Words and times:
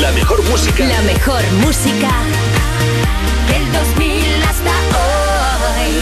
La 0.00 0.10
mejor 0.10 0.42
música. 0.50 0.84
La 0.88 1.02
mejor 1.02 1.40
música 1.64 2.10
del 3.46 3.72
2000 3.72 4.42
hasta 4.42 4.72
hoy. 4.98 5.92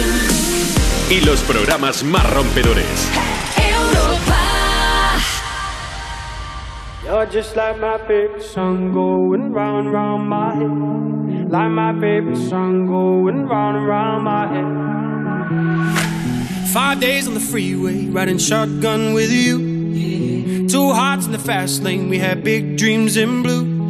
Y 1.10 1.20
los 1.26 1.40
programas 1.42 2.02
más 2.02 2.24
rompedores. 2.30 3.10
Europa. 3.58 4.38
You're 7.04 7.26
just 7.26 7.54
like 7.54 7.78
my 7.80 7.98
favorite 8.06 8.42
song 8.42 8.92
going 8.94 9.52
round 9.52 9.88
and 9.88 9.92
round 9.92 10.26
my 10.26 10.54
head. 10.54 11.50
Like 11.50 11.70
my 11.70 11.92
favorite 12.00 12.48
song 12.48 12.86
going 12.86 13.46
round 13.46 13.76
and 13.76 13.86
round 13.86 14.24
my 14.24 14.46
head. 14.48 14.66
Five 16.72 17.00
days 17.00 17.28
on 17.28 17.34
the 17.34 17.40
freeway, 17.40 18.06
riding 18.06 18.38
shotgun 18.38 19.12
with 19.12 19.30
you. 19.30 20.66
Two 20.66 20.92
hearts 20.94 21.26
in 21.26 21.32
the 21.32 21.38
fast 21.38 21.82
lane, 21.82 22.08
we 22.08 22.18
had 22.18 22.42
big 22.42 22.78
dreams 22.78 23.18
in 23.18 23.42
blue. 23.42 23.71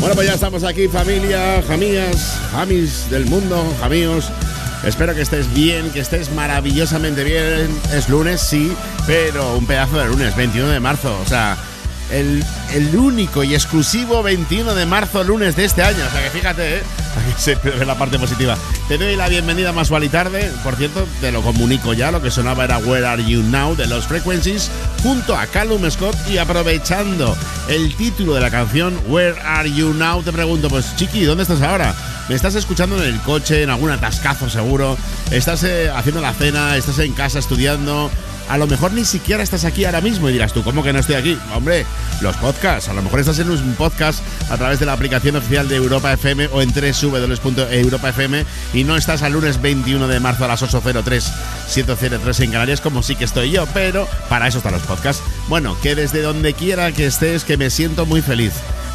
Bueno, 0.00 0.14
pues 0.14 0.28
ya 0.28 0.34
estamos 0.34 0.62
aquí, 0.62 0.86
familia, 0.86 1.62
jamías, 1.66 2.38
jamis 2.52 3.10
del 3.10 3.26
mundo, 3.26 3.74
jamíos. 3.80 4.30
Espero 4.84 5.12
que 5.12 5.22
estés 5.22 5.52
bien, 5.52 5.90
que 5.90 5.98
estés 5.98 6.30
maravillosamente 6.32 7.24
bien. 7.24 7.68
Es 7.92 8.08
lunes, 8.08 8.40
sí, 8.40 8.72
pero 9.08 9.56
un 9.56 9.66
pedazo 9.66 9.98
de 9.98 10.06
lunes, 10.06 10.36
21 10.36 10.68
de 10.68 10.78
marzo. 10.78 11.18
O 11.20 11.28
sea, 11.28 11.56
el, 12.10 12.44
el 12.72 12.96
único 12.96 13.44
y 13.44 13.54
exclusivo 13.54 14.22
21 14.22 14.74
de 14.74 14.86
marzo, 14.86 15.24
lunes 15.24 15.56
de 15.56 15.64
este 15.64 15.82
año. 15.82 16.04
O 16.06 16.10
sea 16.10 16.22
que 16.22 16.30
fíjate, 16.30 16.78
¿eh? 16.78 16.82
Aquí 17.16 17.34
se 17.36 17.54
ve 17.56 17.84
la 17.84 17.96
parte 17.96 18.18
positiva. 18.18 18.56
Te 18.86 18.98
doy 18.98 19.16
la 19.16 19.28
bienvenida 19.28 19.72
Más 19.72 19.90
y 19.90 20.08
Tarde. 20.08 20.50
Por 20.62 20.76
cierto, 20.76 21.06
te 21.20 21.32
lo 21.32 21.42
comunico 21.42 21.92
ya. 21.92 22.10
Lo 22.10 22.22
que 22.22 22.30
sonaba 22.30 22.64
era 22.64 22.78
Where 22.78 23.06
Are 23.06 23.24
You 23.24 23.42
Now 23.42 23.74
de 23.74 23.86
los 23.86 24.06
Frequencies 24.06 24.70
junto 25.02 25.36
a 25.36 25.46
Callum 25.46 25.90
Scott. 25.90 26.16
Y 26.28 26.38
aprovechando 26.38 27.36
el 27.68 27.94
título 27.96 28.34
de 28.34 28.40
la 28.40 28.50
canción 28.50 28.98
Where 29.08 29.40
Are 29.40 29.70
You 29.70 29.94
Now, 29.94 30.22
te 30.22 30.32
pregunto, 30.32 30.68
pues 30.68 30.94
Chiqui, 30.96 31.24
¿dónde 31.24 31.42
estás 31.42 31.62
ahora? 31.62 31.94
¿Me 32.28 32.34
estás 32.34 32.54
escuchando 32.54 33.02
en 33.02 33.14
el 33.14 33.20
coche, 33.22 33.62
en 33.62 33.70
algún 33.70 33.90
atascazo 33.90 34.50
seguro? 34.50 34.98
¿Estás 35.30 35.64
eh, 35.64 35.90
haciendo 35.90 36.20
la 36.20 36.34
cena? 36.34 36.76
¿Estás 36.76 36.98
en 36.98 37.12
casa 37.12 37.38
estudiando? 37.38 38.10
A 38.48 38.56
lo 38.56 38.66
mejor 38.66 38.92
ni 38.92 39.04
siquiera 39.04 39.42
estás 39.42 39.64
aquí 39.64 39.84
ahora 39.84 40.00
mismo 40.00 40.28
y 40.28 40.32
dirás 40.32 40.52
tú, 40.52 40.62
¿cómo 40.62 40.82
que 40.82 40.92
no 40.92 40.98
estoy 40.98 41.16
aquí? 41.16 41.38
Hombre, 41.54 41.84
los 42.20 42.36
podcasts. 42.36 42.88
A 42.88 42.94
lo 42.94 43.02
mejor 43.02 43.20
estás 43.20 43.38
en 43.38 43.50
un 43.50 43.74
podcast 43.74 44.20
a 44.50 44.56
través 44.56 44.80
de 44.80 44.86
la 44.86 44.94
aplicación 44.94 45.36
oficial 45.36 45.68
de 45.68 45.76
Europa 45.76 46.12
FM 46.12 46.48
o 46.52 46.62
en 46.62 46.72
www.europafm 46.72 48.44
y 48.72 48.84
no 48.84 48.96
estás 48.96 49.22
al 49.22 49.34
lunes 49.34 49.60
21 49.60 50.08
de 50.08 50.20
marzo 50.20 50.44
a 50.44 50.48
las 50.48 50.62
8.03, 50.62 51.04
7.03 51.68 52.44
en 52.44 52.52
Canarias, 52.52 52.80
como 52.80 53.02
sí 53.02 53.16
que 53.16 53.24
estoy 53.24 53.50
yo, 53.50 53.66
pero 53.74 54.08
para 54.28 54.48
eso 54.48 54.58
están 54.58 54.72
los 54.72 54.82
podcasts. 54.82 55.22
Bueno, 55.48 55.76
que 55.82 55.94
desde 55.94 56.22
donde 56.22 56.54
quiera 56.54 56.92
que 56.92 57.06
estés, 57.06 57.44
que 57.44 57.56
me 57.56 57.70
siento 57.70 58.06
muy 58.06 58.22
feliz. 58.22 58.52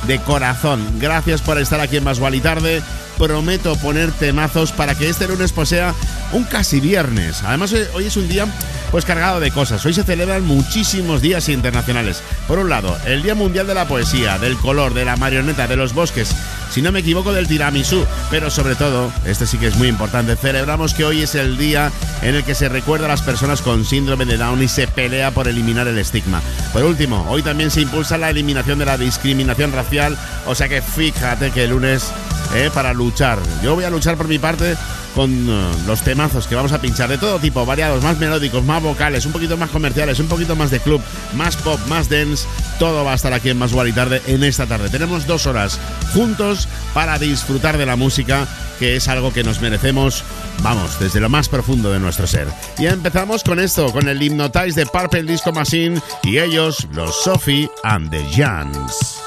De 0.08 0.20
corazón, 0.20 1.00
gracias 1.00 1.42
por 1.42 1.58
estar 1.58 1.80
aquí 1.80 1.98
en 1.98 2.04
Más 2.04 2.20
y 2.20 2.40
Tarde. 2.42 2.82
Prometo 3.18 3.76
poner 3.78 4.12
temazos 4.12 4.72
para 4.72 4.96
que 4.96 5.10
este 5.10 5.28
lunes 5.28 5.52
pues 5.52 5.70
sea 5.70 5.94
un 6.32 6.44
casi 6.44 6.80
viernes. 6.80 7.44
Además, 7.44 7.72
hoy- 7.74 7.88
hoy 7.94 8.06
es 8.06 8.18
un 8.18 8.28
día 8.28 8.46
pues 8.92 9.06
cargado 9.06 9.40
de 9.40 9.50
cosas. 9.52 9.84
Hoy 9.86 9.94
se 9.94 10.04
celebran 10.04 10.46
muchísimos 10.46 11.22
días 11.22 11.50
internacionales. 11.50 12.22
Por 12.48 12.60
un 12.60 12.70
lado, 12.70 12.96
el 13.06 13.24
Día 13.24 13.34
Mundial 13.34 13.66
de 13.66 13.74
la 13.74 13.88
Poesía, 13.88 14.38
del 14.38 14.56
color, 14.58 14.94
de 14.94 15.04
la 15.06 15.16
marioneta, 15.16 15.68
de 15.68 15.76
los 15.76 15.94
bosques, 15.94 16.30
si 16.72 16.82
no 16.84 16.92
me 16.92 17.00
equivoco, 17.00 17.34
del 17.34 17.48
tiramisú. 17.48 18.06
Pero 18.30 18.52
sobre 18.52 18.76
todo, 18.76 19.12
este 19.26 19.48
sí 19.48 19.58
que 19.58 19.68
es 19.68 19.76
muy 19.78 19.88
importante, 19.88 20.36
celebramos 20.36 20.94
que 20.94 21.06
hoy 21.06 21.22
es 21.24 21.34
el 21.34 21.58
día 21.58 21.92
en 22.22 22.36
el 22.36 22.44
que 22.44 22.54
se 22.54 22.70
recuerda 22.70 23.06
a 23.06 23.10
las 23.10 23.22
personas 23.24 23.62
con 23.62 23.84
síndrome 23.86 24.26
de 24.26 24.38
Down 24.38 24.62
y 24.62 24.68
se 24.68 24.88
pelea 24.88 25.32
por 25.32 25.48
eliminar 25.48 25.88
el 25.88 25.98
estigma. 25.98 26.42
Por 26.72 26.84
último, 26.84 27.26
hoy 27.30 27.42
también 27.42 27.72
se 27.72 27.82
impulsa 27.82 28.18
la 28.20 28.30
eliminación 28.30 28.78
de 28.80 28.86
la 28.86 28.98
discriminación 28.98 29.72
racial, 29.72 30.16
o 30.46 30.54
sea 30.54 30.70
que 30.70 30.82
fíjate 30.84 31.50
que 31.52 31.64
el 31.64 31.72
lunes 31.72 32.12
eh, 32.56 32.70
para 32.74 32.94
luchar. 32.94 33.40
Yo 33.64 33.76
voy 33.76 33.84
a 33.84 33.90
luchar 33.90 34.18
por 34.18 34.28
mi 34.28 34.40
parte 34.40 34.76
con 35.16 35.32
eh, 35.50 35.72
los 35.86 36.02
temazos 36.02 36.48
que 36.48 36.56
vamos 36.56 36.72
a 36.72 36.82
pinchar 36.82 37.10
de 37.10 37.18
todo 37.18 37.40
tipo, 37.40 37.66
variados, 37.66 38.04
más 38.04 38.18
melódicos, 38.18 38.64
más 38.64 38.82
vocales, 38.82 39.26
un 39.26 39.32
poquito 39.32 39.58
más 39.58 39.70
comerciales, 39.70 40.20
un 40.20 40.28
poquito 40.28 40.56
más 40.56 40.72
de 40.72 40.80
club, 40.80 41.02
más 41.36 41.56
pop, 41.58 41.80
más 41.88 42.10
dance. 42.10 42.48
Todo 42.80 43.04
va 43.04 43.14
a 43.14 43.16
estar 43.16 43.34
aquí 43.34 43.50
en 43.50 43.58
Más 43.58 43.72
y 43.74 43.92
Tarde 43.92 44.22
en 44.28 44.44
esta 44.44 44.66
tarde. 44.66 44.90
Tenemos 44.90 45.28
dos 45.28 45.46
horas 45.46 45.80
juntos 46.14 46.68
para 46.94 47.20
disfrutar 47.20 47.78
de 47.78 47.86
la 47.86 47.96
música, 47.96 48.48
que 48.80 48.96
es 48.96 49.08
algo 49.08 49.32
que 49.32 49.44
nos 49.44 49.62
merecemos, 49.62 50.24
vamos, 50.62 51.00
desde 51.00 51.20
lo 51.20 51.30
más 51.30 51.50
profundo 51.50 51.92
de 51.92 52.00
nuestro 52.00 52.28
ser. 52.28 52.48
Y 52.78 52.88
empezamos 52.88 53.44
con 53.44 53.60
esto, 53.60 53.92
con 53.92 54.08
el 54.08 54.22
Hypnotize 54.22 54.80
de 54.80 54.86
Purple 54.86 55.24
Disco 55.24 55.52
Machine 55.52 56.02
y 56.24 56.40
ellos, 56.40 56.88
los 56.92 57.24
Sophie 57.24 57.70
and 57.84 58.10
the 58.10 58.24
Jans. 58.36 59.20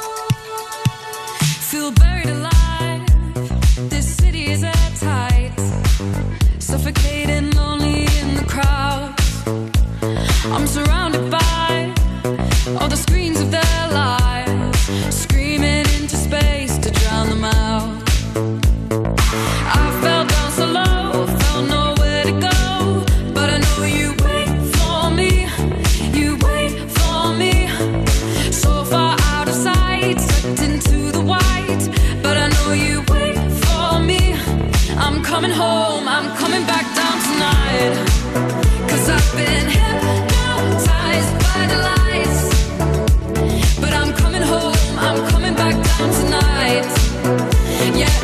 suffocating 6.76 7.05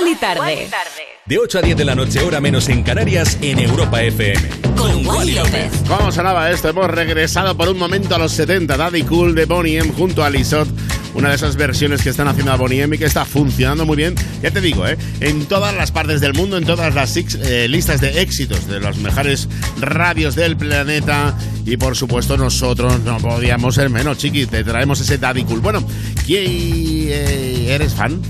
Más 0.00 0.10
y 0.10 0.14
tarde. 0.14 0.68
de 1.26 1.38
8 1.38 1.58
a 1.58 1.62
10 1.62 1.76
de 1.76 1.84
la 1.84 1.94
noche, 1.94 2.20
hora 2.20 2.40
menos 2.40 2.68
en 2.70 2.82
Canarias, 2.82 3.36
en 3.42 3.58
Europa 3.58 4.02
FM. 4.02 4.48
Con 4.74 5.06
Wally 5.06 5.34
López. 5.34 5.70
¿Cómo 5.86 6.10
sonaba 6.10 6.50
esto? 6.50 6.70
Hemos 6.70 6.90
regresado 6.90 7.54
por 7.54 7.68
un 7.68 7.78
momento 7.78 8.14
a 8.14 8.18
los 8.18 8.32
70. 8.32 8.78
Daddy 8.78 9.02
Cool 9.02 9.34
de 9.34 9.44
Bonnie 9.44 9.76
M 9.76 9.92
junto 9.92 10.24
a 10.24 10.30
Lisot. 10.30 10.68
Una 11.12 11.28
de 11.28 11.34
esas 11.34 11.56
versiones 11.56 12.02
que 12.02 12.08
están 12.08 12.28
haciendo 12.28 12.52
a 12.52 12.56
Bonnie 12.56 12.80
M 12.80 12.96
y 12.96 12.98
que 12.98 13.04
está 13.04 13.26
funcionando 13.26 13.84
muy 13.84 13.96
bien. 13.96 14.14
Ya 14.42 14.50
te 14.50 14.62
digo, 14.62 14.86
¿eh? 14.86 14.96
en 15.20 15.44
todas 15.46 15.74
las 15.74 15.92
partes 15.92 16.22
del 16.22 16.32
mundo, 16.32 16.56
en 16.56 16.64
todas 16.64 16.94
las 16.94 17.14
eh, 17.16 17.68
listas 17.68 18.00
de 18.00 18.22
éxitos 18.22 18.68
de 18.68 18.80
los 18.80 18.96
mejores 18.98 19.48
radios 19.80 20.34
del 20.34 20.56
planeta. 20.56 21.36
Y 21.66 21.76
por 21.76 21.94
supuesto, 21.94 22.38
nosotros 22.38 23.00
no 23.00 23.18
podíamos 23.18 23.74
ser 23.74 23.90
menos, 23.90 24.16
chiqui. 24.16 24.46
Te 24.46 24.64
traemos 24.64 25.00
ese 25.00 25.18
Daddy 25.18 25.44
Cool. 25.44 25.60
Bueno, 25.60 25.86
¿quién 26.24 26.44
eh, 26.46 27.66
eres 27.74 27.92
fan? 27.92 28.22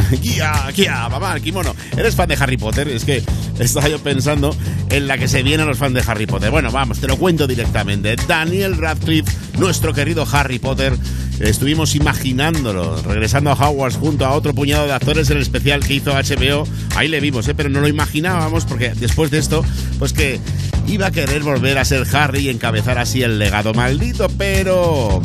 Guía, 0.22 0.52
guía, 0.74 1.08
mamá, 1.08 1.38
kimono. 1.40 1.74
¿Eres 1.96 2.14
fan 2.14 2.28
de 2.28 2.36
Harry 2.38 2.56
Potter? 2.56 2.88
Es 2.88 3.04
que 3.04 3.22
estaba 3.58 3.88
yo 3.88 3.98
pensando 3.98 4.54
en 4.90 5.06
la 5.06 5.18
que 5.18 5.28
se 5.28 5.42
vienen 5.42 5.66
los 5.66 5.78
fans 5.78 5.94
de 5.94 6.02
Harry 6.06 6.26
Potter. 6.26 6.50
Bueno, 6.50 6.70
vamos, 6.70 7.00
te 7.00 7.06
lo 7.06 7.16
cuento 7.16 7.46
directamente. 7.46 8.16
Daniel 8.26 8.76
Radcliffe, 8.76 9.30
nuestro 9.58 9.92
querido 9.92 10.26
Harry 10.30 10.58
Potter, 10.58 10.96
estuvimos 11.40 11.94
imaginándolo, 11.94 13.00
regresando 13.02 13.50
a 13.50 13.54
Hogwarts 13.54 13.96
junto 13.96 14.26
a 14.26 14.32
otro 14.32 14.54
puñado 14.54 14.86
de 14.86 14.92
actores 14.92 15.30
en 15.30 15.36
el 15.36 15.42
especial 15.42 15.84
que 15.84 15.94
hizo 15.94 16.12
HBO. 16.12 16.66
Ahí 16.96 17.08
le 17.08 17.20
vimos, 17.20 17.48
¿eh? 17.48 17.54
pero 17.54 17.68
no 17.68 17.80
lo 17.80 17.88
imaginábamos 17.88 18.64
porque 18.64 18.90
después 18.94 19.30
de 19.30 19.38
esto, 19.38 19.64
pues 19.98 20.12
que 20.12 20.40
iba 20.86 21.06
a 21.06 21.10
querer 21.10 21.42
volver 21.42 21.78
a 21.78 21.84
ser 21.84 22.06
Harry 22.14 22.40
y 22.40 22.48
encabezar 22.48 22.98
así 22.98 23.22
el 23.22 23.38
legado 23.38 23.74
maldito, 23.74 24.28
pero 24.36 25.22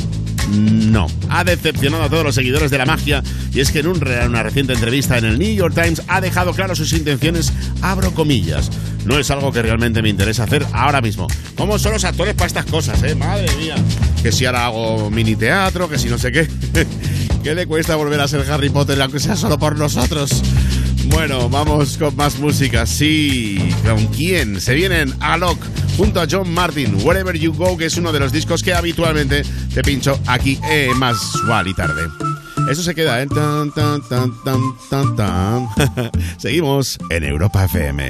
no. 0.49 1.07
Ha 1.29 1.43
decepcionado 1.43 2.03
a 2.03 2.09
todos 2.09 2.23
los 2.23 2.35
seguidores 2.35 2.71
de 2.71 2.77
la 2.77 2.85
magia 2.85 3.23
y 3.53 3.59
es 3.59 3.71
que 3.71 3.79
en 3.79 3.87
una 3.87 4.43
reciente 4.43 4.73
entrevista 4.73 5.17
en 5.17 5.25
el 5.25 5.39
New 5.39 5.53
York 5.53 5.73
Times 5.73 6.01
ha 6.07 6.21
dejado 6.21 6.53
claro 6.53 6.75
sus 6.75 6.93
intenciones, 6.93 7.51
abro 7.81 8.11
comillas. 8.11 8.69
No 9.05 9.19
es 9.19 9.29
algo 9.29 9.51
que 9.51 9.61
realmente 9.61 10.01
me 10.01 10.09
interesa 10.09 10.43
hacer 10.43 10.65
ahora 10.73 11.01
mismo. 11.01 11.27
¿Cómo 11.55 11.77
son 11.77 11.93
los 11.93 12.03
actores 12.03 12.33
para 12.33 12.47
estas 12.47 12.65
cosas, 12.65 13.01
eh? 13.03 13.15
Madre 13.15 13.47
mía. 13.57 13.75
Que 14.23 14.31
si 14.31 14.45
ahora 14.45 14.65
hago 14.65 15.11
mini 15.11 15.35
teatro, 15.35 15.87
que 15.87 15.99
si 15.99 16.09
no 16.09 16.17
sé 16.17 16.31
qué. 16.31 16.47
¿Qué 17.43 17.53
le 17.53 17.67
cuesta 17.67 17.95
volver 17.95 18.19
a 18.21 18.27
ser 18.27 18.49
Harry 18.49 18.69
Potter, 18.69 18.99
aunque 18.99 19.19
sea 19.19 19.35
solo 19.35 19.59
por 19.59 19.77
nosotros? 19.77 20.41
Bueno, 21.05 21.47
vamos 21.49 21.97
con 21.97 22.15
más 22.15 22.39
música. 22.39 22.87
Sí, 22.87 23.59
¿con 23.85 24.07
quién? 24.07 24.59
Se 24.59 24.73
vienen 24.73 25.13
Alok 25.19 25.59
junto 25.97 26.21
a 26.21 26.27
John 26.29 26.53
Martin, 26.53 26.95
Wherever 27.03 27.37
You 27.37 27.53
Go, 27.53 27.77
que 27.77 27.85
es 27.85 27.97
uno 27.97 28.11
de 28.11 28.19
los 28.19 28.31
discos 28.31 28.63
que 28.63 28.73
habitualmente 28.73 29.43
te 29.73 29.81
pincho 29.81 30.19
aquí 30.27 30.59
en 30.69 30.97
Más 30.97 31.17
Sual 31.17 31.67
y 31.67 31.73
Tarde. 31.73 32.07
Eso 32.69 32.81
se 32.81 32.95
queda, 32.95 33.21
¿eh? 33.21 33.27
Tan, 33.27 33.71
tan, 33.71 34.01
tan, 34.07 34.31
tan, 34.43 34.59
tan, 34.89 35.15
tan. 35.15 35.67
Seguimos 36.37 36.97
en 37.09 37.23
Europa 37.23 37.65
FM. 37.65 38.09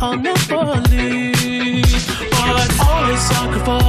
I'll 0.00 0.16
never 0.16 0.80
leave. 0.90 1.84
But 2.30 2.80
always 2.80 3.20
sacrifice 3.20 3.87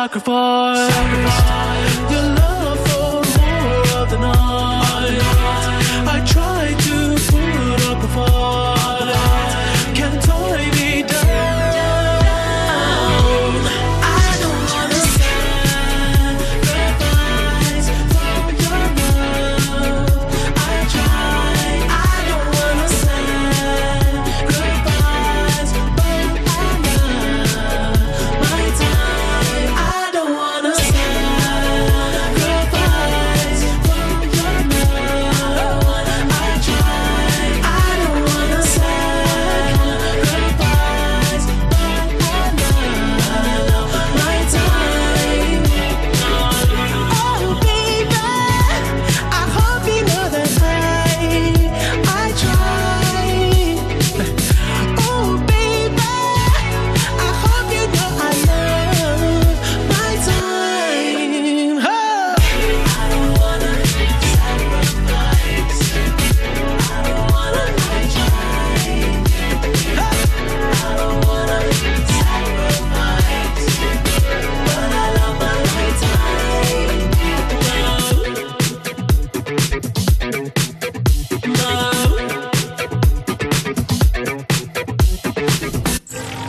I 0.00 0.08
sacrifice 0.08 1.89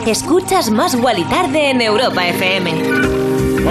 Escuchas 0.06 0.70
Más 0.70 0.96
Wally 0.96 1.24
Tarde 1.24 1.70
en 1.70 1.80
Europa 1.80 2.26
FM. 2.26 3.21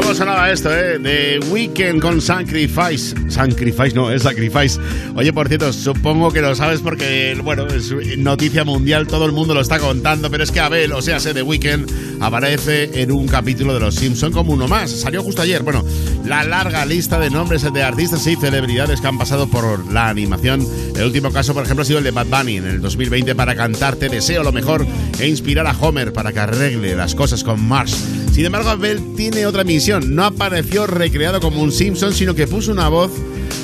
¿Cómo 0.02 0.16
sonaba 0.16 0.52
esto, 0.52 0.76
eh? 0.76 1.00
The 1.00 1.40
Weekend 1.52 2.02
con 2.02 2.22
Sacrifice. 2.22 3.16
Sacrifice, 3.30 3.94
no, 3.94 4.12
es 4.12 4.24
Sacrifice. 4.24 4.80
Oye, 5.16 5.32
por 5.32 5.48
cierto, 5.48 5.72
supongo 5.72 6.32
que 6.32 6.42
lo 6.42 6.56
sabes 6.56 6.80
porque, 6.80 7.40
bueno, 7.44 7.68
es 7.68 7.94
noticia 8.18 8.64
mundial, 8.64 9.06
todo 9.06 9.26
el 9.26 9.32
mundo 9.32 9.54
lo 9.54 9.62
está 9.62 9.78
contando, 9.80 10.32
pero 10.32 10.44
es 10.44 10.52
que 10.52 10.60
Abel, 10.60 10.92
o 10.94 11.02
sea, 11.04 11.20
se 11.20 11.36
The 11.36 11.44
Weekend, 11.44 12.20
aparece 12.20 13.02
en 13.02 13.12
un 13.12 13.28
capítulo 13.28 13.76
de 13.76 13.80
Los 13.80 13.96
Simpson 13.96 14.32
como 14.32 14.54
uno 14.54 14.68
más. 14.68 14.90
Salió 14.90 15.22
justo 15.22 15.44
ayer. 15.44 15.62
Bueno, 15.62 15.86
la 16.26 16.44
larga 16.44 16.84
lista 16.86 17.20
de 17.20 17.30
nombres 17.30 17.72
de 17.72 17.84
artistas 17.84 18.26
y 18.26 18.36
celebridades 18.36 19.02
que 19.02 19.08
han 19.08 19.20
pasado 19.20 19.48
por 19.48 19.92
la 19.92 20.10
animación. 20.10 20.66
El 20.96 21.06
último 21.06 21.32
caso, 21.32 21.54
por 21.54 21.64
ejemplo, 21.64 21.84
ha 21.84 21.86
sido 21.86 22.00
el 22.00 22.06
de 22.06 22.12
Bad 22.12 22.28
Bunny 22.28 22.58
en 22.58 22.66
el 22.66 22.82
2020 22.82 23.36
para 23.36 23.56
cantarte 23.56 24.10
Deseo 24.10 24.44
lo 24.44 24.52
mejor 24.52 24.86
e 25.20 25.28
inspirar 25.28 25.68
a 25.68 25.76
Homer 25.80 26.12
para 26.12 26.34
que 26.34 26.40
arregle 26.40 26.96
las 26.96 27.14
cosas 27.14 27.44
con 27.44 27.64
Marsh. 27.68 27.96
Sin 28.32 28.46
embargo, 28.46 28.70
Abel 28.70 29.16
tiene 29.16 29.46
otra 29.46 29.64
misión. 29.64 30.16
No 30.16 30.24
apareció 30.24 30.88
recreado 30.88 31.40
como 31.42 31.62
un 31.62 31.72
Simpson, 31.72 32.14
sino 32.14 32.34
que 32.34 32.48
puso 32.48 32.72
una 32.72 32.88
voz 32.88 33.12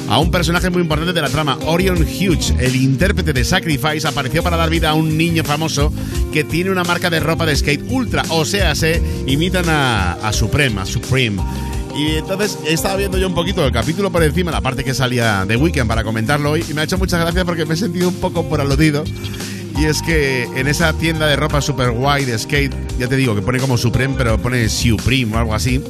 a 0.10 0.20
un 0.20 0.30
personaje 0.30 0.70
muy 0.70 0.82
importante 0.82 1.14
de 1.14 1.22
la 1.22 1.30
trama. 1.30 1.58
Orion 1.66 1.98
Hughes, 1.98 2.54
el 2.60 2.76
intérprete 2.76 3.34
de 3.34 3.44
Sacrifice, 3.44 4.08
apareció 4.08 4.44
para 4.44 4.58
dar 4.58 4.70
vida 4.70 4.90
a 4.90 4.94
un 4.94 5.18
niño 5.18 5.44
famoso 5.44 5.92
que 6.34 6.44
tiene 6.44 6.70
una 6.70 6.84
marca 6.84 7.10
de 7.10 7.20
ropa 7.20 7.46
de 7.46 7.56
skate 7.56 7.84
ultra. 7.90 8.24
O 8.30 8.46
sea, 8.46 8.76
se 8.76 9.02
imitan 9.26 9.70
a, 9.70 10.14
a 10.14 10.34
Supreme, 10.34 10.82
a 10.82 10.86
Supreme. 10.86 11.42
Y 11.98 12.18
entonces 12.18 12.60
estaba 12.68 12.96
viendo 12.96 13.18
yo 13.18 13.28
un 13.28 13.34
poquito 13.34 13.66
el 13.66 13.72
capítulo 13.72 14.12
por 14.12 14.22
encima, 14.22 14.52
la 14.52 14.62
parte 14.62 14.84
que 14.84 14.94
salía 14.94 15.46
de 15.46 15.58
Weekend 15.58 15.88
para 15.88 16.04
comentarlo 16.04 16.52
hoy, 16.52 16.64
y 16.70 16.74
me 16.74 16.82
ha 16.82 16.84
hecho 16.84 16.98
mucha 16.98 17.18
gracia 17.18 17.44
porque 17.44 17.66
me 17.66 17.74
he 17.74 17.78
sentido 17.78 18.10
un 18.10 18.16
poco 18.16 18.48
por 18.48 18.62
aludido. 18.62 19.04
Y 19.78 19.86
es 19.86 20.02
que 20.02 20.44
en 20.56 20.68
esa 20.68 20.92
tienda 20.94 21.28
de 21.28 21.36
ropa 21.36 21.62
super 21.62 21.92
guay 21.92 22.26
de 22.26 22.38
skate, 22.38 22.74
ya 22.98 23.08
te 23.08 23.16
digo 23.16 23.36
que 23.36 23.42
pone 23.42 23.60
como 23.60 23.78
Supreme, 23.78 24.16
pero 24.18 24.38
pone 24.40 24.68
Supreme 24.70 25.36
o 25.36 25.38
algo 25.38 25.54
así, 25.54 25.84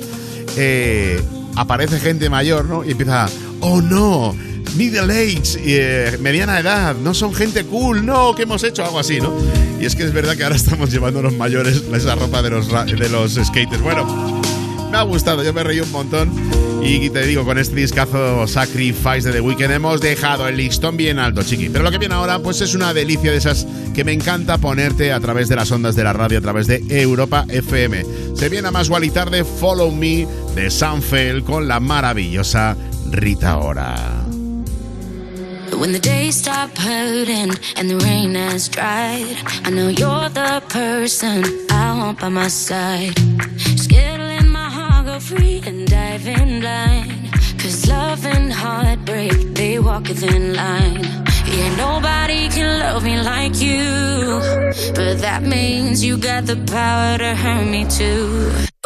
eh, 0.58 1.22
aparece 1.56 2.00
gente 2.00 2.30
mayor, 2.30 2.66
¿no? 2.66 2.84
Y 2.84 2.92
empieza, 2.92 3.30
oh 3.62 3.82
no, 3.82 4.36
middle 4.76 5.12
age, 5.14 5.58
eh, 5.60 6.18
mediana 6.20 6.60
edad, 6.60 6.96
no 6.96 7.14
son 7.14 7.34
gente 7.34 7.64
cool, 7.64 8.06
no, 8.06 8.36
¿qué 8.36 8.44
hemos 8.44 8.64
hecho? 8.64 8.84
Algo 8.84 9.00
así, 9.00 9.22
¿no? 9.22 9.34
Y 9.80 9.86
es 9.86 9.96
que 9.96 10.04
es 10.04 10.12
verdad 10.12 10.36
que 10.36 10.44
ahora 10.44 10.56
estamos 10.58 10.92
llevando 10.92 11.22
los 11.22 11.34
mayores 11.34 11.84
esa 11.94 12.16
ropa 12.16 12.42
de 12.42 12.50
los, 12.50 12.68
de 12.68 13.10
los 13.10 13.36
skaters. 13.36 13.82
Bueno. 13.82 14.57
Me 14.92 14.98
ha 14.98 15.02
gustado, 15.04 15.44
yo 15.44 15.54
me 15.54 15.64
reí 15.64 15.80
un 15.80 15.92
montón. 15.92 16.32
Y 16.84 17.10
te 17.10 17.26
digo, 17.26 17.44
con 17.44 17.58
este 17.58 17.76
discazo 17.76 18.48
Sacrifice 18.48 19.22
de 19.24 19.34
The 19.34 19.42
Weeknd 19.42 19.72
hemos 19.72 20.00
dejado 20.00 20.48
el 20.48 20.58
listón 20.58 20.96
bien 20.96 21.20
alto, 21.20 21.44
chiqui. 21.44 21.70
Pero 21.70 21.84
lo 21.84 21.92
que 21.92 21.98
viene 21.98 22.16
ahora, 22.16 22.40
pues 22.40 22.62
es 22.62 22.76
una 22.76 22.94
delicia 22.94 23.32
de 23.32 23.38
esas 23.38 23.68
que 23.94 24.04
me 24.04 24.14
encanta 24.14 24.58
ponerte 24.58 25.12
a 25.12 25.20
través 25.20 25.50
de 25.50 25.56
las 25.56 25.72
ondas 25.72 25.96
de 25.96 26.04
la 26.04 26.14
radio, 26.14 26.38
a 26.38 26.42
través 26.42 26.68
de 26.68 26.84
Europa 26.88 27.46
FM. 27.50 28.06
Se 28.36 28.48
viene 28.48 28.70
a 28.70 28.72
más 28.72 28.90
y 29.02 29.10
tarde 29.10 29.44
Follow 29.44 29.92
Me 29.92 30.28
de 30.56 30.70
Sanfel 30.70 31.44
con 31.44 31.68
la 31.68 31.80
maravillosa 31.80 32.78
Rita 33.12 33.58
Ora. 33.58 33.96
When 35.78 35.92
the 35.92 36.00
days 36.00 36.36
stop 36.36 36.76
hurting 36.78 37.52
and 37.76 37.90
the 37.90 37.98
rain 38.04 38.34
has 38.36 38.68
dried, 38.70 39.38
I 39.64 39.70
know 39.70 39.90
you're 39.90 40.30
the 40.30 40.62
person 40.70 41.44
I 41.70 41.96
want 42.00 42.20
by 42.20 42.30
my 42.30 42.48
side. 42.48 43.14
Free 45.28 45.62
and 45.66 45.86
dive 45.88 46.26
in 46.26 46.62
blind. 46.62 47.32
Cause 47.60 47.88
love 47.90 48.26
and 48.26 48.52
heartbreak, 48.52 49.34
they 49.54 49.78
walk 49.78 50.08
within 50.08 50.54
line. 50.54 51.04
Yeah, 51.46 51.76
nobody 51.76 52.48
can 52.48 52.80
love 52.80 53.04
me 53.04 53.20
like 53.22 53.60
you. 53.60 54.40
But 54.96 55.20
that 55.20 55.44
means 55.44 56.04
you 56.04 56.18
got 56.18 56.46
the 56.46 56.56
power 56.56 57.18
to 57.18 57.36
hurt 57.36 57.66
me 57.66 57.86
too. 57.90 58.77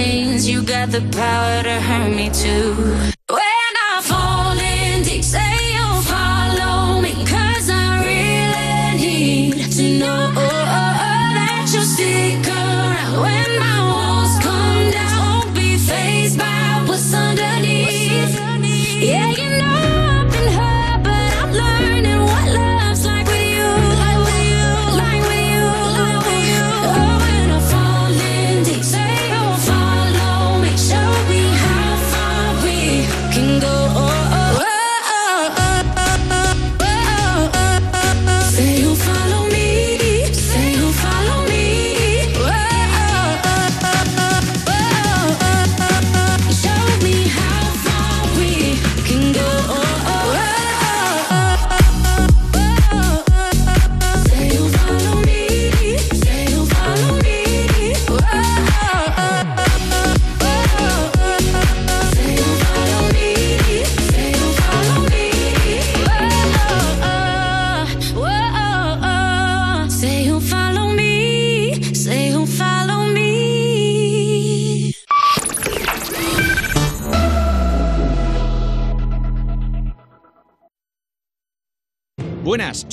Means 0.00 0.48
you 0.48 0.62
got 0.62 0.90
the 0.90 1.02
power 1.12 1.62
to 1.62 1.74
hurt 1.88 2.10
me 2.16 2.30
too. 2.30 3.19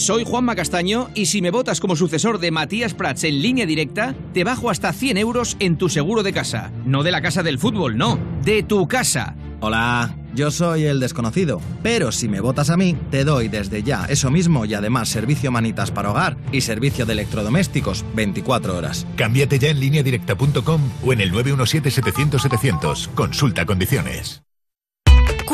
Soy 0.07 0.23
Juanma 0.23 0.55
Castaño 0.55 1.09
y 1.15 1.25
si 1.25 1.41
me 1.41 1.51
votas 1.51 1.81
como 1.81 1.97
sucesor 1.97 2.39
de 2.39 2.49
Matías 2.49 2.93
Prats 2.93 3.25
en 3.25 3.41
línea 3.41 3.65
directa, 3.65 4.15
te 4.33 4.45
bajo 4.45 4.69
hasta 4.69 4.93
100 4.93 5.17
euros 5.17 5.57
en 5.59 5.77
tu 5.77 5.89
seguro 5.89 6.23
de 6.23 6.31
casa. 6.31 6.71
No 6.85 7.03
de 7.03 7.11
la 7.11 7.21
casa 7.21 7.43
del 7.43 7.59
fútbol, 7.59 7.97
no, 7.97 8.17
de 8.41 8.63
tu 8.63 8.87
casa. 8.87 9.35
Hola, 9.59 10.15
yo 10.33 10.49
soy 10.49 10.85
el 10.85 11.01
desconocido, 11.01 11.59
pero 11.83 12.13
si 12.13 12.29
me 12.29 12.39
votas 12.39 12.69
a 12.69 12.77
mí, 12.77 12.95
te 13.11 13.25
doy 13.25 13.49
desde 13.49 13.83
ya 13.83 14.05
eso 14.05 14.31
mismo 14.31 14.63
y 14.63 14.75
además 14.75 15.09
servicio 15.09 15.51
manitas 15.51 15.91
para 15.91 16.11
hogar 16.11 16.37
y 16.53 16.61
servicio 16.61 17.05
de 17.05 17.11
electrodomésticos 17.11 18.05
24 18.15 18.77
horas. 18.77 19.05
Cámbiate 19.17 19.59
ya 19.59 19.71
en 19.71 19.81
lineadirecta.com 19.81 20.89
o 21.05 21.11
en 21.11 21.19
el 21.19 21.33
917-700-700. 21.33 23.09
Consulta 23.13 23.65
condiciones. 23.65 24.46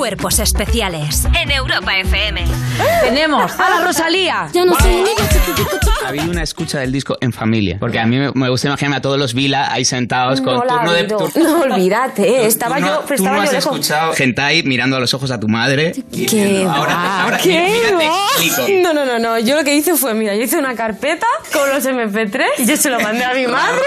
Cuerpos 0.04 0.38
especiales 0.39 1.24
en 1.42 1.50
Europa 1.50 1.96
FM. 1.98 2.44
Tenemos 3.04 3.58
a 3.58 3.70
la 3.70 3.80
Rosalía. 3.86 4.50
Ha 6.04 6.08
habido 6.10 6.26
una 6.30 6.44
escucha 6.44 6.80
del 6.80 6.92
disco 6.92 7.16
en 7.22 7.32
familia. 7.32 7.78
Porque 7.80 8.02
a 8.02 8.06
mí 8.06 8.18
me, 8.18 8.30
me 8.34 8.50
gusta 8.50 8.68
imaginarme 8.68 8.98
a 8.98 9.02
todos 9.02 9.18
los 9.18 9.34
Vila 9.34 9.72
ahí 9.72 9.86
sentados 9.86 10.42
con 10.42 10.56
No 10.56 10.66
la 10.66 10.74
turno 10.74 10.92
de. 10.92 11.08
tur- 11.08 11.32
No, 11.38 11.62
olvídate, 11.62 12.46
estaba 12.46 12.76
Tú 12.76 12.82
no- 12.82 12.88
yo, 12.88 13.00
tú 13.08 13.13
estaba 13.13 13.38
no 13.38 13.44
yo 13.44 13.48
has 13.48 13.54
lejos. 13.54 13.72
escuchado 13.78 14.12
Gentai 14.13 14.63
mirando 14.63 14.98
a 14.98 15.00
los 15.00 15.13
ojos 15.13 15.32
a 15.32 15.39
tu 15.39 15.48
madre. 15.48 15.94
y 15.96 16.26
¿Qué 16.26 16.44
diciendo, 16.44 16.70
ahora, 16.72 16.96
va? 16.96 17.24
ahora, 17.24 17.38
¿Qué 17.38 17.62
mira, 17.62 17.98
te 17.98 18.08
va? 18.10 18.26
explico. 18.42 18.82
No, 18.84 18.94
no, 18.94 19.06
no, 19.06 19.20
no. 19.20 19.39
Yo 19.39 19.56
lo 19.56 19.63
que 19.63 19.74
hice 19.74 19.96
fue, 19.96 20.13
mira, 20.13 20.36
yo 20.36 20.42
hice 20.42 20.58
una 20.58 20.76
carpeta 20.76 21.28
con 21.54 21.70
los 21.70 21.86
MP3 21.86 22.46
y 22.58 22.66
yo 22.66 22.76
se 22.76 22.89
lo 22.89 23.00
mandé 23.00 23.24
a 23.24 23.34
mi 23.34 23.48
madre 23.48 23.80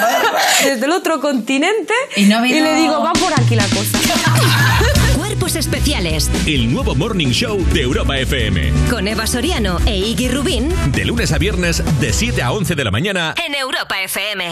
desde 0.64 0.86
el 0.86 0.92
otro 0.92 1.20
continente 1.20 1.92
y, 2.16 2.24
no 2.24 2.40
vino- 2.40 2.64
le 2.64 2.74
digo, 2.74 3.02
va 3.04 3.12
por 3.12 3.34
aquí 3.38 3.54
la 3.54 3.64
cosa. 3.64 3.98
Cuerpos 5.48 5.66
especiales 5.66 6.30
El 6.46 6.70
nuevo 6.70 6.94
Morning 6.94 7.28
Show 7.28 7.64
de 7.72 7.80
Europa 7.80 8.18
FM. 8.18 8.70
con 8.90 9.08
Eva 9.08 9.26
Soriano 9.26 9.78
e 9.86 9.96
Iggy 9.96 10.28
Rubín 10.28 10.68
De 10.92 11.06
lunes 11.06 11.32
a 11.32 11.38
viernes, 11.38 11.82
de 12.00 12.12
7 12.12 12.42
a 12.42 12.52
11 12.52 12.74
de 12.74 12.84
la 12.84 12.90
mañana. 12.90 13.34
en 13.46 13.54
Europa 13.54 13.98
FM. 14.02 14.44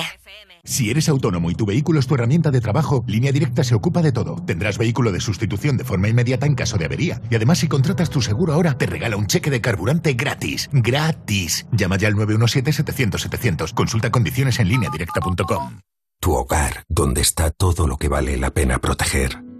Si 0.64 0.90
eres 0.90 1.10
autónomo 1.10 1.50
y 1.50 1.54
tu 1.54 1.66
vehículo 1.66 2.00
es 2.00 2.06
tu 2.06 2.14
herramienta 2.14 2.50
de 2.50 2.62
trabajo, 2.62 3.04
Línea 3.06 3.30
Directa 3.30 3.62
se 3.62 3.74
ocupa 3.74 4.00
de 4.00 4.12
todo. 4.12 4.42
Tendrás 4.46 4.78
vehículo 4.78 5.12
de 5.12 5.20
sustitución 5.20 5.76
de 5.76 5.84
forma 5.84 6.08
inmediata 6.08 6.46
en 6.46 6.54
caso 6.54 6.78
de 6.78 6.86
avería. 6.86 7.20
Y 7.30 7.34
además, 7.34 7.58
si 7.58 7.68
contratas 7.68 8.08
tu 8.08 8.22
seguro 8.22 8.54
ahora, 8.54 8.78
te 8.78 8.86
regala 8.86 9.18
un 9.18 9.26
cheque 9.26 9.50
de 9.50 9.60
carburante 9.60 10.14
gratis. 10.14 10.70
¡Gratis! 10.72 11.66
Llama 11.72 11.98
ya 11.98 12.08
al 12.08 12.14
917-700-700. 12.14 13.74
Consulta 13.74 14.10
condiciones 14.10 14.58
en 14.60 14.68
lineadirecta.com. 14.68 15.80
Tu 16.20 16.32
hogar, 16.32 16.84
donde 16.88 17.20
está 17.20 17.50
todo 17.50 17.86
lo 17.86 17.98
que 17.98 18.08
vale 18.08 18.38
la 18.38 18.50
pena 18.50 18.78
proteger. 18.78 19.45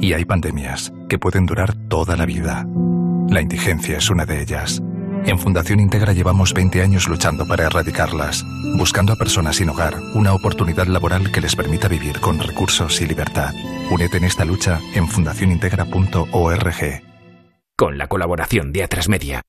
y 0.00 0.12
hay 0.12 0.24
pandemias 0.24 0.92
que 1.08 1.18
pueden 1.18 1.46
durar 1.46 1.74
toda 1.88 2.16
la 2.16 2.26
vida. 2.26 2.66
La 3.28 3.40
indigencia 3.40 3.98
es 3.98 4.10
una 4.10 4.26
de 4.26 4.42
ellas. 4.42 4.82
En 5.26 5.38
Fundación 5.38 5.80
Integra 5.80 6.12
llevamos 6.12 6.52
20 6.52 6.82
años 6.82 7.08
luchando 7.08 7.46
para 7.46 7.64
erradicarlas, 7.64 8.44
buscando 8.76 9.14
a 9.14 9.16
personas 9.16 9.56
sin 9.56 9.70
hogar 9.70 9.94
una 10.14 10.34
oportunidad 10.34 10.86
laboral 10.86 11.32
que 11.32 11.40
les 11.40 11.56
permita 11.56 11.88
vivir 11.88 12.20
con 12.20 12.38
recursos 12.38 13.00
y 13.00 13.06
libertad. 13.06 13.54
Únete 13.90 14.18
en 14.18 14.24
esta 14.24 14.44
lucha 14.44 14.80
en 14.94 15.08
fundacionintegra.org. 15.08 17.02
Con 17.76 17.96
la 17.96 18.06
colaboración 18.06 18.72
de 18.72 18.84
Atrasmedia. 18.84 19.42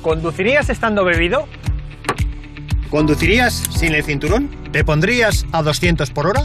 ¿Conducirías 0.00 0.70
estando 0.70 1.04
bebido? 1.04 1.46
¿Conducirías 2.90 3.54
sin 3.70 3.94
el 3.94 4.02
cinturón? 4.02 4.50
¿Te 4.72 4.84
pondrías 4.84 5.46
a 5.52 5.62
200 5.62 6.10
por 6.10 6.26
hora? 6.26 6.44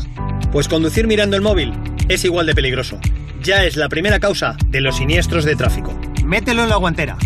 Pues 0.51 0.67
conducir 0.67 1.07
mirando 1.07 1.35
el 1.35 1.41
móvil 1.41 1.73
es 2.09 2.23
igual 2.25 2.45
de 2.45 2.55
peligroso. 2.55 2.99
Ya 3.47 3.63
es 3.63 3.77
la 3.77 3.87
primera 3.87 4.19
causa 4.19 4.57
de 4.67 4.81
los 4.81 4.97
siniestros 4.97 5.45
de 5.45 5.55
tráfico. 5.55 5.97
Mételo 6.25 6.63
en 6.63 6.69
la 6.69 6.75
guantera. 6.75 7.17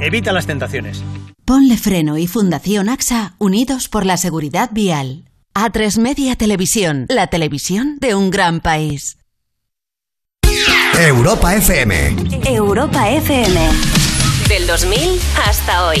Evita 0.00 0.32
las 0.32 0.44
tentaciones. 0.44 1.04
Ponle 1.44 1.76
Freno 1.76 2.18
y 2.18 2.26
Fundación 2.26 2.88
AXA 2.88 3.36
unidos 3.38 3.86
por 3.86 4.04
la 4.04 4.16
seguridad 4.16 4.70
vial. 4.72 5.30
A3 5.54 6.00
Media 6.00 6.34
Televisión, 6.34 7.06
la 7.08 7.28
televisión 7.28 7.98
de 8.00 8.16
un 8.16 8.32
gran 8.32 8.58
país. 8.58 9.18
Europa 10.98 11.54
FM. 11.54 12.16
Europa 12.44 13.08
FM. 13.08 13.60
Del 14.48 14.66
2000 14.66 14.98
hasta 15.46 15.86
hoy. 15.86 16.00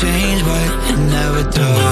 Change, 0.00 0.42
but 0.44 0.70
it 0.92 0.98
never 1.10 1.42
does. 1.50 1.89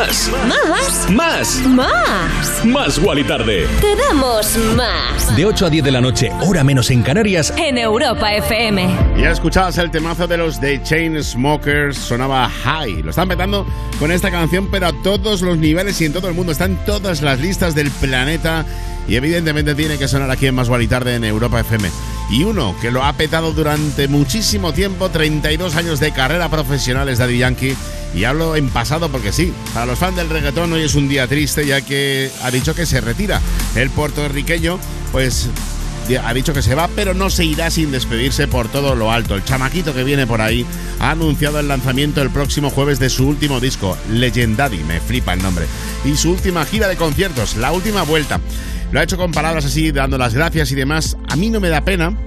Más. 0.00 0.30
Más. 0.48 1.10
Más. 1.10 1.10
Más. 1.10 1.66
Más. 1.66 2.64
Más 2.64 2.98
Wally 3.00 3.22
Tarde. 3.22 3.66
Te 3.82 3.96
damos 3.96 4.56
más. 4.74 5.36
De 5.36 5.44
8 5.44 5.66
a 5.66 5.68
10 5.68 5.84
de 5.84 5.90
la 5.90 6.00
noche, 6.00 6.30
hora 6.40 6.64
menos 6.64 6.90
en 6.90 7.02
Canarias. 7.02 7.52
En 7.58 7.76
Europa 7.76 8.32
FM. 8.32 8.88
Ya 9.18 9.30
escuchabas 9.30 9.76
el 9.76 9.90
temazo 9.90 10.26
de 10.26 10.38
los 10.38 10.58
The 10.58 10.82
Chainsmokers, 10.82 11.98
sonaba 11.98 12.48
High. 12.48 13.02
Lo 13.02 13.10
están 13.10 13.28
petando 13.28 13.66
con 13.98 14.10
esta 14.10 14.30
canción, 14.30 14.70
pero 14.70 14.86
a 14.86 14.92
todos 15.02 15.42
los 15.42 15.58
niveles 15.58 16.00
y 16.00 16.06
en 16.06 16.14
todo 16.14 16.28
el 16.28 16.34
mundo. 16.34 16.52
Están 16.52 16.82
todas 16.86 17.20
las 17.20 17.38
listas 17.38 17.74
del 17.74 17.90
planeta 17.90 18.64
y 19.06 19.16
evidentemente 19.16 19.74
tiene 19.74 19.98
que 19.98 20.08
sonar 20.08 20.30
aquí 20.30 20.46
en 20.46 20.54
Más 20.54 20.70
Guali 20.70 20.88
Tarde 20.88 21.16
en 21.16 21.24
Europa 21.24 21.60
FM. 21.60 21.90
Y 22.30 22.44
uno 22.44 22.74
que 22.80 22.90
lo 22.90 23.04
ha 23.04 23.12
petado 23.12 23.52
durante 23.52 24.08
muchísimo 24.08 24.72
tiempo, 24.72 25.10
32 25.10 25.76
años 25.76 26.00
de 26.00 26.10
carrera 26.12 26.48
profesional 26.48 27.10
es 27.10 27.18
Daddy 27.18 27.36
Yankee. 27.36 27.76
Y 28.14 28.24
hablo 28.24 28.56
en 28.56 28.68
pasado 28.68 29.08
porque 29.08 29.32
sí, 29.32 29.52
para 29.72 29.86
los 29.86 29.98
fans 29.98 30.16
del 30.16 30.28
reggaetón 30.28 30.72
hoy 30.72 30.82
es 30.82 30.94
un 30.94 31.08
día 31.08 31.26
triste 31.26 31.66
ya 31.66 31.80
que 31.80 32.30
ha 32.42 32.50
dicho 32.50 32.74
que 32.74 32.86
se 32.86 33.00
retira. 33.00 33.40
El 33.76 33.90
puertorriqueño, 33.90 34.78
pues 35.12 35.48
ha 36.18 36.34
dicho 36.34 36.52
que 36.52 36.62
se 36.62 36.74
va, 36.74 36.88
pero 36.96 37.14
no 37.14 37.30
se 37.30 37.44
irá 37.44 37.70
sin 37.70 37.92
despedirse 37.92 38.48
por 38.48 38.68
todo 38.68 38.94
lo 38.94 39.12
alto. 39.12 39.36
El 39.36 39.44
chamaquito 39.44 39.94
que 39.94 40.04
viene 40.04 40.26
por 40.26 40.40
ahí 40.40 40.66
ha 40.98 41.12
anunciado 41.12 41.60
el 41.60 41.68
lanzamiento 41.68 42.20
el 42.22 42.30
próximo 42.30 42.70
jueves 42.70 42.98
de 42.98 43.10
su 43.10 43.28
último 43.28 43.60
disco, 43.60 43.96
Legendary, 44.10 44.78
me 44.78 45.00
flipa 45.00 45.34
el 45.34 45.42
nombre, 45.42 45.66
y 46.04 46.16
su 46.16 46.32
última 46.32 46.64
gira 46.64 46.88
de 46.88 46.96
conciertos, 46.96 47.56
la 47.56 47.72
última 47.72 48.02
vuelta. 48.02 48.40
Lo 48.90 48.98
ha 48.98 49.04
hecho 49.04 49.16
con 49.16 49.30
palabras 49.30 49.64
así, 49.64 49.92
dando 49.92 50.18
las 50.18 50.34
gracias 50.34 50.72
y 50.72 50.74
demás. 50.74 51.16
A 51.28 51.36
mí 51.36 51.48
no 51.48 51.60
me 51.60 51.68
da 51.68 51.84
pena, 51.84 52.18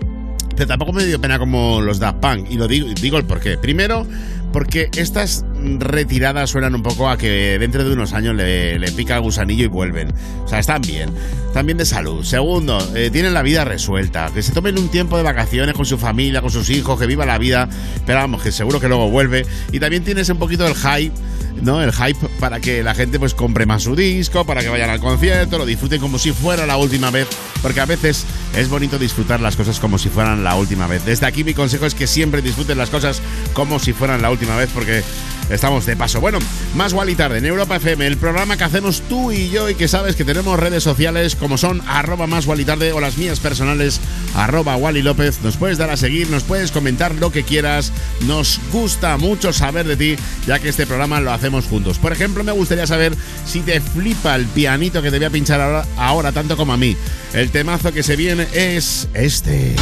pero 0.55 0.67
tampoco 0.67 0.93
me 0.93 1.03
dio 1.03 1.19
pena 1.19 1.37
como 1.37 1.81
los 1.81 1.99
Daft 1.99 2.19
Punk, 2.19 2.49
y 2.49 2.55
lo 2.55 2.67
digo, 2.69 2.87
digo 3.01 3.17
el 3.17 3.25
porqué. 3.25 3.57
Primero, 3.57 4.07
porque 4.53 4.89
estas 4.95 5.43
retiradas 5.79 6.51
suenan 6.51 6.75
un 6.75 6.83
poco 6.83 7.09
a 7.09 7.17
que 7.17 7.57
dentro 7.59 7.83
de 7.83 7.91
unos 7.91 8.13
años 8.13 8.35
le, 8.35 8.79
pica 8.95 9.15
el 9.15 9.21
gusanillo 9.21 9.65
y 9.65 9.67
vuelven. 9.67 10.13
O 10.45 10.47
sea, 10.47 10.59
están 10.59 10.81
bien. 10.83 11.09
Están 11.47 11.65
bien 11.65 11.77
de 11.77 11.85
salud. 11.85 12.23
Segundo, 12.23 12.77
eh, 12.95 13.09
tienen 13.11 13.33
la 13.33 13.41
vida 13.41 13.65
resuelta. 13.65 14.29
Que 14.33 14.43
se 14.43 14.51
tomen 14.51 14.77
un 14.77 14.89
tiempo 14.89 15.17
de 15.17 15.23
vacaciones 15.23 15.75
con 15.75 15.85
su 15.85 15.97
familia, 15.97 16.41
con 16.41 16.51
sus 16.51 16.69
hijos, 16.69 16.99
que 16.99 17.07
viva 17.07 17.25
la 17.25 17.39
vida. 17.39 17.67
Pero 18.05 18.19
vamos, 18.19 18.43
que 18.43 18.51
seguro 18.51 18.79
que 18.79 18.87
luego 18.87 19.09
vuelve. 19.09 19.45
Y 19.71 19.79
también 19.79 20.03
tienes 20.03 20.29
un 20.29 20.37
poquito 20.37 20.67
el 20.67 20.75
hype, 20.75 21.13
¿no? 21.61 21.81
El 21.81 21.91
hype 21.91 22.27
para 22.39 22.59
que 22.59 22.83
la 22.83 22.93
gente 22.93 23.19
pues 23.19 23.33
compre 23.33 23.65
más 23.65 23.83
su 23.83 23.95
disco, 23.95 24.45
para 24.45 24.61
que 24.61 24.69
vayan 24.69 24.91
al 24.91 24.99
concierto, 24.99 25.57
lo 25.57 25.65
disfruten 25.65 25.99
como 25.99 26.19
si 26.19 26.31
fuera 26.31 26.67
la 26.67 26.77
última 26.77 27.09
vez. 27.09 27.27
Porque 27.61 27.81
a 27.81 27.85
veces 27.85 28.25
es 28.55 28.69
bonito 28.69 28.99
disfrutar 28.99 29.39
las 29.39 29.55
cosas 29.55 29.79
como 29.79 29.97
si 29.97 30.09
fueran 30.09 30.43
la 30.43 30.55
última 30.55 30.85
vez. 30.87 31.05
Desde 31.05 31.25
aquí 31.25 31.43
mi 31.43 31.53
consejo 31.53 31.85
es 31.85 31.95
que 31.95 32.05
siempre 32.05 32.41
disfruten 32.41 32.77
las 32.77 32.89
cosas 32.89 33.21
como 33.53 33.79
si 33.79 33.93
fueran 33.93 34.21
la 34.21 34.29
última 34.29 34.42
vez 34.51 34.69
porque 34.73 35.03
estamos 35.49 35.85
de 35.85 35.95
paso. 35.95 36.21
Bueno, 36.21 36.39
más 36.75 36.93
Wally 36.93 37.15
Tarde 37.15 37.37
en 37.39 37.45
Europa 37.45 37.75
FM, 37.77 38.05
el 38.05 38.17
programa 38.17 38.57
que 38.57 38.63
hacemos 38.63 39.01
tú 39.07 39.31
y 39.31 39.49
yo 39.49 39.69
y 39.69 39.75
que 39.75 39.87
sabes 39.87 40.15
que 40.15 40.25
tenemos 40.25 40.59
redes 40.59 40.83
sociales 40.83 41.35
como 41.35 41.57
son 41.57 41.81
arroba 41.87 42.27
más 42.27 42.45
Wally 42.45 42.65
Tarde 42.65 42.93
o 42.93 42.99
las 42.99 43.17
mías 43.17 43.39
personales 43.39 43.99
arroba 44.35 44.75
Wally 44.75 45.01
López. 45.01 45.39
Nos 45.43 45.57
puedes 45.57 45.77
dar 45.77 45.89
a 45.89 45.97
seguir, 45.97 46.29
nos 46.29 46.43
puedes 46.43 46.71
comentar 46.71 47.15
lo 47.15 47.31
que 47.31 47.43
quieras. 47.43 47.91
Nos 48.21 48.59
gusta 48.71 49.17
mucho 49.17 49.53
saber 49.53 49.87
de 49.87 49.97
ti 49.97 50.15
ya 50.47 50.59
que 50.59 50.69
este 50.69 50.85
programa 50.85 51.19
lo 51.19 51.31
hacemos 51.31 51.65
juntos. 51.65 51.97
Por 51.97 52.11
ejemplo, 52.11 52.43
me 52.43 52.51
gustaría 52.51 52.87
saber 52.87 53.15
si 53.45 53.61
te 53.61 53.79
flipa 53.81 54.35
el 54.35 54.45
pianito 54.45 55.01
que 55.01 55.11
te 55.11 55.17
voy 55.17 55.25
a 55.25 55.29
pinchar 55.29 55.61
ahora, 55.61 55.85
ahora 55.97 56.31
tanto 56.31 56.57
como 56.57 56.73
a 56.73 56.77
mí. 56.77 56.95
El 57.33 57.49
temazo 57.51 57.91
que 57.91 58.03
se 58.03 58.15
viene 58.15 58.47
es 58.53 59.07
este. 59.13 59.75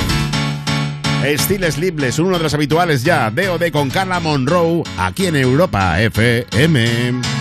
Steel 1.24 1.72
Sleepless, 1.72 2.20
uno 2.20 2.38
de 2.38 2.44
los 2.44 2.54
habituales 2.54 3.04
ya, 3.04 3.30
D.O.D. 3.30 3.72
con 3.72 3.90
Carla 3.90 4.20
Monroe, 4.20 4.84
aquí 4.98 5.28
en 5.28 5.36
Europa 5.36 6.02
FM. 6.02 7.41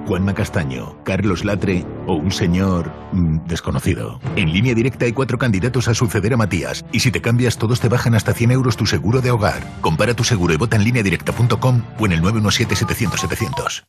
Juanma 0.11 0.33
Castaño, 0.33 0.97
Carlos 1.05 1.45
Latre 1.45 1.85
o 2.05 2.15
un 2.15 2.33
señor 2.33 2.91
mm, 3.13 3.47
desconocido. 3.47 4.19
En 4.35 4.51
línea 4.51 4.75
directa 4.75 5.05
hay 5.05 5.13
cuatro 5.13 5.37
candidatos 5.37 5.87
a 5.87 5.93
suceder 5.93 6.33
a 6.33 6.37
Matías 6.37 6.83
y 6.91 6.99
si 6.99 7.11
te 7.11 7.21
cambias 7.21 7.57
todos 7.57 7.79
te 7.79 7.87
bajan 7.87 8.13
hasta 8.13 8.33
100 8.33 8.51
euros 8.51 8.75
tu 8.75 8.85
seguro 8.85 9.21
de 9.21 9.31
hogar. 9.31 9.63
Compara 9.79 10.13
tu 10.13 10.25
seguro 10.25 10.53
y 10.53 10.57
vota 10.57 10.75
en 10.75 10.83
lineadirecta.com 10.83 11.83
o 11.97 12.05
en 12.05 12.11
el 12.11 12.21
917-700-700. 12.23 13.83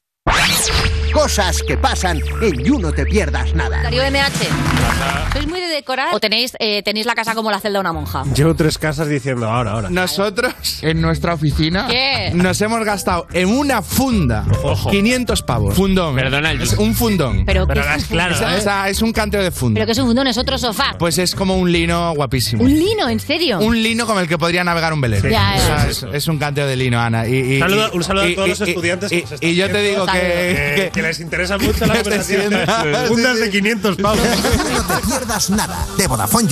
Cosas 1.12 1.60
que 1.66 1.76
pasan 1.76 2.20
en 2.40 2.64
You 2.64 2.78
No 2.78 2.92
Te 2.92 3.04
Pierdas 3.04 3.52
Nada. 3.56 3.82
Darío 3.82 4.02
MH. 4.04 5.32
¿Sois 5.32 5.48
muy 5.48 5.60
de 5.60 5.71
decorar 5.82 6.14
o 6.14 6.20
tenéis, 6.20 6.52
eh, 6.58 6.82
tenéis 6.82 7.06
la 7.06 7.14
casa 7.14 7.34
como 7.34 7.50
la 7.50 7.60
celda 7.60 7.78
de 7.78 7.80
una 7.80 7.92
monja? 7.92 8.24
Llevo 8.34 8.54
tres 8.54 8.78
casas 8.78 9.08
diciendo 9.08 9.48
ahora, 9.48 9.72
ahora. 9.72 9.90
Nosotros, 9.90 10.52
en 10.82 11.00
nuestra 11.00 11.34
oficina, 11.34 11.86
¿Qué? 11.88 12.30
nos 12.34 12.60
hemos 12.60 12.84
gastado 12.84 13.26
en 13.32 13.48
una 13.48 13.82
funda 13.82 14.44
500 14.90 15.42
pavos. 15.42 15.74
Fundón. 15.74 16.14
Perdona, 16.14 16.52
es 16.52 16.72
un 16.74 16.94
fundón. 16.94 17.44
Pero 17.44 17.66
Pero 17.66 17.82
¿qué 17.82 17.94
es 17.96 18.04
claro, 18.06 18.34
fundón? 18.34 18.54
O 18.54 18.60
sea, 18.60 18.88
es 18.88 19.02
un 19.02 19.12
canteo 19.12 19.42
de 19.42 19.50
funda. 19.50 19.78
Pero 19.78 19.86
que 19.86 19.92
es 19.92 19.98
un 19.98 20.06
fundón, 20.06 20.26
es 20.26 20.38
otro 20.38 20.56
sofá. 20.58 20.94
Pues 20.98 21.18
es 21.18 21.34
como 21.34 21.56
un 21.56 21.70
lino 21.72 22.12
guapísimo. 22.14 22.62
¿Un 22.62 22.72
lino? 22.78 23.08
¿En 23.08 23.20
serio? 23.20 23.58
Un 23.58 23.82
lino 23.82 24.06
con 24.06 24.18
el 24.18 24.28
que 24.28 24.38
podría 24.38 24.62
navegar 24.64 24.92
un 24.92 25.00
velero. 25.00 25.28
Ya, 25.28 25.54
O 25.56 25.60
sea, 25.60 25.76
ya. 25.84 25.88
es, 25.90 26.02
es 26.12 26.28
un 26.28 26.38
canteo 26.38 26.66
de 26.66 26.76
lino, 26.76 27.00
Ana. 27.00 27.26
Y, 27.26 27.56
y- 27.56 27.58
Saludo- 27.58 27.90
y- 27.92 27.96
un 27.96 28.04
saludo 28.04 28.24
a 28.24 28.28
y- 28.28 28.34
todos 28.34 28.48
los 28.48 28.60
estudiantes 28.60 29.12
y- 29.12 29.22
que 29.22 29.54
yo 29.54 29.70
te 29.70 29.78
digo 29.82 30.06
que, 30.06 30.12
Que- 30.20 30.90
que 30.94 31.02
les 31.02 31.20
interesa 31.20 31.58
mucho 31.58 31.84
la 31.86 31.94
conversación. 32.02 32.52
Fundas 33.08 33.38
de 33.40 33.50
500 33.50 33.96
pavos. 33.96 34.20
No 34.72 35.00
te 35.00 35.06
pierdas 35.06 35.50
nada 35.50 35.71
de 35.96 36.06
Vodafone. 36.06 36.42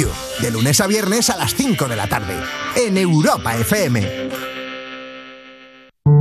De 0.41 0.51
lunes 0.51 0.81
a 0.81 0.87
viernes 0.87 1.31
a 1.31 1.37
las 1.37 1.55
5 1.55 1.89
de 1.89 1.97
la 1.97 2.07
tarde. 2.07 2.35
En 2.77 2.97
Europa 2.97 3.57
FM. 3.57 4.31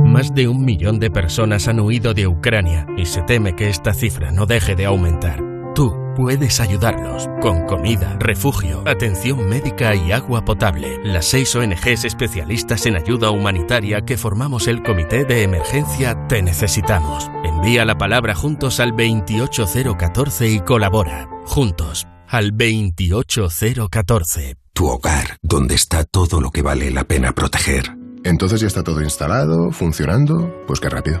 Más 0.06 0.34
de 0.34 0.48
un 0.48 0.64
millón 0.64 0.98
de 0.98 1.10
personas 1.10 1.68
han 1.68 1.80
huido 1.80 2.14
de 2.14 2.26
Ucrania 2.26 2.86
y 2.96 3.06
se 3.06 3.22
teme 3.22 3.54
que 3.54 3.68
esta 3.68 3.94
cifra 3.94 4.32
no 4.32 4.44
deje 4.44 4.74
de 4.74 4.86
aumentar. 4.86 5.40
Tú 5.74 5.94
puedes 6.16 6.58
ayudarlos 6.58 7.28
con 7.40 7.64
comida, 7.64 8.16
refugio, 8.18 8.82
atención 8.86 9.48
médica 9.48 9.94
y 9.94 10.10
agua 10.10 10.44
potable. 10.44 10.98
Las 11.04 11.26
seis 11.26 11.54
ONGs 11.54 12.04
especialistas 12.04 12.86
en 12.86 12.96
ayuda 12.96 13.30
humanitaria 13.30 14.00
que 14.00 14.16
formamos 14.16 14.66
el 14.66 14.82
Comité 14.82 15.24
de 15.24 15.44
Emergencia 15.44 16.26
Te 16.26 16.42
Necesitamos. 16.42 17.30
Envía 17.44 17.84
la 17.84 17.96
palabra 17.96 18.34
juntos 18.34 18.80
al 18.80 18.92
28014 18.92 20.48
y 20.48 20.60
colabora. 20.60 21.28
Juntos 21.46 22.06
al 22.30 22.52
28014. 22.52 24.56
Tu 24.72 24.86
hogar, 24.86 25.36
donde 25.42 25.74
está 25.74 26.04
todo 26.04 26.40
lo 26.40 26.50
que 26.50 26.62
vale 26.62 26.90
la 26.90 27.04
pena 27.04 27.32
proteger. 27.32 27.96
Entonces 28.24 28.60
ya 28.60 28.68
está 28.68 28.84
todo 28.84 29.02
instalado, 29.02 29.72
funcionando. 29.72 30.54
Pues 30.66 30.80
qué 30.80 30.88
rápido. 30.88 31.20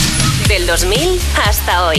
Del 0.61 0.67
2000 0.67 1.19
hasta 1.47 1.87
hoy. 1.87 1.97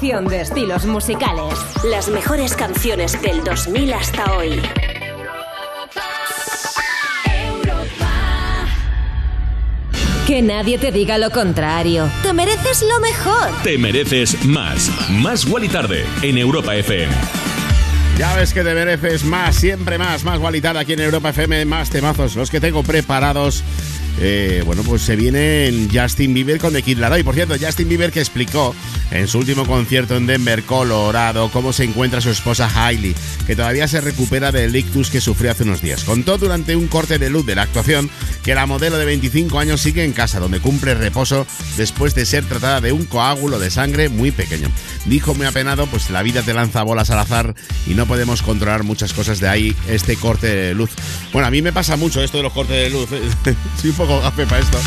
De 0.00 0.40
estilos 0.40 0.86
musicales. 0.86 1.52
Las 1.84 2.08
mejores 2.08 2.56
canciones 2.56 3.20
del 3.20 3.44
2000 3.44 3.92
hasta 3.92 4.32
hoy. 4.32 4.58
Que 10.26 10.40
nadie 10.40 10.78
te 10.78 10.90
diga 10.90 11.18
lo 11.18 11.30
contrario. 11.30 12.08
Te 12.22 12.32
mereces 12.32 12.82
lo 12.82 12.98
mejor. 13.00 13.50
Te 13.62 13.76
mereces 13.76 14.42
más. 14.46 14.90
Más 15.10 15.44
Wally 15.44 15.68
Tarde 15.68 16.06
en 16.22 16.38
Europa 16.38 16.74
FM. 16.74 17.12
Ya 18.16 18.34
ves 18.36 18.54
que 18.54 18.62
te 18.62 18.74
mereces 18.74 19.24
más, 19.24 19.56
siempre 19.56 19.98
más, 19.98 20.24
más 20.24 20.38
gualitada 20.38 20.80
aquí 20.80 20.94
en 20.94 21.00
Europa 21.00 21.30
FM, 21.30 21.64
más 21.64 21.88
temazos, 21.88 22.36
los 22.36 22.50
que 22.50 22.60
tengo 22.60 22.82
preparados. 22.82 23.64
Eh, 24.18 24.62
bueno, 24.66 24.82
pues 24.82 25.02
se 25.02 25.16
viene 25.16 25.66
en 25.66 25.88
Justin 25.90 26.34
Bieber 26.34 26.58
con 26.58 26.72
The 26.72 26.82
Kid 26.82 26.98
Laroi. 26.98 27.22
Por 27.22 27.34
cierto, 27.34 27.54
Justin 27.60 27.88
Bieber 27.88 28.10
que 28.10 28.20
explicó 28.20 28.74
en 29.10 29.26
su 29.28 29.38
último 29.38 29.66
concierto 29.66 30.16
en 30.16 30.26
Denver, 30.26 30.62
Colorado, 30.62 31.50
cómo 31.50 31.72
se 31.72 31.84
encuentra 31.84 32.20
su 32.20 32.30
esposa 32.30 32.70
Hailey, 32.74 33.14
que 33.46 33.56
todavía 33.56 33.88
se 33.88 34.00
recupera 34.00 34.52
del 34.52 34.74
ictus 34.74 35.10
que 35.10 35.20
sufrió 35.20 35.50
hace 35.50 35.64
unos 35.64 35.82
días. 35.82 36.04
Contó 36.04 36.38
durante 36.38 36.76
un 36.76 36.86
corte 36.86 37.18
de 37.18 37.30
luz 37.30 37.46
de 37.46 37.54
la 37.54 37.62
actuación 37.62 38.10
que 38.42 38.54
la 38.54 38.66
modelo 38.66 38.98
de 38.98 39.04
25 39.04 39.58
años 39.58 39.80
sigue 39.80 40.04
en 40.04 40.12
casa, 40.12 40.40
donde 40.40 40.60
cumple 40.60 40.94
reposo 40.94 41.46
después 41.76 42.14
de 42.14 42.26
ser 42.26 42.44
tratada 42.44 42.80
de 42.80 42.92
un 42.92 43.04
coágulo 43.04 43.58
de 43.58 43.70
sangre 43.70 44.08
muy 44.08 44.30
pequeño. 44.30 44.68
Dijo 45.06 45.34
muy 45.34 45.46
apenado, 45.46 45.86
pues 45.86 46.10
la 46.10 46.22
vida 46.22 46.42
te 46.42 46.54
lanza 46.54 46.82
bolas 46.82 47.10
al 47.10 47.18
azar 47.18 47.54
y 47.86 47.94
no 47.94 48.06
podemos 48.06 48.42
controlar 48.42 48.82
muchas 48.82 49.12
cosas 49.12 49.40
de 49.40 49.48
ahí 49.48 49.76
este 49.88 50.16
corte 50.16 50.46
de 50.46 50.74
luz. 50.74 50.90
Bueno, 51.32 51.48
a 51.48 51.50
mí 51.50 51.62
me 51.62 51.72
pasa 51.72 51.96
mucho 51.96 52.22
esto 52.22 52.38
de 52.38 52.42
los 52.44 52.52
cortes 52.52 52.76
de 52.76 52.90
luz. 52.90 53.08
Soy 53.80 53.90
un 53.90 53.96
poco 53.96 54.20
gafe 54.20 54.46
para 54.46 54.60
esto. 54.60 54.78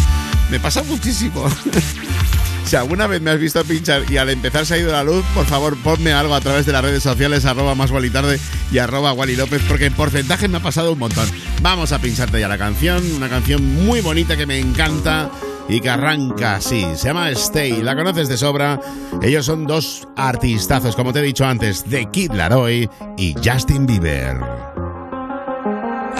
Me 0.49 0.59
pasa 0.59 0.83
muchísimo. 0.83 1.45
Si 2.73 2.77
alguna 2.77 3.05
vez 3.05 3.21
me 3.21 3.29
has 3.29 3.39
visto 3.39 3.63
pinchar 3.63 4.01
y 4.11 4.17
al 4.17 4.31
empezar 4.31 4.65
se 4.65 4.73
ha 4.73 4.77
ido 4.79 4.91
la 4.91 5.03
luz, 5.03 5.23
por 5.35 5.45
favor 5.45 5.77
ponme 5.77 6.11
algo 6.11 6.33
a 6.33 6.41
través 6.41 6.65
de 6.65 6.71
las 6.71 6.81
redes 6.81 7.03
sociales, 7.03 7.45
arroba 7.45 7.75
más 7.75 7.91
tarde 8.11 8.39
y 8.71 8.79
arroba 8.79 9.13
Wally 9.13 9.35
López, 9.35 9.61
porque 9.67 9.85
en 9.85 9.93
porcentaje 9.93 10.47
me 10.47 10.57
ha 10.57 10.59
pasado 10.59 10.91
un 10.91 10.97
montón. 10.97 11.29
Vamos 11.61 11.91
a 11.91 11.99
pincharte 11.99 12.39
ya 12.39 12.47
la 12.47 12.57
canción, 12.57 13.03
una 13.13 13.29
canción 13.29 13.85
muy 13.85 14.01
bonita 14.01 14.35
que 14.35 14.47
me 14.47 14.57
encanta 14.57 15.29
y 15.69 15.81
que 15.81 15.89
arranca 15.91 16.55
así. 16.55 16.83
Se 16.95 17.09
llama 17.09 17.29
Stay, 17.29 17.83
la 17.83 17.95
conoces 17.95 18.27
de 18.27 18.37
sobra. 18.37 18.81
Ellos 19.21 19.45
son 19.45 19.67
dos 19.67 20.07
artistazos, 20.17 20.95
como 20.95 21.13
te 21.13 21.19
he 21.19 21.21
dicho 21.21 21.45
antes, 21.45 21.87
de 21.87 22.09
Kid 22.09 22.31
Laroi 22.31 22.89
y 23.19 23.35
Justin 23.35 23.85
Bieber. 23.85 24.72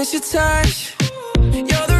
miss 0.00 0.14
your 0.14 0.22
touch. 0.22 0.96
You're 1.52 1.86
the 1.86 1.99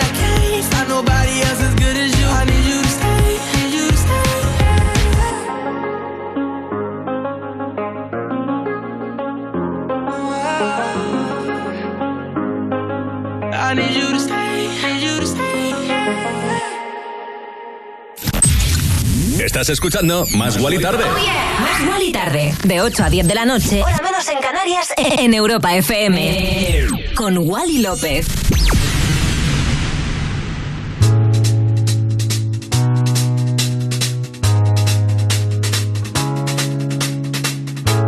Estás 19.43 19.69
escuchando 19.69 20.25
Más 20.35 20.57
Guali 20.57 20.79
Tarde. 20.79 21.03
Más 21.03 21.85
Guali 21.85 22.05
y 22.05 22.11
Tarde, 22.11 22.53
de 22.63 22.81
8 22.81 23.03
a 23.03 23.09
10 23.09 23.27
de 23.27 23.35
la 23.35 23.45
noche, 23.45 23.81
hora 23.81 23.99
menos 24.03 24.27
en 24.29 24.37
Canarias, 24.39 24.93
en 24.97 25.33
Europa 25.33 25.75
FM. 25.75 26.85
Con 27.15 27.37
Wally 27.39 27.79
López. 27.79 28.27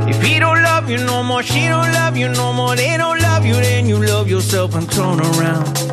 If 0.07 0.21
he 0.21 0.39
don't 0.39 0.61
love 0.61 0.89
you 0.89 0.97
no 0.97 1.23
more, 1.23 1.41
she 1.41 1.67
don't 1.67 1.91
love 1.93 2.15
you 2.15 2.29
no 2.29 2.53
more, 2.53 2.75
they 2.75 2.95
don't 2.97 3.19
love 3.21 3.45
you, 3.45 3.55
then 3.55 3.87
you 3.87 3.97
love 3.97 4.29
yourself 4.29 4.75
and 4.75 4.89
turn 4.91 5.19
around. 5.19 5.92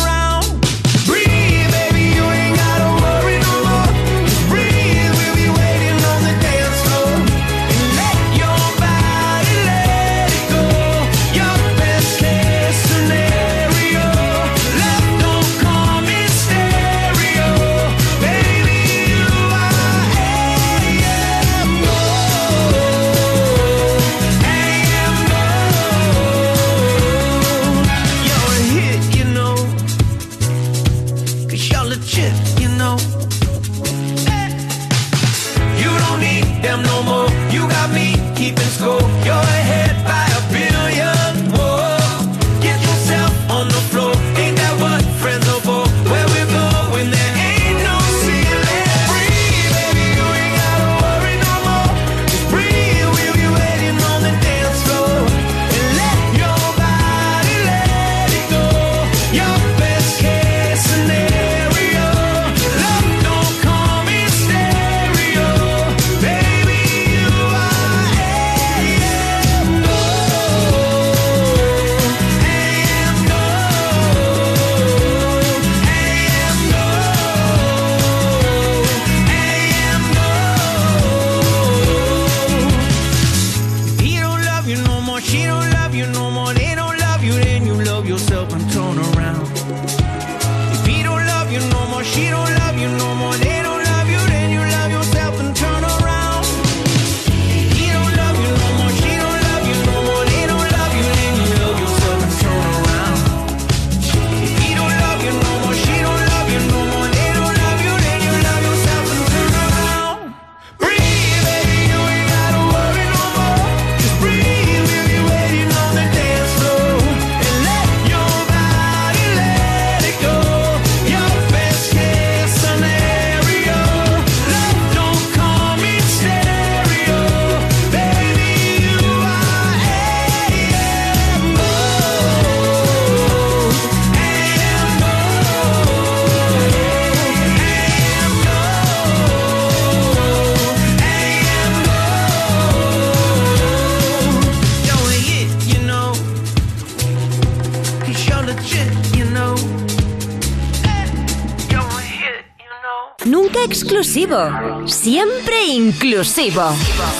Inclusivo. 155.91 156.73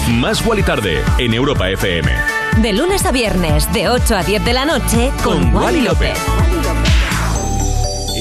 Más 0.09 0.45
Wally 0.45 0.63
Tarde 0.63 1.03
en 1.17 1.33
Europa 1.33 1.69
FM. 1.69 2.09
De 2.61 2.73
lunes 2.73 3.05
a 3.05 3.11
viernes, 3.11 3.71
de 3.73 3.89
8 3.89 4.15
a 4.15 4.23
10 4.23 4.45
de 4.45 4.53
la 4.53 4.65
noche, 4.65 5.11
con, 5.23 5.51
Con 5.51 5.55
Wally 5.55 5.77
Wally 5.77 5.81
López. 5.81 6.17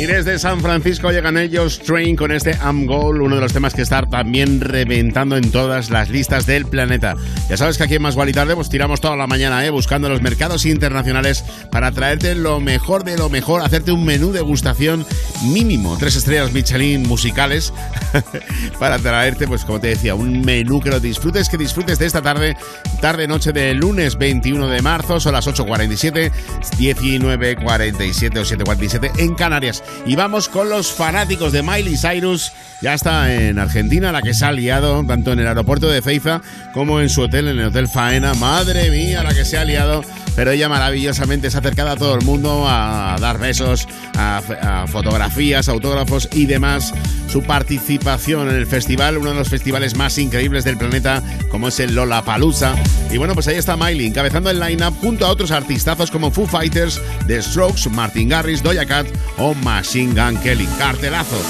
Y 0.01 0.07
desde 0.07 0.39
San 0.39 0.63
Francisco 0.63 1.11
llegan 1.11 1.37
ellos 1.37 1.79
Train 1.81 2.17
con 2.17 2.33
este 2.33 2.57
Am 2.63 2.87
Goal, 2.87 3.21
uno 3.21 3.35
de 3.35 3.43
los 3.43 3.53
temas 3.53 3.75
que 3.75 3.83
está 3.83 4.01
también 4.01 4.63
reventando 4.63 5.37
en 5.37 5.51
todas 5.51 5.91
las 5.91 6.09
listas 6.09 6.47
del 6.47 6.65
planeta. 6.65 7.17
Ya 7.51 7.59
sabes 7.59 7.77
que 7.77 7.85
aquí 7.85 7.97
en 7.97 8.03
Más 8.03 8.17
y 8.17 8.33
Tarde 8.33 8.55
pues 8.55 8.71
tiramos 8.71 9.03
toda 9.03 9.15
la 9.17 9.27
mañana 9.27 9.63
¿eh? 9.67 9.69
buscando 9.69 10.09
los 10.09 10.23
mercados 10.23 10.65
internacionales 10.65 11.45
para 11.71 11.93
traerte 11.93 12.35
lo 12.35 12.61
mejor 12.61 13.05
de 13.05 13.19
lo 13.19 13.29
mejor, 13.29 13.61
hacerte 13.61 13.93
un 13.93 14.07
menú 14.07 14.33
de 14.33 14.41
gustación 14.41 15.05
mínimo, 15.43 15.99
tres 15.99 16.17
estrellas 16.17 16.53
Michelin 16.53 17.07
musicales, 17.07 17.75
para 18.79 18.99
traerte, 18.99 19.47
pues 19.47 19.65
como 19.65 19.81
te 19.81 19.89
decía, 19.89 20.15
un 20.15 20.43
menú 20.43 20.81
que 20.81 20.91
lo 20.91 21.01
disfrutes, 21.01 21.49
que 21.49 21.57
disfrutes 21.57 21.99
de 21.99 22.07
esta 22.07 22.23
tarde, 22.23 22.57
tarde-noche 23.01 23.53
de 23.53 23.75
lunes 23.75 24.17
21 24.17 24.69
de 24.69 24.83
marzo, 24.83 25.21
son 25.21 25.33
las 25.33 25.47
8.47, 25.47 26.31
19.47 26.79 28.39
o 28.39 28.43
7.47 28.43 29.11
en 29.19 29.35
Canarias. 29.35 29.83
Y 30.07 30.17
vamos 30.17 30.49
con 30.49 30.69
los 30.69 30.93
fanáticos 30.93 31.53
de 31.53 31.63
Miley 31.63 31.97
Cyrus. 31.97 32.53
Ya 32.81 32.95
está 32.95 33.33
en 33.35 33.59
Argentina, 33.59 34.13
la 34.13 34.23
que 34.23 34.35
se 34.35 34.45
ha 34.45 34.53
liado 34.53 35.05
tanto 35.05 35.33
en 35.33 35.41
el 35.41 35.47
aeropuerto 35.47 35.89
de 35.89 36.03
Ceiza 36.03 36.41
como 36.73 37.01
en 37.01 37.09
su 37.09 37.23
hotel, 37.23 37.49
en 37.49 37.59
el 37.59 37.67
Hotel 37.67 37.89
Faena. 37.89 38.35
Madre 38.35 38.91
mía, 38.91 39.23
la 39.23 39.35
que 39.35 39.45
se 39.45 39.59
ha 39.59 39.65
liado. 39.65 40.03
Pero 40.37 40.53
ella 40.53 40.69
maravillosamente 40.69 41.51
se 41.51 41.57
ha 41.57 41.61
acercado 41.61 41.91
a 41.91 41.97
todo 41.97 42.15
el 42.15 42.25
mundo 42.25 42.65
a 42.67 43.17
dar 43.21 43.39
besos, 43.39 43.87
a, 44.17 44.39
a 44.63 44.87
fotografías, 44.87 45.69
autógrafos 45.69 46.29
y 46.33 46.47
demás. 46.47 46.95
Su 47.31 47.45
participación 47.45 48.49
en 48.49 48.57
el 48.57 48.67
festival, 48.67 49.17
uno 49.17 49.31
de 49.31 49.37
los 49.37 49.49
festivales 49.49 49.97
más 49.97 50.19
increíbles 50.19 50.65
del 50.65 50.77
planeta, 50.77 51.23
como 51.49 51.69
es 51.69 51.79
el 51.79 51.95
Lollapalooza. 51.95 52.75
Y 53.09 53.19
bueno, 53.19 53.35
pues 53.35 53.47
ahí 53.47 53.55
está 53.55 53.77
Miley, 53.77 54.07
encabezando 54.07 54.51
el 54.51 54.59
line-up 54.59 54.97
junto 55.01 55.27
a 55.27 55.31
otros 55.31 55.53
artistazos 55.53 56.11
como 56.11 56.33
Foo 56.33 56.49
Fighters, 56.49 57.01
The 57.29 57.41
Strokes, 57.41 57.89
Martin 57.89 58.31
Garrix, 58.31 58.65
Doja 58.65 58.85
Cat 58.85 59.07
o 59.39 59.55
Machine 59.55 60.13
Gun 60.13 60.43
Kelly. 60.43 60.67
Cartelazo. 60.77 61.41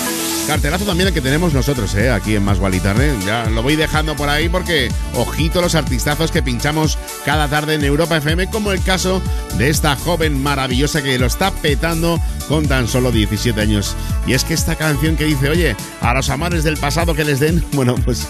Cartelazo 0.46 0.84
también 0.84 1.08
el 1.08 1.14
que 1.14 1.20
tenemos 1.20 1.54
nosotros, 1.54 1.94
¿eh? 1.94 2.10
aquí 2.10 2.34
en 2.34 2.42
Más 2.42 2.58
Gual 2.58 2.74
y 2.74 2.80
Tarde. 2.80 3.14
Ya 3.24 3.48
lo 3.48 3.62
voy 3.62 3.76
dejando 3.76 4.16
por 4.16 4.28
ahí 4.28 4.48
porque, 4.48 4.90
ojito, 5.14 5.60
los 5.60 5.74
artistazos 5.74 6.30
que 6.30 6.42
pinchamos 6.42 6.98
cada 7.24 7.48
tarde 7.48 7.74
en 7.74 7.84
Europa 7.84 8.16
FM, 8.16 8.48
como 8.48 8.72
el 8.72 8.82
caso 8.82 9.22
de 9.56 9.70
esta 9.70 9.96
joven 9.96 10.42
maravillosa 10.42 11.02
que 11.02 11.18
lo 11.18 11.26
está 11.26 11.52
petando 11.52 12.20
con 12.50 12.66
tan 12.66 12.88
solo 12.88 13.12
17 13.12 13.58
años. 13.60 13.96
Y 14.26 14.32
es 14.32 14.42
que 14.42 14.54
esta 14.54 14.74
canción 14.74 15.16
que 15.16 15.24
dice, 15.24 15.48
oye, 15.48 15.76
a 16.00 16.12
los 16.12 16.30
amores 16.30 16.64
del 16.64 16.76
pasado 16.76 17.14
que 17.14 17.24
les 17.24 17.38
den, 17.38 17.64
bueno, 17.72 17.94
pues. 18.04 18.26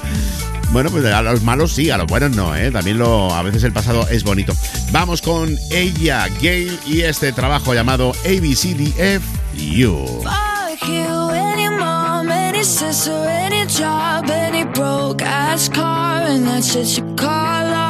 Bueno, 0.72 0.88
pues 0.90 1.04
a 1.04 1.20
los 1.20 1.42
malos 1.42 1.72
sí, 1.72 1.90
a 1.90 1.96
los 1.96 2.06
buenos 2.06 2.30
no, 2.36 2.54
¿eh? 2.54 2.70
También 2.70 2.96
lo, 2.96 3.34
a 3.34 3.42
veces 3.42 3.64
el 3.64 3.72
pasado 3.72 4.06
es 4.08 4.22
bonito. 4.22 4.52
Vamos 4.92 5.20
con 5.20 5.58
ella, 5.72 6.28
Gail, 6.40 6.78
y 6.86 7.00
este 7.00 7.32
trabajo 7.32 7.74
llamado 7.74 8.12
ABCDF 8.24 9.20
You. 9.56 10.06
Fuck 10.22 10.88
you, 10.88 11.30
any 11.30 11.68
mom, 11.70 12.30
any 12.30 12.62
sister, 12.62 13.10
any 13.10 13.66
job, 13.66 14.30
any 14.30 14.62
broke 14.62 15.22
ass 15.24 15.68
car, 15.68 16.22
and 16.28 16.46
that's 16.46 16.72
shit 16.72 16.98
you 16.98 17.16
call 17.16 17.69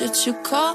you 0.00 0.34
call. 0.42 0.74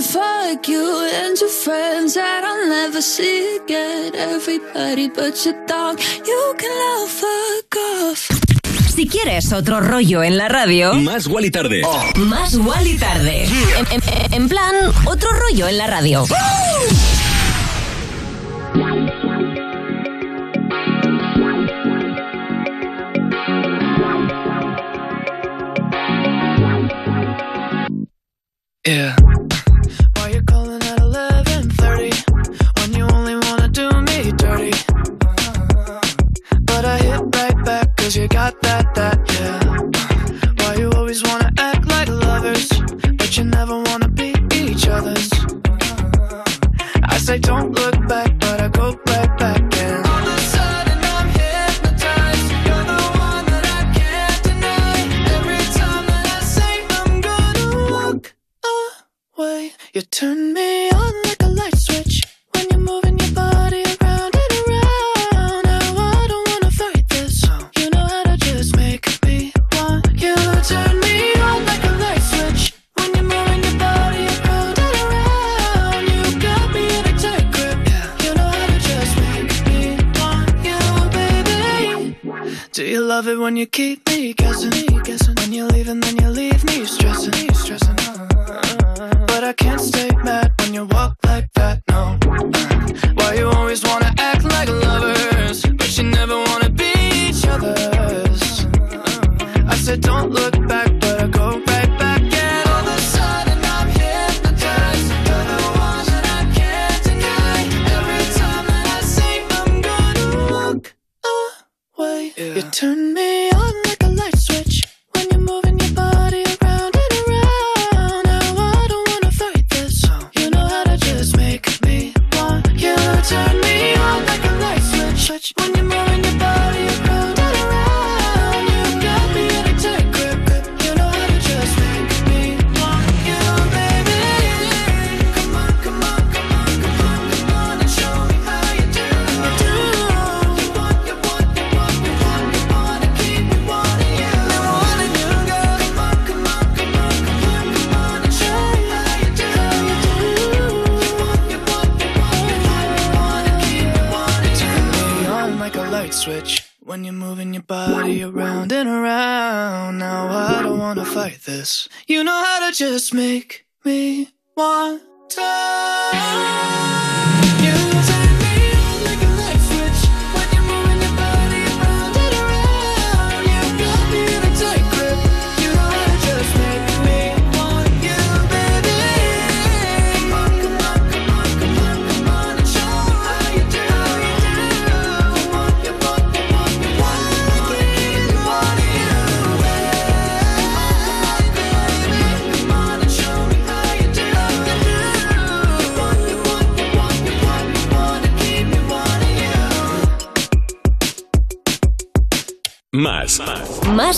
Fuck 0.00 0.68
you 0.68 1.08
and 1.14 1.38
your 1.38 1.48
friends 1.50 2.14
that 2.14 2.42
I'll 2.44 2.68
never 2.68 3.00
see 3.00 3.58
again. 3.64 4.12
Everybody 4.14 5.08
but 5.08 5.34
your 5.44 5.54
dog, 5.66 5.98
you 6.26 6.54
can 6.56 6.70
love 6.70 7.08
fuck 7.08 7.76
off. 7.76 8.28
Si 8.94 9.06
quieres 9.06 9.52
otro 9.52 9.80
rollo 9.80 10.22
en 10.24 10.36
la 10.36 10.48
radio, 10.48 10.94
Más 10.94 11.26
Wally 11.28 11.50
Tarde. 11.50 11.82
más 12.16 12.54
Wally 12.56 12.96
tarde. 12.98 13.44
En, 13.44 13.86
en- 14.02 14.32
en 14.34 14.48
plan, 14.48 14.74
otro 15.06 15.30
rollo 15.32 15.68
en 15.68 15.78
la 15.78 15.86
radio. 15.86 16.24
Yeah. 28.88 29.37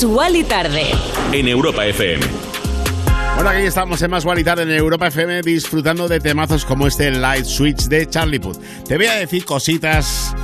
Más 0.01 0.05
Wally 0.09 0.45
tarde. 0.45 0.87
En 1.31 1.47
Europa 1.47 1.85
FM. 1.85 2.25
Bueno, 3.35 3.51
aquí 3.51 3.67
estamos 3.67 4.01
en 4.01 4.11
Más 4.11 4.25
y 4.25 4.45
Tarde 4.45 4.63
en 4.63 4.71
Europa 4.71 5.09
FM 5.09 5.43
disfrutando 5.43 6.09
de 6.09 6.21
temazos 6.21 6.65
como 6.65 6.87
este 6.87 7.11
Light 7.11 7.45
Switch 7.45 7.83
de 7.85 8.09
Charlie 8.09 8.39
Puth. 8.39 8.57
Te 8.89 8.97
voy 8.97 9.07
a 9.07 9.17
decir 9.17 9.45
cositas 9.45 10.35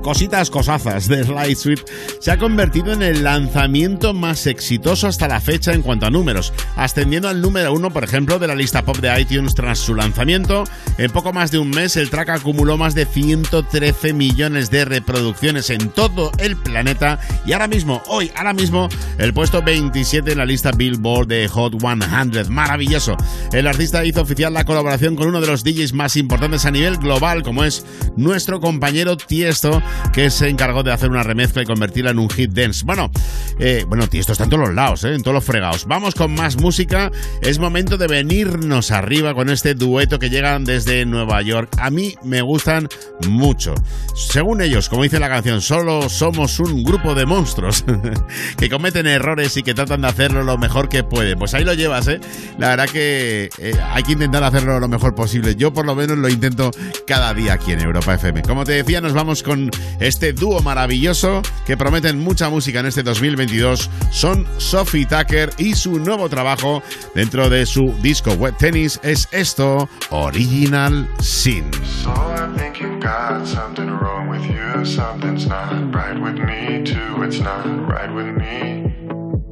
cositas 0.00 0.48
cosazas 0.48 1.08
de 1.08 1.24
Light 1.24 1.56
Switch 1.56 1.84
se 2.24 2.30
ha 2.30 2.38
convertido 2.38 2.90
en 2.94 3.02
el 3.02 3.22
lanzamiento 3.22 4.14
más 4.14 4.46
exitoso 4.46 5.06
hasta 5.06 5.28
la 5.28 5.42
fecha 5.42 5.74
en 5.74 5.82
cuanto 5.82 6.06
a 6.06 6.10
números, 6.10 6.54
ascendiendo 6.74 7.28
al 7.28 7.42
número 7.42 7.74
uno, 7.74 7.90
por 7.90 8.02
ejemplo, 8.02 8.38
de 8.38 8.46
la 8.46 8.54
lista 8.54 8.82
pop 8.82 8.96
de 8.96 9.20
iTunes 9.20 9.54
tras 9.54 9.78
su 9.78 9.94
lanzamiento. 9.94 10.64
En 10.96 11.10
poco 11.10 11.34
más 11.34 11.50
de 11.50 11.58
un 11.58 11.68
mes, 11.68 11.98
el 11.98 12.08
track 12.08 12.30
acumuló 12.30 12.78
más 12.78 12.94
de 12.94 13.04
113 13.04 14.14
millones 14.14 14.70
de 14.70 14.86
reproducciones 14.86 15.68
en 15.68 15.90
todo 15.90 16.32
el 16.38 16.56
planeta 16.56 17.20
y 17.44 17.52
ahora 17.52 17.68
mismo, 17.68 18.02
hoy, 18.06 18.32
ahora 18.34 18.54
mismo, 18.54 18.88
el 19.18 19.34
puesto 19.34 19.60
27 19.60 20.32
en 20.32 20.38
la 20.38 20.46
lista 20.46 20.70
Billboard 20.74 21.26
de 21.26 21.46
Hot 21.48 21.74
100. 21.78 22.50
Maravilloso. 22.50 23.18
El 23.52 23.66
artista 23.66 24.02
hizo 24.02 24.22
oficial 24.22 24.54
la 24.54 24.64
colaboración 24.64 25.14
con 25.14 25.28
uno 25.28 25.42
de 25.42 25.46
los 25.46 25.62
DJs 25.62 25.92
más 25.92 26.16
importantes 26.16 26.64
a 26.64 26.70
nivel 26.70 26.96
global, 26.96 27.42
como 27.42 27.64
es 27.64 27.84
nuestro 28.16 28.60
compañero 28.60 29.18
Tiesto, 29.18 29.82
que 30.14 30.30
se 30.30 30.48
encargó 30.48 30.82
de 30.82 30.90
hacer 30.90 31.10
una 31.10 31.22
remezcla 31.22 31.60
y 31.60 31.66
convertirla 31.66 32.13
un 32.18 32.30
hit 32.30 32.50
dance. 32.50 32.84
Bueno, 32.84 33.10
eh, 33.58 33.84
bueno, 33.88 34.08
Tiesto 34.08 34.32
está 34.32 34.44
en 34.44 34.50
todos 34.50 34.66
los 34.66 34.74
lados, 34.74 35.04
eh, 35.04 35.14
en 35.14 35.22
todos 35.22 35.34
los 35.34 35.44
fregados. 35.44 35.86
Vamos 35.86 36.14
con 36.14 36.34
más 36.34 36.56
música. 36.56 37.10
Es 37.42 37.58
momento 37.58 37.96
de 37.96 38.06
venirnos 38.06 38.90
arriba 38.90 39.34
con 39.34 39.50
este 39.50 39.74
dueto 39.74 40.18
que 40.18 40.30
llegan 40.30 40.64
desde 40.64 41.04
Nueva 41.06 41.42
York. 41.42 41.70
A 41.78 41.90
mí 41.90 42.14
me 42.22 42.42
gustan 42.42 42.88
mucho. 43.28 43.74
Según 44.14 44.62
ellos, 44.62 44.88
como 44.88 45.02
dice 45.02 45.18
la 45.18 45.28
canción, 45.28 45.60
solo 45.60 46.08
somos 46.08 46.58
un 46.60 46.84
grupo 46.84 47.14
de 47.14 47.26
monstruos 47.26 47.84
que 48.56 48.68
cometen 48.68 49.06
errores 49.06 49.56
y 49.56 49.62
que 49.62 49.74
tratan 49.74 50.02
de 50.02 50.08
hacerlo 50.08 50.42
lo 50.42 50.58
mejor 50.58 50.88
que 50.88 51.02
pueden. 51.04 51.38
Pues 51.38 51.54
ahí 51.54 51.64
lo 51.64 51.74
llevas, 51.74 52.08
¿eh? 52.08 52.20
La 52.58 52.70
verdad 52.70 52.88
que 52.88 53.50
eh, 53.58 53.74
hay 53.92 54.02
que 54.02 54.12
intentar 54.12 54.42
hacerlo 54.44 54.80
lo 54.80 54.88
mejor 54.88 55.14
posible. 55.14 55.56
Yo 55.56 55.72
por 55.72 55.86
lo 55.86 55.94
menos 55.94 56.18
lo 56.18 56.28
intento 56.28 56.70
cada 57.06 57.34
día 57.34 57.54
aquí 57.54 57.72
en 57.72 57.80
Europa 57.80 58.14
FM. 58.14 58.42
Como 58.42 58.64
te 58.64 58.72
decía, 58.72 59.00
nos 59.00 59.12
vamos 59.12 59.42
con 59.42 59.70
este 60.00 60.32
dúo 60.32 60.60
maravilloso 60.60 61.42
que 61.66 61.76
prometen 62.04 62.18
mucha 62.22 62.50
música 62.50 62.80
en 62.80 62.86
este 62.86 63.02
2022. 63.02 63.90
Son 64.10 64.46
Sophie 64.58 65.06
Tucker 65.06 65.50
y 65.56 65.74
su 65.74 65.98
nuevo 65.98 66.28
trabajo 66.28 66.82
dentro 67.14 67.48
de 67.48 67.64
su 67.64 67.94
disco 68.02 68.32
Web 68.34 68.56
Tennis 68.58 69.00
es 69.02 69.26
esto, 69.32 69.88
Original 70.10 71.08
Sin. 71.20 71.70
So 72.02 72.10
I 72.10 72.46
think 72.58 72.78
you 72.80 72.98
got 73.00 73.46
something 73.46 73.88
wrong 73.88 74.28
with 74.28 74.44
you. 74.44 74.84
Something's 74.84 75.46
not 75.46 75.94
right 75.94 76.20
with 76.20 76.38
me, 76.38 76.82
too. 76.84 77.22
It's 77.22 77.40
not 77.40 77.64
right 77.88 78.12
with 78.12 78.36
me. 78.36 78.92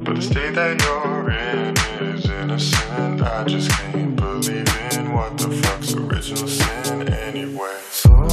But 0.03 0.15
the 0.15 0.21
state 0.21 0.53
that 0.53 0.79
you're 0.83 1.31
in 1.31 1.75
is 2.01 2.25
innocent. 2.25 3.21
I 3.21 3.45
just 3.45 3.71
can't 3.71 4.15
believe 4.15 4.67
in 4.91 5.11
what 5.11 5.37
the 5.37 5.49
fuck's 5.49 5.95
original 5.95 6.47
sin 6.47 7.09
anyway. 7.09 7.79
So 7.89 8.32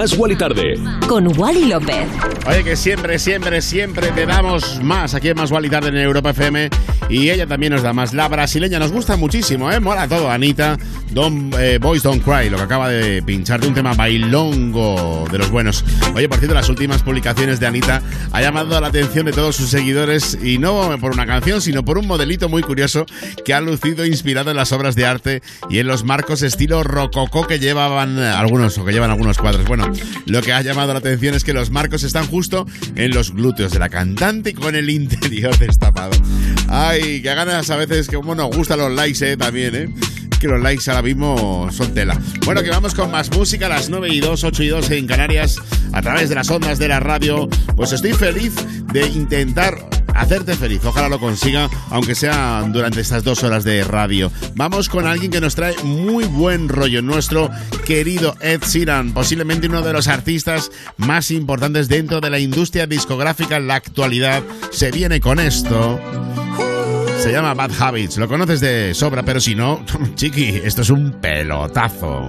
Más 0.00 0.16
Guali 0.16 0.34
Tarde. 0.34 0.78
Con 1.06 1.38
Wally 1.38 1.66
López. 1.66 2.06
Oye, 2.46 2.64
que 2.64 2.74
siempre, 2.74 3.18
siempre, 3.18 3.60
siempre 3.60 4.10
te 4.12 4.24
damos 4.24 4.82
más 4.82 5.14
aquí 5.14 5.28
en 5.28 5.36
Más 5.36 5.50
Guali 5.50 5.68
Tarde 5.68 5.90
en 5.90 5.98
Europa 5.98 6.30
FM. 6.30 6.70
Y 7.10 7.28
ella 7.28 7.46
también 7.46 7.74
nos 7.74 7.82
da 7.82 7.92
más. 7.92 8.14
La 8.14 8.26
brasileña 8.26 8.78
nos 8.78 8.92
gusta 8.92 9.18
muchísimo, 9.18 9.70
¿eh? 9.70 9.78
Mola 9.78 10.08
todo. 10.08 10.30
Anita, 10.30 10.78
Don't, 11.10 11.54
eh, 11.58 11.76
Boys 11.76 12.02
Don't 12.02 12.24
Cry, 12.24 12.48
lo 12.48 12.56
que 12.56 12.62
acaba 12.62 12.88
de 12.88 13.22
pinchar 13.22 13.60
de 13.60 13.68
un 13.68 13.74
tema 13.74 13.92
bailongo 13.92 15.28
de 15.30 15.36
los 15.36 15.50
buenos. 15.50 15.84
Oye, 16.14 16.29
las 16.48 16.68
últimas 16.68 17.02
publicaciones 17.02 17.60
de 17.60 17.66
Anita 17.66 18.02
ha 18.32 18.40
llamado 18.40 18.80
la 18.80 18.86
atención 18.88 19.26
de 19.26 19.32
todos 19.32 19.56
sus 19.56 19.70
seguidores 19.70 20.38
y 20.42 20.58
no 20.58 20.96
por 20.98 21.12
una 21.12 21.26
canción, 21.26 21.60
sino 21.60 21.84
por 21.84 21.98
un 21.98 22.06
modelito 22.06 22.48
muy 22.48 22.62
curioso 22.62 23.06
que 23.44 23.54
ha 23.54 23.60
lucido 23.60 24.06
inspirado 24.06 24.50
en 24.50 24.56
las 24.56 24.72
obras 24.72 24.94
de 24.94 25.06
arte 25.06 25.42
y 25.68 25.78
en 25.78 25.86
los 25.86 26.04
marcos 26.04 26.42
estilo 26.42 26.82
rococó 26.82 27.46
que 27.46 27.58
llevaban 27.58 28.18
algunos 28.18 28.76
o 28.78 28.84
que 28.84 28.92
llevan 28.92 29.10
algunos 29.10 29.38
cuadros. 29.38 29.66
Bueno, 29.66 29.92
lo 30.26 30.42
que 30.42 30.52
ha 30.52 30.62
llamado 30.62 30.92
la 30.92 30.98
atención 30.98 31.34
es 31.34 31.44
que 31.44 31.52
los 31.52 31.70
marcos 31.70 32.02
están 32.02 32.26
justo 32.26 32.66
en 32.96 33.12
los 33.12 33.32
glúteos 33.32 33.72
de 33.72 33.78
la 33.78 33.88
cantante 33.88 34.54
con 34.54 34.74
el 34.74 34.90
interior 34.90 35.56
destapado. 35.58 36.12
Ay, 36.68 37.22
que 37.22 37.34
ganas 37.34 37.70
a 37.70 37.76
veces 37.76 38.08
que 38.08 38.16
como 38.16 38.34
nos 38.34 38.54
gustan 38.56 38.78
los 38.78 38.92
likes, 38.92 39.32
eh, 39.32 39.36
también, 39.36 39.74
eh. 39.74 39.88
Que 40.40 40.48
los 40.48 40.60
likes 40.62 40.90
ahora 40.90 41.02
mismo 41.02 41.68
son 41.70 41.92
tela. 41.92 42.18
Bueno, 42.46 42.62
que 42.62 42.70
vamos 42.70 42.94
con 42.94 43.10
más 43.10 43.30
música 43.30 43.68
las 43.68 43.90
9 43.90 44.08
y 44.10 44.20
2, 44.20 44.42
8 44.42 44.62
y 44.62 44.68
2 44.68 44.90
en 44.92 45.06
Canarias, 45.06 45.56
a 45.92 46.02
través 46.02 46.28
de 46.28 46.34
las 46.34 46.50
ondas 46.50 46.78
de 46.78 46.88
la 46.88 47.00
radio. 47.00 47.48
Pues 47.76 47.92
estoy 47.92 48.12
feliz 48.12 48.54
de 48.92 49.06
intentar 49.08 49.88
hacerte 50.14 50.54
feliz. 50.54 50.84
Ojalá 50.84 51.08
lo 51.08 51.18
consiga, 51.18 51.68
aunque 51.90 52.14
sea 52.14 52.64
durante 52.68 53.00
estas 53.00 53.24
dos 53.24 53.42
horas 53.42 53.64
de 53.64 53.84
radio. 53.84 54.30
Vamos 54.54 54.88
con 54.88 55.06
alguien 55.06 55.30
que 55.30 55.40
nos 55.40 55.54
trae 55.54 55.74
muy 55.82 56.24
buen 56.24 56.68
rollo. 56.68 57.02
Nuestro 57.02 57.50
querido 57.84 58.36
Ed 58.40 58.62
Sheeran, 58.62 59.12
posiblemente 59.12 59.68
uno 59.68 59.82
de 59.82 59.92
los 59.92 60.08
artistas 60.08 60.70
más 60.96 61.30
importantes 61.30 61.88
dentro 61.88 62.20
de 62.20 62.30
la 62.30 62.38
industria 62.38 62.86
discográfica 62.86 63.56
en 63.56 63.66
la 63.66 63.76
actualidad, 63.76 64.42
se 64.70 64.90
viene 64.90 65.20
con 65.20 65.40
esto. 65.40 66.00
Se 67.18 67.32
llama 67.32 67.54
Bad 67.54 67.72
Habits. 67.78 68.16
Lo 68.16 68.28
conoces 68.28 68.60
de 68.60 68.94
sobra, 68.94 69.22
pero 69.22 69.40
si 69.40 69.54
no, 69.54 69.84
chiqui, 70.14 70.60
esto 70.64 70.82
es 70.82 70.90
un 70.90 71.12
pelotazo. 71.20 72.28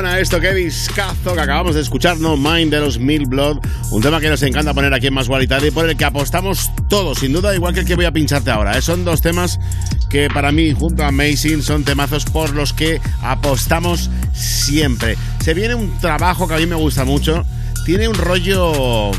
suena 0.00 0.18
esto? 0.18 0.40
Qué 0.40 0.54
discazo 0.54 1.34
que 1.34 1.40
acabamos 1.40 1.74
de 1.74 1.82
escuchar, 1.82 2.18
No 2.18 2.34
Mind 2.34 2.72
de 2.72 2.80
los 2.80 2.98
Mil 2.98 3.26
Blood. 3.26 3.58
Un 3.90 4.00
tema 4.00 4.18
que 4.18 4.30
nos 4.30 4.42
encanta 4.42 4.72
poner 4.72 4.94
aquí 4.94 5.08
en 5.08 5.12
Más 5.12 5.28
Gualitari 5.28 5.66
y 5.66 5.70
por 5.72 5.90
el 5.90 5.94
que 5.94 6.06
apostamos 6.06 6.70
todos, 6.88 7.18
sin 7.18 7.34
duda, 7.34 7.54
igual 7.54 7.74
que 7.74 7.80
el 7.80 7.86
que 7.86 7.96
voy 7.96 8.06
a 8.06 8.10
pincharte 8.10 8.50
ahora. 8.50 8.78
¿eh? 8.78 8.80
Son 8.80 9.04
dos 9.04 9.20
temas 9.20 9.60
que 10.08 10.30
para 10.32 10.52
mí, 10.52 10.72
junto 10.72 11.02
a 11.02 11.08
Amazing, 11.08 11.62
son 11.62 11.84
temazos 11.84 12.24
por 12.24 12.54
los 12.54 12.72
que 12.72 12.98
apostamos 13.20 14.08
siempre. 14.32 15.18
Se 15.44 15.52
viene 15.52 15.74
un 15.74 15.98
trabajo 15.98 16.48
que 16.48 16.54
a 16.54 16.58
mí 16.58 16.64
me 16.64 16.76
gusta 16.76 17.04
mucho. 17.04 17.44
Tiene 17.84 18.08
un 18.08 18.14
rollo, 18.14 19.10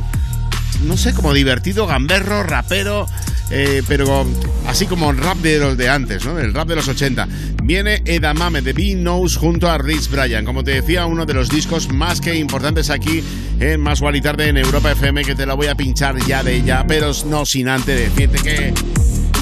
no 0.83 0.97
sé, 0.97 1.13
como 1.13 1.31
divertido, 1.35 1.85
gamberro, 1.85 2.41
rapero. 2.41 3.05
Eh, 3.51 3.83
pero 3.87 4.25
así 4.65 4.85
como 4.85 5.11
rap 5.11 5.37
de 5.39 5.59
los 5.59 5.77
de 5.77 5.89
antes, 5.89 6.25
¿no? 6.25 6.39
El 6.39 6.53
rap 6.53 6.69
de 6.69 6.75
los 6.77 6.87
80. 6.87 7.27
Viene 7.71 8.01
Edamame 8.03 8.61
de 8.61 8.73
B 8.73 8.95
Knows 8.95 9.37
junto 9.37 9.69
a 9.69 9.77
Rich 9.77 10.09
Bryan. 10.09 10.43
Como 10.43 10.61
te 10.61 10.71
decía, 10.71 11.05
uno 11.05 11.25
de 11.25 11.33
los 11.33 11.47
discos 11.47 11.87
más 11.87 12.19
que 12.19 12.35
importantes 12.35 12.89
aquí 12.89 13.23
en 13.61 13.79
Más 13.79 14.01
y 14.13 14.19
Tarde 14.19 14.49
en 14.49 14.57
Europa 14.57 14.91
FM, 14.91 15.23
que 15.23 15.35
te 15.35 15.45
lo 15.45 15.55
voy 15.55 15.67
a 15.67 15.75
pinchar 15.75 16.17
ya 16.27 16.43
de 16.43 16.61
ya, 16.63 16.85
pero 16.85 17.13
no 17.27 17.45
sin 17.45 17.69
antes 17.69 17.97
decirte 17.97 18.39
que. 18.43 18.73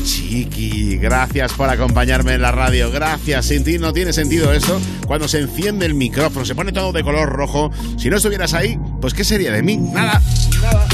Chiqui, 0.04 0.98
gracias 0.98 1.54
por 1.54 1.72
acompañarme 1.72 2.36
en 2.36 2.44
la 2.44 2.52
radio. 2.52 2.92
Gracias. 2.92 3.48
Sin 3.48 3.64
ti 3.64 3.80
no 3.80 3.94
tiene 3.94 4.14
sentido 4.14 4.54
esto. 4.54 4.80
Cuando 5.08 5.28
se 5.28 5.40
enciende 5.40 5.88
el 5.88 5.96
micrófono, 5.96 6.46
se 6.46 6.54
pone 6.54 6.72
todo 6.72 6.92
de 6.92 7.04
color 7.04 7.30
rojo. 7.30 7.72
Si 7.98 8.12
no 8.12 8.18
estuvieras 8.18 8.54
ahí, 8.54 8.78
pues 9.02 9.16
¿qué 9.16 9.24
sería 9.24 9.52
de 9.52 9.64
mí? 9.64 9.78
Nada, 9.78 10.22
nada. 10.62 10.88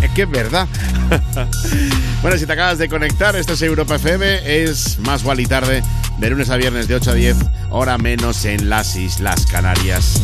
Es 0.00 0.10
que 0.12 0.22
es 0.22 0.30
verdad. 0.30 0.66
bueno, 2.22 2.38
si 2.38 2.46
te 2.46 2.52
acabas 2.52 2.78
de 2.78 2.88
conectar, 2.88 3.36
esto 3.36 3.52
es 3.52 3.62
Europa 3.62 3.96
FM, 3.96 4.62
es 4.62 4.98
más 5.00 5.22
y 5.38 5.46
tarde, 5.46 5.82
de 6.18 6.30
lunes 6.30 6.50
a 6.50 6.56
viernes 6.56 6.88
de 6.88 6.94
8 6.94 7.10
a 7.10 7.14
10, 7.14 7.36
hora 7.70 7.98
menos 7.98 8.44
en 8.44 8.68
las 8.68 8.96
Islas 8.96 9.46
Canarias. 9.46 10.20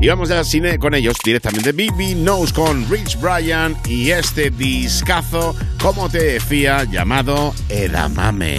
Y 0.00 0.08
vamos 0.08 0.30
al 0.30 0.44
cine 0.44 0.78
con 0.78 0.94
ellos 0.94 1.16
directamente. 1.24 1.72
BB 1.72 2.16
Knows 2.16 2.52
con 2.52 2.88
Rich 2.90 3.18
Bryan 3.18 3.76
y 3.86 4.10
este 4.10 4.50
discazo, 4.50 5.56
como 5.80 6.08
te 6.10 6.22
decía, 6.22 6.84
llamado 6.84 7.54
Edamame. 7.68 8.58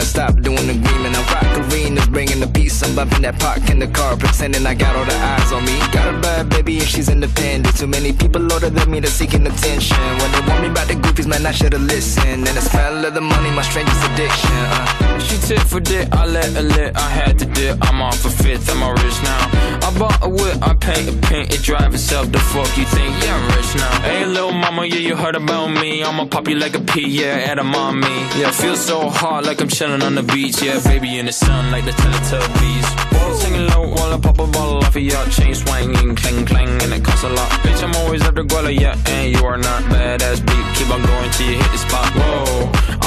It's 0.00 0.08
stop 0.08 0.34
doing 0.40 0.66
the 0.66 0.74
agreement. 0.74 1.14
I 1.16 1.22
rock 1.32 1.70
arenas, 1.70 2.06
bringing 2.08 2.40
the 2.40 2.46
peace. 2.46 2.82
I'm 2.82 2.94
bumping 2.94 3.22
that 3.22 3.38
park 3.38 3.68
in 3.70 3.78
the 3.78 3.86
car, 3.86 4.16
pretending 4.16 4.66
I 4.66 4.74
got 4.74 4.96
all 4.96 5.04
the 5.04 5.14
eyes 5.14 5.52
on 5.52 5.64
me. 5.64 5.78
Got 5.92 6.14
a 6.14 6.18
bad 6.20 6.48
baby 6.48 6.78
and 6.78 6.88
she's 6.88 7.08
independent. 7.08 7.76
Too 7.76 7.86
many 7.86 8.12
people 8.12 8.42
older 8.52 8.70
than 8.70 8.90
me 8.90 9.00
that's 9.00 9.12
seeking 9.12 9.46
attention. 9.46 9.96
When 10.20 10.30
they 10.32 10.40
want 10.48 10.62
me 10.62 10.68
about 10.68 10.88
the 10.88 10.94
groupies, 10.94 11.23
man, 11.26 11.46
I 11.46 11.52
should've 11.52 11.82
listened. 11.82 12.46
And 12.48 12.56
the 12.56 12.60
smell 12.60 13.04
of 13.04 13.14
the 13.14 13.20
money, 13.20 13.50
my 13.50 13.62
strangest 13.62 14.02
addiction. 14.10 14.50
Uh. 14.52 15.18
She 15.20 15.38
tit 15.38 15.60
for 15.60 15.80
dick, 15.80 16.08
I 16.12 16.26
let 16.26 16.52
her 16.52 16.62
lit, 16.62 16.96
I 16.96 17.08
had 17.08 17.38
to 17.38 17.46
dip. 17.46 17.78
I'm 17.82 18.02
off 18.02 18.24
a 18.24 18.30
fifth, 18.30 18.68
I'm 18.70 18.82
a 18.82 18.92
rich 18.92 19.18
now. 19.22 19.42
I 19.86 19.98
bought 19.98 20.18
a 20.22 20.28
whip, 20.28 20.56
I 20.62 20.74
paint 20.74 21.08
a 21.08 21.12
paint, 21.28 21.54
it 21.54 21.62
drive 21.62 21.94
itself. 21.94 22.30
The 22.32 22.38
fuck 22.38 22.76
you 22.76 22.84
think? 22.84 23.12
Yeah, 23.22 23.36
I'm 23.36 23.56
rich 23.56 23.74
now. 23.76 24.02
Hey, 24.02 24.26
little 24.26 24.52
mama, 24.52 24.84
yeah, 24.86 24.96
you 24.96 25.16
heard 25.16 25.36
about 25.36 25.68
me. 25.68 26.02
I'ma 26.02 26.26
pop 26.26 26.48
you 26.48 26.56
like 26.56 26.74
a 26.74 26.80
pea, 26.80 27.08
yeah, 27.08 27.50
at 27.50 27.58
a 27.58 27.64
mommy. 27.64 28.08
Yeah, 28.38 28.50
feel 28.50 28.76
so 28.76 29.08
hot 29.08 29.44
like 29.44 29.60
I'm 29.60 29.68
chilling 29.68 30.02
on 30.02 30.14
the 30.14 30.22
beach. 30.22 30.62
Yeah, 30.62 30.80
baby 30.80 31.18
in 31.18 31.26
the 31.26 31.32
sun 31.32 31.70
like 31.70 31.84
the 31.84 31.92
Teletubbies. 31.92 33.10
Ball 33.12 33.34
singing 33.34 33.66
low 33.68 33.88
while 33.94 34.12
I 34.12 34.20
pop 34.20 34.38
a 34.38 34.46
bottle 34.46 34.78
off 34.78 34.96
of 34.96 35.02
your 35.02 35.24
chain 35.26 35.54
swinging, 35.54 36.16
clang 36.16 36.44
clang, 36.44 36.82
and 36.82 36.92
it 36.92 37.04
costs 37.04 37.24
a 37.24 37.28
lot. 37.28 37.50
Bitch, 37.62 37.82
I'm 37.82 37.94
always 37.96 38.22
at 38.22 38.34
the 38.34 38.42
guala, 38.42 38.78
yeah, 38.78 38.96
and 39.06 39.32
you 39.34 39.44
are 39.44 39.58
not 39.58 39.82
badass 39.84 40.44
beat. 40.44 40.64
Keep 40.76 40.90
on 40.90 41.02
going 41.02 41.13
till 41.32 41.46
you 41.46 41.56
hit 41.56 41.70
the 41.72 41.78
spot. 41.78 42.08
Whoa, 42.14 43.03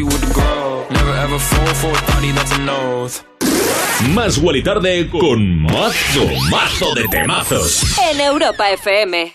with 0.00 0.20
the 0.20 0.32
grow. 0.32 0.86
Never 0.90 1.12
ever 1.12 1.38
fall 1.38 1.74
for 1.74 1.90
a 1.90 2.00
that's 2.32 2.52
oath. 2.68 3.24
Más 4.14 4.38
y 4.56 4.62
tarde 4.62 5.08
con 5.10 5.62
mazo, 5.62 6.26
mazo 6.50 6.94
de 6.94 7.06
temazos. 7.08 7.82
En 8.10 8.20
Europa 8.20 8.70
FM. 8.70 9.34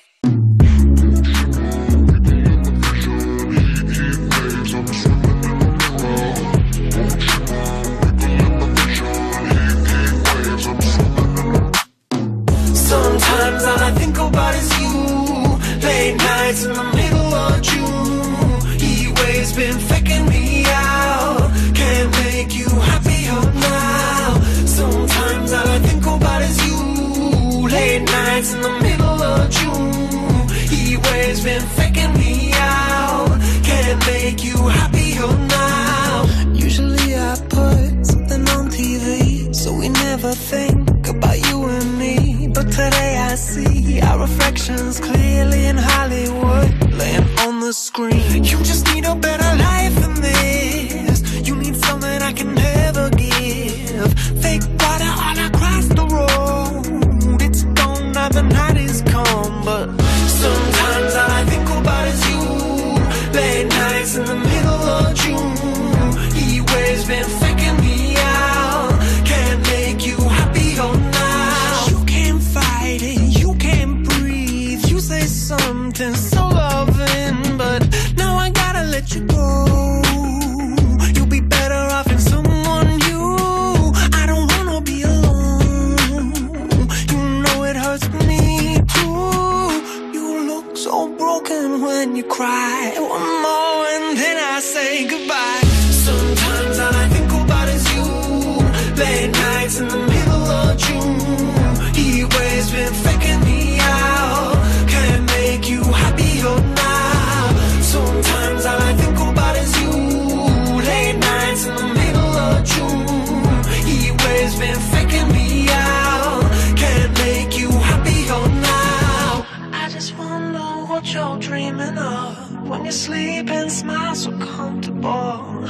Sometimes 12.74 13.64
all 13.64 13.80
I 13.80 13.92
think 13.98 14.18
about 14.18 14.56
is 14.56 14.80
you. 14.80 15.88
Late 15.88 16.16
nights 16.18 16.66
in 16.66 16.74
the 16.74 16.84
middle 16.96 17.34
of 17.34 17.62
June. 17.62 18.80
He 18.80 19.08
waves 19.22 19.54
been 19.54 19.78
clearly 45.38 45.66
in 45.68 45.78
Hollywood, 45.78 46.94
laying 46.94 47.28
on 47.46 47.60
the 47.60 47.72
screen. 47.72 48.44
You 48.44 48.58
just 48.64 48.88
need 48.92 49.06
a 49.06 49.14
better 49.14 49.52
life 49.58 49.94
than 50.02 50.16
this. 50.16 50.67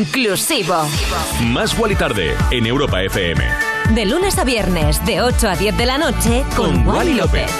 Inclusivo. 0.00 0.88
Más 1.44 1.78
Wally 1.78 1.94
Tarde 1.94 2.34
en 2.50 2.66
Europa 2.66 3.02
FM. 3.02 3.44
De 3.94 4.06
lunes 4.06 4.38
a 4.38 4.44
viernes, 4.44 5.04
de 5.04 5.20
8 5.20 5.48
a 5.48 5.56
10 5.56 5.76
de 5.76 5.86
la 5.86 5.98
noche, 5.98 6.44
con, 6.56 6.86
Wally 6.86 7.14
López. 7.14 7.50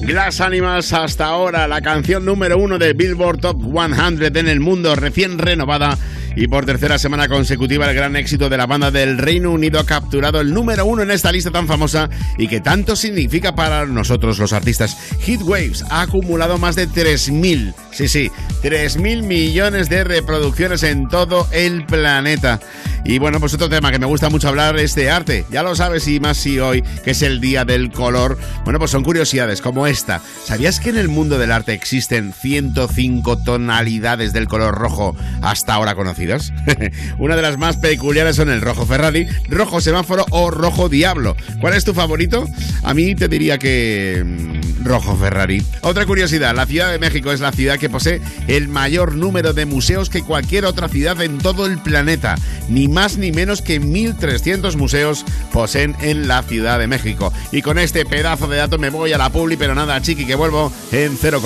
Glass 0.00 0.40
Animals 0.40 0.92
hasta 0.92 1.26
ahora, 1.26 1.66
la 1.66 1.80
canción 1.80 2.24
número 2.24 2.58
uno 2.58 2.78
de 2.78 2.92
Billboard 2.92 3.40
Top 3.40 3.60
100 3.60 4.36
en 4.36 4.48
el 4.48 4.60
mundo, 4.60 4.94
recién 4.94 5.38
renovada 5.38 5.98
y 6.38 6.46
por 6.46 6.64
tercera 6.64 6.98
semana 6.98 7.26
consecutiva 7.26 7.90
el 7.90 7.96
gran 7.96 8.14
éxito 8.14 8.48
de 8.48 8.56
la 8.56 8.66
banda 8.66 8.92
del 8.92 9.18
Reino 9.18 9.50
Unido 9.50 9.80
ha 9.80 9.84
capturado 9.84 10.40
el 10.40 10.54
número 10.54 10.86
uno 10.86 11.02
en 11.02 11.10
esta 11.10 11.32
lista 11.32 11.50
tan 11.50 11.66
famosa 11.66 12.08
y 12.38 12.46
que 12.46 12.60
tanto 12.60 12.94
significa 12.94 13.56
para 13.56 13.86
nosotros 13.86 14.38
los 14.38 14.52
artistas. 14.52 14.96
Heat 15.18 15.42
Waves 15.42 15.84
ha 15.90 16.02
acumulado 16.02 16.56
más 16.56 16.76
de 16.76 16.88
3.000, 16.88 17.74
sí, 17.90 18.06
sí, 18.06 18.30
3.000 18.62 19.24
millones 19.24 19.88
de 19.88 20.04
reproducciones 20.04 20.84
en 20.84 21.08
todo 21.08 21.48
el 21.50 21.84
planeta. 21.86 22.60
Y 23.08 23.18
bueno, 23.18 23.40
pues 23.40 23.54
otro 23.54 23.70
tema 23.70 23.90
que 23.90 23.98
me 23.98 24.04
gusta 24.04 24.28
mucho 24.28 24.48
hablar 24.48 24.78
es 24.78 24.94
de 24.94 25.10
arte. 25.10 25.46
Ya 25.50 25.62
lo 25.62 25.74
sabes 25.74 26.06
y 26.08 26.20
más 26.20 26.36
si 26.36 26.58
hoy, 26.58 26.82
que 27.04 27.12
es 27.12 27.22
el 27.22 27.40
Día 27.40 27.64
del 27.64 27.90
Color. 27.90 28.36
Bueno, 28.64 28.78
pues 28.78 28.90
son 28.90 29.02
curiosidades 29.02 29.62
como 29.62 29.86
esta. 29.86 30.20
¿Sabías 30.44 30.78
que 30.78 30.90
en 30.90 30.98
el 30.98 31.08
mundo 31.08 31.38
del 31.38 31.50
arte 31.50 31.72
existen 31.72 32.34
105 32.34 33.38
tonalidades 33.38 34.34
del 34.34 34.46
color 34.46 34.74
rojo 34.74 35.16
hasta 35.40 35.72
ahora 35.72 35.94
conocidas? 35.94 36.52
Una 37.18 37.34
de 37.34 37.40
las 37.40 37.56
más 37.56 37.78
peculiares 37.78 38.36
son 38.36 38.50
el 38.50 38.60
rojo 38.60 38.84
Ferrari, 38.84 39.26
rojo 39.48 39.80
semáforo 39.80 40.26
o 40.28 40.50
rojo 40.50 40.90
diablo. 40.90 41.34
¿Cuál 41.62 41.72
es 41.72 41.86
tu 41.86 41.94
favorito? 41.94 42.46
A 42.82 42.92
mí 42.92 43.14
te 43.14 43.28
diría 43.28 43.56
que 43.56 44.22
mm, 44.22 44.84
rojo 44.84 45.16
Ferrari. 45.16 45.64
Otra 45.80 46.04
curiosidad, 46.04 46.54
la 46.54 46.66
Ciudad 46.66 46.92
de 46.92 46.98
México 46.98 47.32
es 47.32 47.40
la 47.40 47.52
ciudad 47.52 47.78
que 47.78 47.88
posee 47.88 48.20
el 48.48 48.68
mayor 48.68 49.14
número 49.14 49.54
de 49.54 49.64
museos 49.64 50.10
que 50.10 50.22
cualquier 50.22 50.66
otra 50.66 50.88
ciudad 50.88 51.22
en 51.22 51.38
todo 51.38 51.64
el 51.64 51.78
planeta. 51.78 52.34
Ni 52.68 52.86
ni 53.16 53.30
menos 53.30 53.62
que 53.62 53.80
1.300 53.80 54.76
museos 54.76 55.24
poseen 55.52 55.94
en 56.00 56.26
la 56.26 56.42
Ciudad 56.42 56.80
de 56.80 56.88
México. 56.88 57.32
Y 57.52 57.62
con 57.62 57.78
este 57.78 58.04
pedazo 58.04 58.48
de 58.48 58.56
dato 58.56 58.76
me 58.76 58.90
voy 58.90 59.12
a 59.12 59.18
la 59.18 59.30
publi, 59.30 59.56
pero 59.56 59.74
nada, 59.74 60.02
chiqui, 60.02 60.26
que 60.26 60.34
vuelvo 60.34 60.72
en 60.90 61.16
0, 61.16 61.40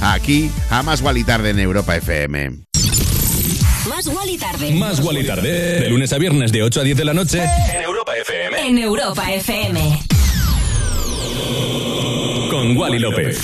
aquí 0.00 0.48
a 0.70 0.82
más 0.84 1.02
y 1.16 1.24
tarde 1.24 1.50
en 1.50 1.58
Europa 1.58 1.96
FM. 1.96 2.50
Más 3.88 4.06
Wally 4.06 4.38
tarde. 4.38 4.70
Más 4.74 5.00
Wally 5.00 5.26
tarde. 5.26 5.80
De 5.80 5.88
lunes 5.88 6.12
a 6.12 6.18
viernes 6.18 6.52
de 6.52 6.62
8 6.62 6.80
a 6.80 6.84
10 6.84 6.96
de 6.96 7.04
la 7.04 7.14
noche. 7.14 7.42
En 7.42 7.82
Europa 7.82 8.12
FM. 8.16 8.68
En 8.68 8.78
Europa 8.78 9.32
FM. 9.32 10.02
Con 12.48 12.76
Wally 12.76 13.00
López. 13.00 13.40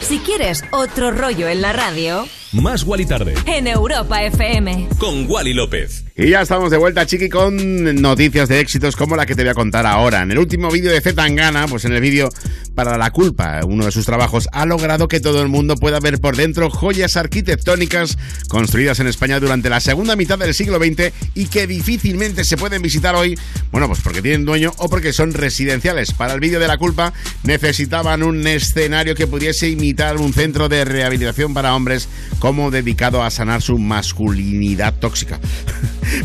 Si 0.00 0.18
quieres 0.18 0.64
otro 0.72 1.10
rollo 1.10 1.48
en 1.48 1.60
la 1.60 1.72
radio, 1.72 2.26
Más 2.52 2.82
Wally 2.82 3.06
tarde. 3.06 3.34
en 3.46 3.68
Europa 3.68 4.24
FM. 4.24 4.88
Con 4.98 5.30
Wally 5.30 5.54
López. 5.54 6.04
Y 6.16 6.30
ya 6.30 6.42
estamos 6.42 6.72
de 6.72 6.78
vuelta, 6.78 7.06
chiqui, 7.06 7.28
con 7.28 8.02
noticias 8.02 8.48
de 8.48 8.58
éxitos 8.58 8.96
como 8.96 9.14
la 9.14 9.24
que 9.24 9.36
te 9.36 9.42
voy 9.42 9.50
a 9.50 9.54
contar 9.54 9.86
ahora. 9.86 10.22
En 10.22 10.32
el 10.32 10.38
último 10.38 10.68
vídeo 10.68 10.90
de 10.90 11.00
Zetangana, 11.00 11.68
pues 11.68 11.84
en 11.84 11.92
el 11.92 12.00
vídeo 12.00 12.28
para 12.74 12.98
la 12.98 13.10
culpa, 13.12 13.60
uno 13.64 13.84
de 13.84 13.92
sus 13.92 14.04
trabajos 14.04 14.48
ha 14.52 14.66
logrado 14.66 15.06
que 15.06 15.20
todo 15.20 15.42
el 15.42 15.48
mundo 15.48 15.76
pueda 15.76 16.00
ver 16.00 16.20
por 16.20 16.36
dentro 16.36 16.70
joyas 16.70 17.16
arquitectónicas 17.16 18.18
construidas 18.48 18.98
en 19.00 19.06
España 19.06 19.38
durante 19.38 19.70
la 19.70 19.80
segunda 19.80 20.16
mitad 20.16 20.38
del 20.38 20.54
siglo 20.54 20.78
XX 20.78 21.12
y 21.34 21.46
que 21.46 21.66
difícilmente 21.66 22.42
se 22.44 22.56
pueden 22.56 22.82
visitar 22.82 23.14
hoy, 23.14 23.38
bueno, 23.70 23.86
pues 23.86 24.00
porque 24.00 24.22
tienen 24.22 24.44
dueño 24.44 24.72
o 24.78 24.88
porque 24.88 25.12
son 25.12 25.34
residenciales. 25.34 26.12
Para 26.12 26.34
el 26.34 26.40
vídeo 26.40 26.58
de 26.58 26.68
la 26.68 26.78
culpa 26.78 27.12
necesitaban 27.44 28.22
un 28.22 28.46
escenario 28.46 29.14
que 29.14 29.26
pudiese 29.26 29.68
imitar 29.68 30.16
un 30.16 30.32
centro 30.32 30.68
de 30.68 30.84
rehabilitación 30.84 31.54
para 31.54 31.74
hombres 31.74 32.08
como 32.40 32.72
dedicado 32.72 33.22
a 33.22 33.30
sanar 33.30 33.62
su 33.62 33.78
masculinidad 33.78 34.94
tóxica. 34.94 35.38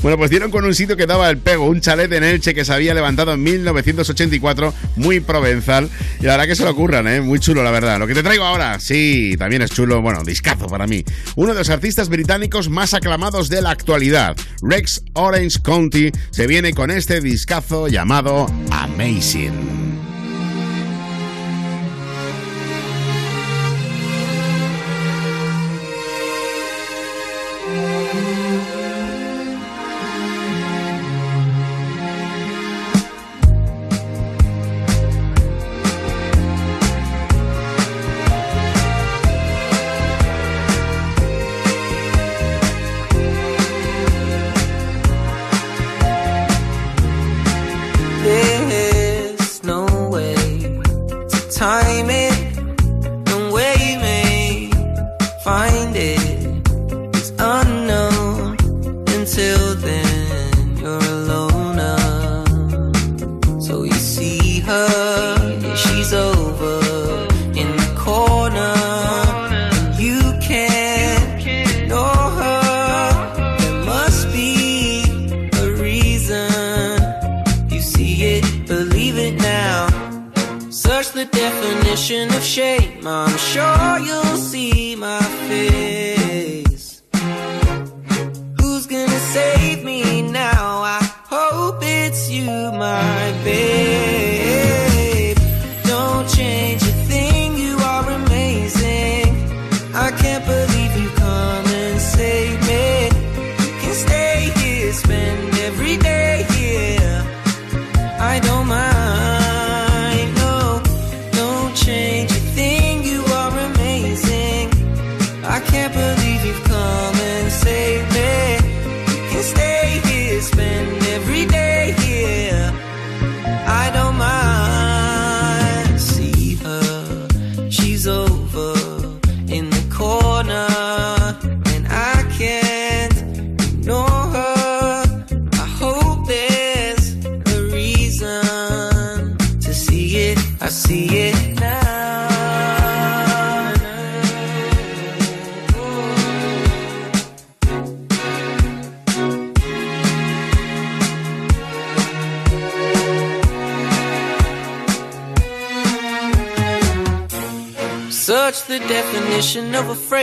Bueno, 0.01 0.17
pues 0.17 0.31
dieron 0.31 0.49
con 0.49 0.65
un 0.65 0.73
sitio 0.73 0.97
que 0.97 1.05
daba 1.05 1.29
el 1.29 1.37
pego, 1.37 1.67
un 1.67 1.79
chalet 1.79 2.11
en 2.11 2.23
Elche 2.23 2.55
que 2.55 2.65
se 2.65 2.73
había 2.73 2.95
levantado 2.95 3.33
en 3.33 3.43
1984, 3.43 4.73
muy 4.95 5.19
provenzal. 5.19 5.89
Y 6.19 6.25
la 6.25 6.31
verdad 6.31 6.47
que 6.47 6.55
se 6.55 6.63
lo 6.63 6.71
ocurran, 6.71 7.07
¿eh? 7.07 7.21
Muy 7.21 7.39
chulo, 7.39 7.63
la 7.63 7.69
verdad. 7.69 7.99
Lo 7.99 8.07
que 8.07 8.15
te 8.15 8.23
traigo 8.23 8.43
ahora, 8.45 8.79
sí, 8.79 9.35
también 9.37 9.61
es 9.61 9.69
chulo, 9.69 10.01
bueno, 10.01 10.23
discazo 10.23 10.65
para 10.65 10.87
mí. 10.87 11.03
Uno 11.35 11.53
de 11.53 11.59
los 11.59 11.69
artistas 11.69 12.09
británicos 12.09 12.67
más 12.67 12.95
aclamados 12.95 13.47
de 13.49 13.61
la 13.61 13.69
actualidad, 13.69 14.35
Rex 14.63 15.03
Orange 15.13 15.59
County, 15.61 16.11
se 16.31 16.47
viene 16.47 16.73
con 16.73 16.89
este 16.89 17.21
discazo 17.21 17.87
llamado 17.87 18.47
Amazing. 18.71 19.84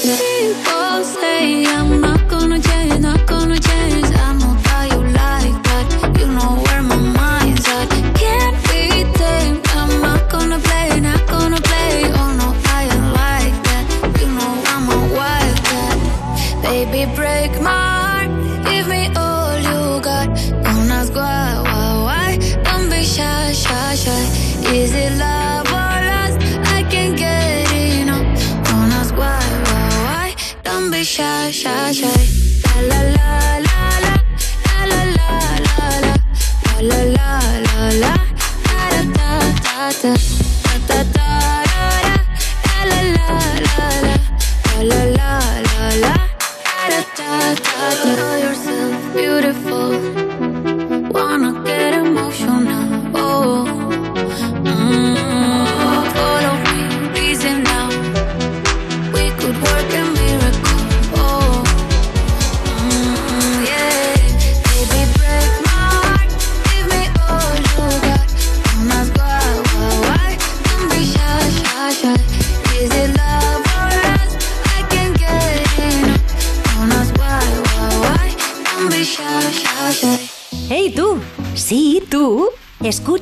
People 0.00 1.04
say 1.04 1.64
I'm 1.66 1.97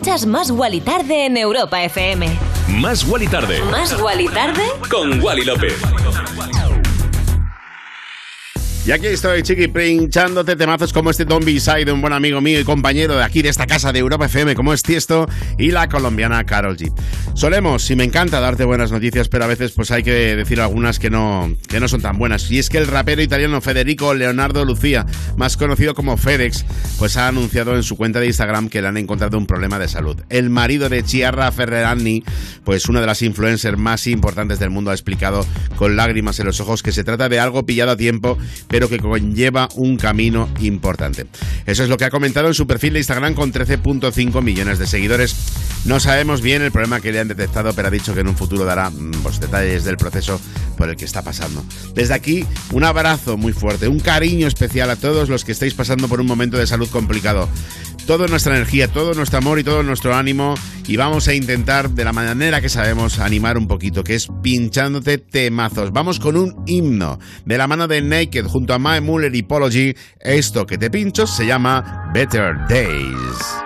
escuchas 0.07 0.27
Más 0.27 0.53
Guali 0.53 0.81
Tarde 0.81 1.27
en 1.27 1.37
Europa 1.37 1.83
FM. 1.83 2.29
Más 2.69 3.05
Wally 3.05 3.27
Tarde. 3.27 3.61
Más 3.71 3.99
Guali 3.99 4.29
Tarde 4.29 4.63
Con 4.89 5.21
Wally 5.21 5.45
López. 5.45 5.75
Y 8.87 8.93
aquí 8.93 9.07
estoy, 9.09 9.43
chiqui, 9.43 9.67
pinchándote 9.67 10.55
temazos 10.55 10.93
como 10.93 11.11
este 11.11 11.25
Don 11.25 11.45
Beside, 11.45 11.91
un 11.91 12.01
buen 12.01 12.13
amigo 12.13 12.41
mío 12.41 12.61
y 12.61 12.63
compañero 12.63 13.17
de 13.17 13.25
aquí 13.25 13.43
de 13.43 13.49
esta 13.49 13.67
casa 13.67 13.93
de 13.93 13.99
Europa 13.99 14.27
FM, 14.27 14.55
como 14.55 14.73
es 14.73 14.85
Tiesto, 14.85 15.29
y 15.59 15.73
la 15.73 15.89
colombiana 15.89 16.45
Carol 16.45 16.77
G. 16.77 16.93
Solemos, 17.35 17.91
y 17.91 17.97
me 17.97 18.05
encanta 18.05 18.39
darte 18.39 18.65
buenas 18.65 18.93
noticias, 18.93 19.29
pero 19.29 19.43
a 19.43 19.49
veces 19.49 19.73
pues 19.73 19.91
hay 19.91 20.05
que 20.05 20.37
decir 20.37 20.61
algunas 20.61 21.01
que 21.01 21.11
no, 21.11 21.53
que 21.69 21.81
no 21.81 21.89
son 21.89 22.01
tan 22.01 22.17
buenas. 22.17 22.49
Y 22.49 22.61
es 22.61 22.71
que 22.71 22.79
el 22.79 22.87
rapero 22.87 23.23
italiano 23.23 23.61
Federico 23.61 24.15
Leonardo 24.15 24.65
Lucía, 24.65 25.05
más 25.37 25.57
conocido 25.57 25.95
como 25.95 26.17
FedEx, 26.17 26.65
pues 26.97 27.17
ha 27.17 27.27
anunciado 27.27 27.75
en 27.75 27.83
su 27.83 27.97
cuenta 27.97 28.21
de 28.21 28.27
Instagram 28.27 28.69
que 28.69 28.83
le 28.83 28.87
han 28.87 28.99
encontrado 28.99 29.37
un 29.37 29.49
problema 29.49 29.81
de 29.81 29.89
salud. 29.89 30.17
El 30.29 30.49
marido 30.49 30.89
de 30.89 31.03
Chiara 31.03 31.51
Ferrerani, 31.51 32.23
pues 32.63 32.89
una 32.89 33.01
de 33.01 33.07
las 33.07 33.21
influencers 33.23 33.77
más 33.77 34.07
importantes 34.07 34.61
del 34.61 34.71
mundo, 34.71 34.93
ha 34.93 34.95
explicado 34.95 35.45
con 35.75 35.97
lágrimas 35.97 36.39
en 36.39 36.47
los 36.47 36.61
ojos 36.61 36.85
que 36.85 36.93
se 36.93 37.03
trata 37.03 37.29
de 37.29 37.41
algo 37.41 37.67
pillado 37.67 37.91
a 37.91 37.97
tiempo, 37.97 38.39
pero 38.69 38.76
que 38.85 38.99
conlleva 38.99 39.69
un 39.75 39.97
camino 39.97 40.49
importante. 40.61 41.27
Eso 41.65 41.83
es 41.83 41.89
lo 41.89 41.97
que 41.97 42.05
ha 42.05 42.11
comentado 42.11 42.49
en 42.49 42.55
su 42.55 42.67
perfil 42.67 42.93
de 42.93 43.01
Instagram 43.01 43.35
con 43.35 43.53
13.5 43.53 44.43
millones 44.43 44.79
de 44.79 44.87
seguidores. 44.87 45.35
No 45.87 46.01
sabemos 46.01 46.43
bien 46.43 46.63
el 46.63 46.73
problema 46.73 47.01
que 47.01 47.13
le 47.13 47.21
han 47.21 47.29
detectado, 47.29 47.73
pero 47.73 47.89
ha 47.89 47.91
dicho 47.91 48.13
que 48.13 48.21
en 48.21 48.29
un 48.29 48.37
futuro 48.37 48.65
dará 48.65 48.91
mm, 48.91 49.23
los 49.25 49.41
detalles 49.41 49.85
del 49.85 49.97
proceso 49.97 50.41
por 50.77 50.91
el 50.91 50.97
que 50.97 51.05
está 51.05 51.23
pasando. 51.23 51.65
Desde 51.95 52.15
aquí, 52.15 52.45
un 52.73 52.85
abrazo 52.85 53.37
muy 53.37 53.53
fuerte, 53.53 53.89
un 53.89 54.01
cariño 54.01 54.47
especial 54.47 54.91
a 54.91 54.97
todos 54.97 55.29
los 55.29 55.45
que 55.45 55.53
estáis 55.53 55.75
pasando 55.75 56.09
por 56.09 56.21
un 56.21 56.27
momento 56.27 56.59
de 56.59 56.67
salud 56.67 56.89
complicado. 56.91 57.49
Toda 58.07 58.29
nuestra 58.29 58.55
energía, 58.55 58.89
todo 58.89 59.15
nuestro 59.15 59.39
amor 59.39 59.59
y 59.59 59.65
todo 59.65 59.83
nuestro 59.83 60.15
ánimo 60.15 60.55
y 60.87 60.97
vamos 60.97 61.27
a 61.27 61.35
intentar 61.35 61.91
de 61.91 62.05
la 62.05 62.13
manera 62.13 62.61
que 62.61 62.69
sabemos 62.69 63.19
animar 63.19 63.59
un 63.59 63.67
poquito, 63.67 64.05
que 64.05 64.15
es 64.15 64.29
pinchándote 64.43 65.19
temazos. 65.19 65.91
Vamos 65.93 66.21
con 66.21 66.37
un 66.37 66.63
himno 66.67 67.19
de 67.45 67.59
la 67.59 67.67
mano 67.67 67.89
de 67.89 68.03
Naked 68.03 68.47
junto 68.47 68.66
a 68.75 68.79
Mae 68.79 69.01
Muller 69.01 69.35
y 69.35 69.43
Polo 69.43 69.69
G. 69.69 69.97
Esto 70.21 70.67
que 70.67 70.79
te 70.79 70.91
pincho 70.91 71.27
se 71.27 71.47
llama 71.47 72.11
Better 72.13 72.57
Days. 72.69 73.66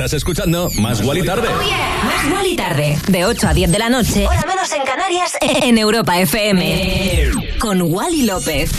Estás 0.00 0.14
escuchando 0.14 0.70
Más 0.76 1.02
Guali 1.02 1.22
Tarde. 1.22 1.46
Oh 1.46 1.60
yeah. 1.62 2.00
Más 2.04 2.30
Guali 2.30 2.56
Tarde. 2.56 2.98
De 3.08 3.26
8 3.26 3.48
a 3.48 3.52
10 3.52 3.70
de 3.70 3.78
la 3.78 3.90
noche. 3.90 4.26
Hora 4.26 4.46
menos 4.46 4.72
en 4.72 4.82
Canarias. 4.82 5.36
En 5.62 5.76
Europa 5.76 6.18
FM. 6.18 7.30
Con 7.58 7.82
Wally 7.82 8.22
López. 8.22 8.70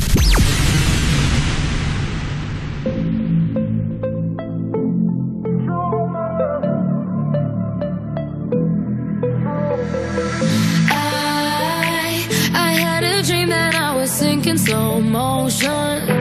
I, 10.90 12.28
I 12.54 12.74
had 12.74 13.04
a 13.04 13.22
dream 13.24 13.50
that 13.50 13.76
I 13.76 13.96
was 13.96 14.10
sinking 14.12 14.58
slow 14.58 15.00
motion. 15.00 16.21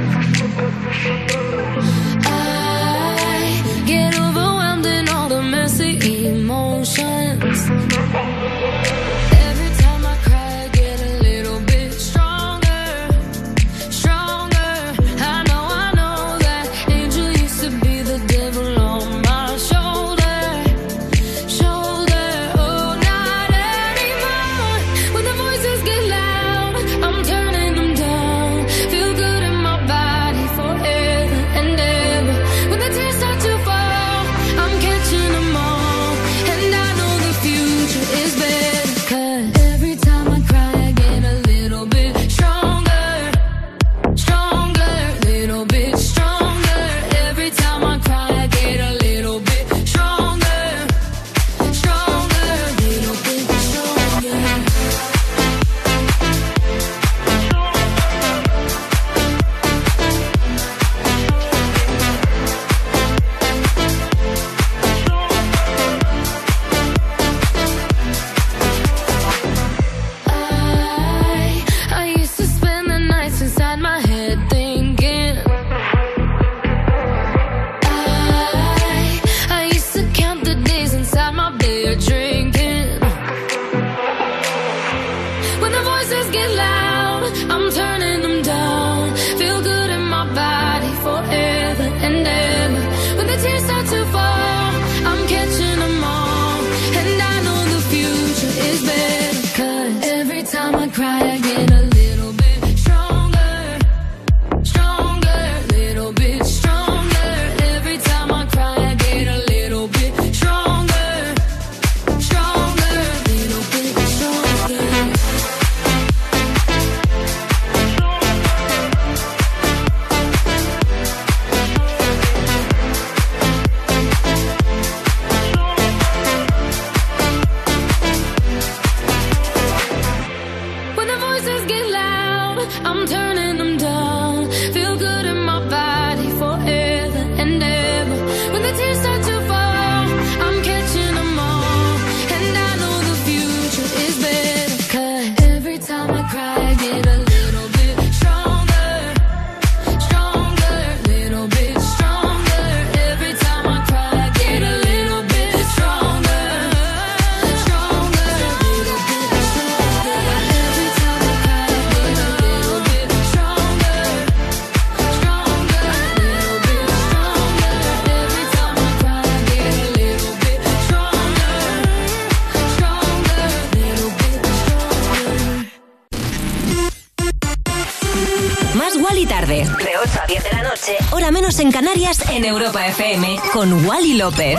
López. 184.20 184.54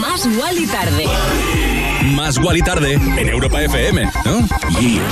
Más 0.00 0.24
Wally 0.26 0.64
tarde. 0.64 1.06
Más 2.14 2.38
Wally 2.38 2.62
tarde 2.62 2.92
en 2.94 3.28
Europa 3.28 3.60
FM, 3.60 4.04
¿no? 4.24 4.46
Yeah. 4.78 5.02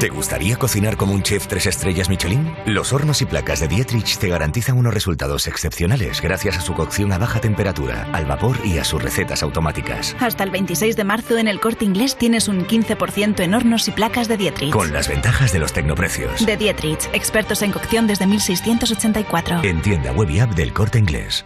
¿Te 0.00 0.08
gustaría 0.08 0.56
cocinar 0.56 0.96
como 0.96 1.12
un 1.12 1.22
chef 1.22 1.46
tres 1.46 1.66
estrellas 1.66 2.08
Michelin? 2.08 2.54
Los 2.64 2.92
hornos 2.92 3.20
y 3.20 3.26
placas 3.26 3.60
de 3.60 3.68
Dietrich 3.68 4.16
te 4.16 4.28
garantizan 4.28 4.78
unos 4.78 4.94
resultados 4.94 5.46
excepcionales 5.46 6.22
gracias 6.22 6.56
a 6.56 6.60
su 6.62 6.72
cocción 6.72 7.12
a 7.12 7.18
baja 7.18 7.40
temperatura, 7.40 8.08
al 8.12 8.24
vapor 8.24 8.56
y 8.64 8.78
a 8.78 8.84
sus 8.84 9.02
recetas 9.02 9.42
automáticas. 9.42 10.16
Hasta 10.18 10.44
el 10.44 10.50
26 10.50 10.96
de 10.96 11.04
marzo 11.04 11.36
en 11.36 11.48
el 11.48 11.60
corte 11.60 11.84
inglés 11.84 12.16
tienes 12.16 12.48
un 12.48 12.66
15% 12.66 13.40
en 13.40 13.54
hornos 13.54 13.88
y 13.88 13.90
placas 13.90 14.26
de 14.26 14.38
Dietrich. 14.38 14.72
Con 14.72 14.92
las 14.92 15.08
ventajas 15.08 15.52
de 15.52 15.58
los 15.58 15.72
tecnoprecios. 15.72 16.46
De 16.46 16.56
Dietrich, 16.56 17.08
expertos 17.12 17.60
en 17.62 17.72
cocción 17.72 18.06
desde 18.06 18.26
1684. 18.26 19.60
En 19.62 19.82
tienda 19.82 20.12
web 20.12 20.30
y 20.30 20.40
app 20.40 20.54
del 20.54 20.72
corte 20.72 20.98
inglés. 20.98 21.44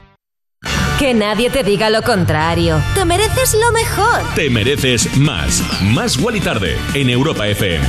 Que 0.99 1.13
nadie 1.13 1.51
te 1.51 1.65
diga 1.65 1.91
lo 1.91 2.03
contrario. 2.03 2.81
Te 2.95 3.05
mereces 3.05 3.55
lo 3.55 3.73
mejor. 3.73 4.23
Te 4.37 4.49
mereces 4.49 5.17
más. 5.17 5.61
Más 5.83 6.17
Wally 6.17 6.41
Tarde 6.41 6.77
en 6.95 7.11
Europa 7.11 7.49
FM. 7.49 7.85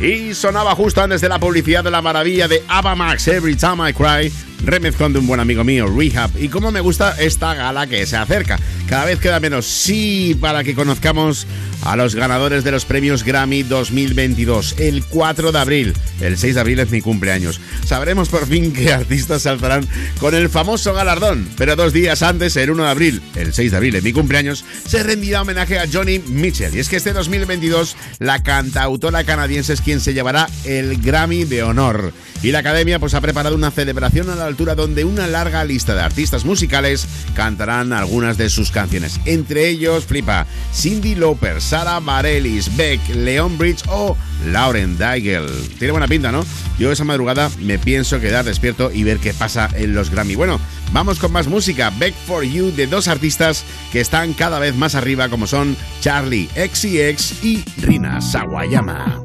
Y 0.00 0.32
sonaba 0.34 0.74
justo 0.74 1.02
antes 1.02 1.20
de 1.20 1.28
la 1.28 1.38
publicidad 1.38 1.84
de 1.84 1.90
la 1.90 2.00
maravilla 2.00 2.48
de 2.48 2.64
Ava 2.68 2.94
Max, 2.94 3.28
Every 3.28 3.54
Time 3.54 3.90
I 3.90 3.92
Cry, 3.92 4.32
remezclando 4.64 5.18
un 5.20 5.26
buen 5.26 5.40
amigo 5.40 5.64
mío, 5.64 5.86
Rehab. 5.86 6.30
Y 6.38 6.48
cómo 6.48 6.70
me 6.70 6.80
gusta 6.80 7.14
esta 7.18 7.54
gala 7.54 7.86
que 7.86 8.06
se 8.06 8.16
acerca. 8.16 8.58
Cada 8.88 9.06
vez 9.06 9.18
queda 9.18 9.40
menos. 9.40 9.66
Sí, 9.66 10.36
para 10.40 10.64
que 10.64 10.74
conozcamos 10.74 11.46
a 11.82 11.96
los 11.96 12.14
ganadores 12.14 12.64
de 12.64 12.72
los 12.72 12.84
premios 12.84 13.24
Grammy 13.24 13.62
2022. 13.62 14.76
El 14.78 15.04
4 15.04 15.52
de 15.52 15.58
abril. 15.58 15.94
El 16.20 16.36
6 16.36 16.54
de 16.54 16.60
abril 16.60 16.78
es 16.80 16.90
mi 16.90 17.00
cumpleaños. 17.00 17.60
Sabremos 17.84 18.28
por 18.28 18.46
fin 18.46 18.72
qué 18.72 18.92
artistas 18.92 19.42
saltarán 19.42 19.86
con 20.18 20.34
el 20.34 20.48
famoso 20.48 20.92
galardón. 20.92 21.48
Pero 21.56 21.76
dos 21.76 21.92
días 21.92 22.22
antes, 22.22 22.56
el 22.56 22.70
1 22.70 22.84
de 22.84 22.90
abril, 22.90 23.22
el 23.36 23.52
6 23.52 23.70
de 23.70 23.76
abril 23.76 23.94
es 23.94 24.02
mi 24.02 24.12
cumpleaños, 24.12 24.64
se 24.86 25.02
rendirá 25.02 25.42
homenaje 25.42 25.78
a 25.78 25.86
Johnny 25.90 26.18
Mitchell. 26.18 26.74
Y 26.74 26.80
es 26.80 26.88
que 26.88 26.96
este 26.96 27.12
2022 27.12 27.96
la 28.18 28.42
cantautora 28.42 29.24
canadiense 29.24 29.72
es 29.72 29.80
quien 29.80 30.00
se 30.00 30.14
llevará 30.14 30.48
el 30.64 31.00
Grammy 31.00 31.44
de 31.44 31.62
honor. 31.62 32.12
Y 32.42 32.52
la 32.52 32.60
academia 32.60 32.98
pues 32.98 33.14
ha 33.14 33.20
preparado 33.20 33.54
una 33.54 33.70
celebración 33.70 34.30
a 34.30 34.34
la 34.34 34.49
altura 34.50 34.74
donde 34.74 35.04
una 35.04 35.26
larga 35.26 35.64
lista 35.64 35.94
de 35.94 36.02
artistas 36.02 36.44
musicales 36.44 37.06
cantarán 37.34 37.92
algunas 37.92 38.36
de 38.36 38.50
sus 38.50 38.70
canciones. 38.70 39.20
Entre 39.24 39.68
ellos, 39.68 40.04
flipa, 40.04 40.46
Cindy 40.74 41.14
Lauper, 41.14 41.60
Sara 41.60 42.00
Bareilles, 42.00 42.76
Beck, 42.76 43.00
Leon 43.14 43.56
Bridge 43.56 43.82
o 43.88 44.16
Lauren 44.46 44.98
Daigle. 44.98 45.48
Tiene 45.78 45.92
buena 45.92 46.08
pinta, 46.08 46.32
¿no? 46.32 46.44
Yo 46.78 46.92
esa 46.92 47.04
madrugada 47.04 47.50
me 47.60 47.78
pienso 47.78 48.20
quedar 48.20 48.44
despierto 48.44 48.90
y 48.92 49.04
ver 49.04 49.18
qué 49.18 49.34
pasa 49.34 49.68
en 49.74 49.94
los 49.94 50.10
Grammy. 50.10 50.34
Bueno, 50.34 50.60
vamos 50.92 51.18
con 51.18 51.32
más 51.32 51.46
música. 51.46 51.90
Beck 51.98 52.14
for 52.26 52.44
You 52.44 52.72
de 52.72 52.86
dos 52.86 53.08
artistas 53.08 53.64
que 53.92 54.00
están 54.00 54.32
cada 54.34 54.58
vez 54.58 54.74
más 54.74 54.94
arriba 54.94 55.28
como 55.28 55.46
son 55.46 55.76
Charlie 56.00 56.48
XCX 56.54 57.44
y 57.44 57.64
Rina 57.82 58.20
Sawayama. 58.20 59.22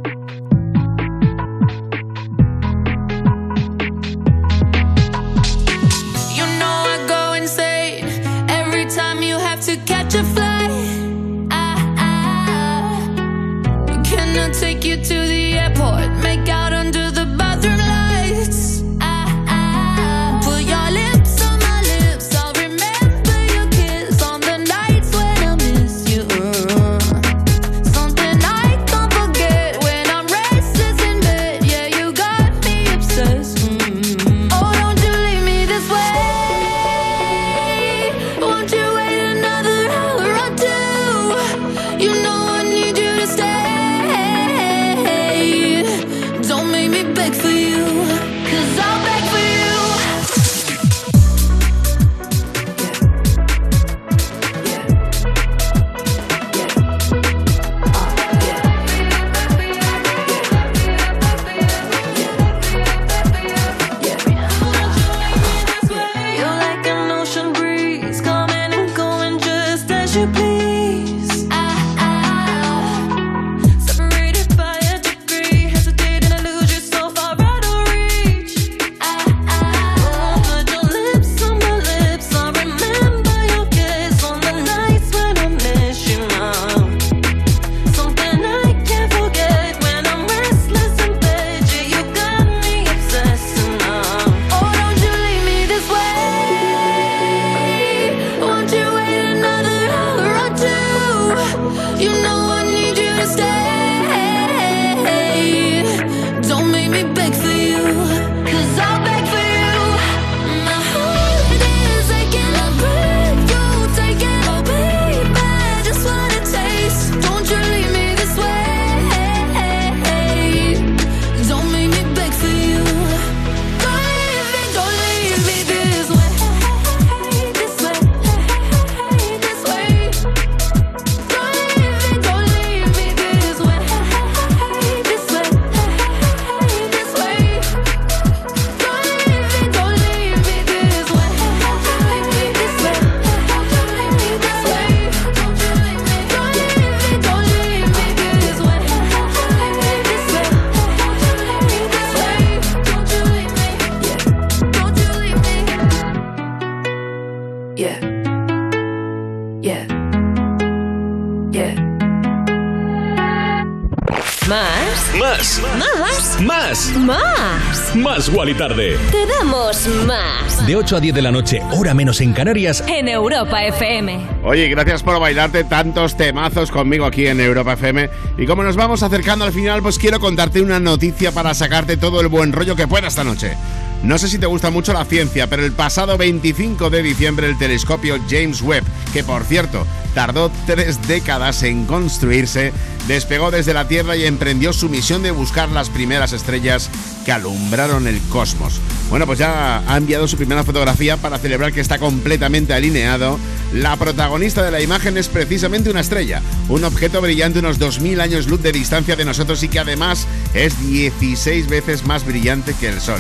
Wally 168.45 168.59
Tarde. 168.59 168.95
Te 169.09 169.26
damos 169.26 169.88
más. 170.05 170.67
De 170.67 170.76
8 170.76 170.97
a 170.97 170.99
10 170.99 171.15
de 171.15 171.22
la 171.23 171.31
noche, 171.31 171.63
hora 171.72 171.95
menos 171.95 172.22
en 172.22 172.31
Canarias. 172.31 172.84
En 172.88 173.07
Europa 173.07 173.65
FM. 173.65 174.19
Oye, 174.43 174.69
gracias 174.69 175.01
por 175.01 175.19
bailarte 175.19 175.63
tantos 175.63 176.15
temazos 176.15 176.69
conmigo 176.69 177.05
aquí 177.05 177.26
en 177.26 177.41
Europa 177.41 177.73
FM. 177.73 178.07
Y 178.38 178.45
como 178.45 178.61
nos 178.61 178.76
vamos 178.76 179.01
acercando 179.01 179.45
al 179.45 179.51
final, 179.51 179.81
pues 179.81 179.97
quiero 179.97 180.19
contarte 180.19 180.61
una 180.61 180.80
noticia 180.80 181.31
para 181.31 181.55
sacarte 181.55 181.97
todo 181.97 182.22
el 182.22 182.27
buen 182.27 182.53
rollo 182.53 182.76
que 182.76 182.88
pueda 182.88 183.07
esta 183.07 183.23
noche. 183.23 183.57
No 184.03 184.19
sé 184.19 184.27
si 184.27 184.38
te 184.38 184.45
gusta 184.45 184.69
mucho 184.69 184.93
la 184.93 185.05
ciencia, 185.05 185.47
pero 185.47 185.65
el 185.65 185.72
pasado 185.72 186.15
25 186.15 186.91
de 186.91 187.01
diciembre 187.01 187.47
el 187.47 187.57
telescopio 187.57 188.19
James 188.30 188.61
Webb, 188.61 188.84
que 189.11 189.23
por 189.23 189.43
cierto 189.45 189.88
tardó 190.13 190.51
tres 190.67 191.07
décadas 191.07 191.63
en 191.63 191.88
construirse, 191.88 192.73
despegó 193.07 193.49
desde 193.49 193.73
la 193.73 193.88
Tierra 193.88 194.15
y 194.15 194.26
emprendió 194.26 194.72
su 194.72 194.88
misión 194.88 195.23
de 195.23 195.31
buscar 195.31 195.69
las 195.69 195.89
primeras 195.89 196.31
estrellas 196.31 196.91
que 197.26 197.31
alumbraron 197.31 198.07
el 198.07 198.22
cosmos. 198.30 198.80
Bueno, 199.10 199.26
pues 199.26 199.39
ya 199.39 199.84
ha 199.88 199.97
enviado 199.97 200.27
su 200.27 200.38
primera 200.38 200.64
fotografía 200.64 201.18
para 201.18 201.38
celebrar 201.38 201.73
que 201.73 201.81
está 201.81 201.99
completamente 201.99 202.73
alineado 202.73 203.39
La 203.73 203.97
protagonista 203.97 204.64
de 204.64 204.72
la 204.72 204.81
imagen 204.81 205.18
es 205.18 205.27
precisamente 205.27 205.89
una 205.89 205.99
estrella, 205.99 206.41
un 206.69 206.84
objeto 206.84 207.22
brillante 207.22 207.60
unos 207.60 207.80
2000 207.80 208.22
años 208.22 208.47
luz 208.47 208.61
de 208.61 208.72
distancia 208.72 209.15
de 209.15 209.26
nosotros 209.26 209.61
y 209.64 209.68
que 209.68 209.80
además 209.80 210.27
es 210.53 210.80
16 210.88 211.68
veces 211.68 212.06
más 212.06 212.26
brillante 212.26 212.73
que 212.80 212.89
el 212.89 213.02
Sol. 213.02 213.19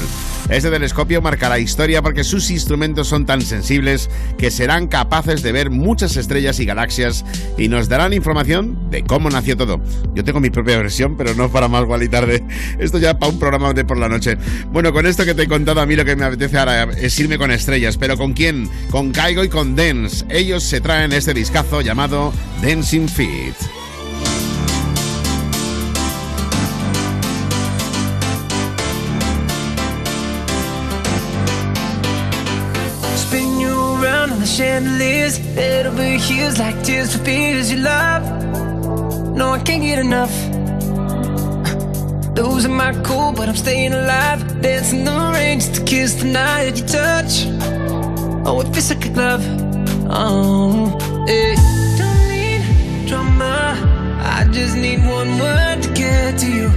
Este 0.49 0.69
telescopio 0.69 1.23
marcará 1.23 1.57
historia 1.57 2.03
porque 2.03 2.23
sus 2.23 2.51
instrumentos 2.51 3.07
son 3.07 3.25
tan 3.25 3.41
sensibles 3.41 4.11
que 4.37 4.51
serán 4.51 4.87
capaces 4.87 5.41
de 5.41 5.51
ver 5.51 5.71
muchas 5.71 6.17
estrellas 6.17 6.59
y 6.59 6.65
galaxias 6.65 7.25
y 7.57 7.67
nos 7.67 7.89
darán 7.89 8.13
información 8.13 8.91
de 8.91 9.03
cómo 9.03 9.31
nació 9.31 9.57
todo. 9.57 9.81
Yo 10.13 10.23
tengo 10.23 10.39
mi 10.39 10.51
propia 10.51 10.77
versión, 10.77 11.17
pero 11.17 11.33
no 11.33 11.49
para 11.49 11.67
más 11.67 11.81
igual 11.81 12.03
y 12.03 12.09
tarde. 12.09 12.43
Esto 12.79 12.97
ya 12.97 13.17
para 13.17 13.31
un 13.31 13.39
programa 13.39 13.73
de 13.73 13.85
por 13.85 13.97
la 13.97 14.09
noche. 14.09 14.37
Bueno, 14.71 14.93
con 14.93 15.05
esto 15.05 15.25
que 15.25 15.33
te 15.33 15.43
he 15.43 15.47
contado, 15.47 15.81
a 15.81 15.85
mí 15.85 15.95
lo 15.95 16.05
que 16.05 16.15
me 16.15 16.25
apetece 16.25 16.57
ahora 16.57 16.83
es 16.83 17.19
irme 17.19 17.37
con 17.37 17.51
estrellas. 17.51 17.97
¿Pero 17.97 18.17
con 18.17 18.33
quién? 18.33 18.69
Con 18.91 19.11
Caigo 19.11 19.43
y 19.43 19.49
con 19.49 19.75
Dance. 19.75 20.25
Ellos 20.29 20.63
se 20.63 20.81
traen 20.81 21.13
este 21.13 21.33
discazo 21.33 21.81
llamado 21.81 22.33
Dancing 22.61 23.07
Feet. 23.07 23.55
No, 39.35 39.51
I 39.51 39.59
can't 39.59 39.83
get. 39.83 40.44
Losing 42.35 42.75
my 42.75 42.91
cool, 43.03 43.31
but 43.31 43.47
I'm 43.47 43.55
staying 43.55 43.93
alive. 43.93 44.61
Dancing 44.61 45.05
the 45.05 45.31
rain 45.33 45.61
just 45.61 45.75
to 45.75 45.83
kiss 45.83 46.15
the 46.15 46.25
night 46.25 46.65
that 46.65 46.77
you 46.77 46.85
touch. 46.85 47.33
Oh, 48.45 48.59
it 48.59 48.73
feels 48.73 48.89
like 48.89 49.05
a 49.05 49.09
glove. 49.09 49.43
Oh, 50.09 50.97
yeah. 51.27 51.55
Don't 51.97 52.27
need 52.29 53.07
drama. 53.07 54.19
I 54.21 54.47
just 54.51 54.75
need 54.75 54.99
one 54.99 55.39
word 55.39 55.81
to 55.83 55.93
get 55.93 56.37
to 56.39 56.47
you. 56.51 56.67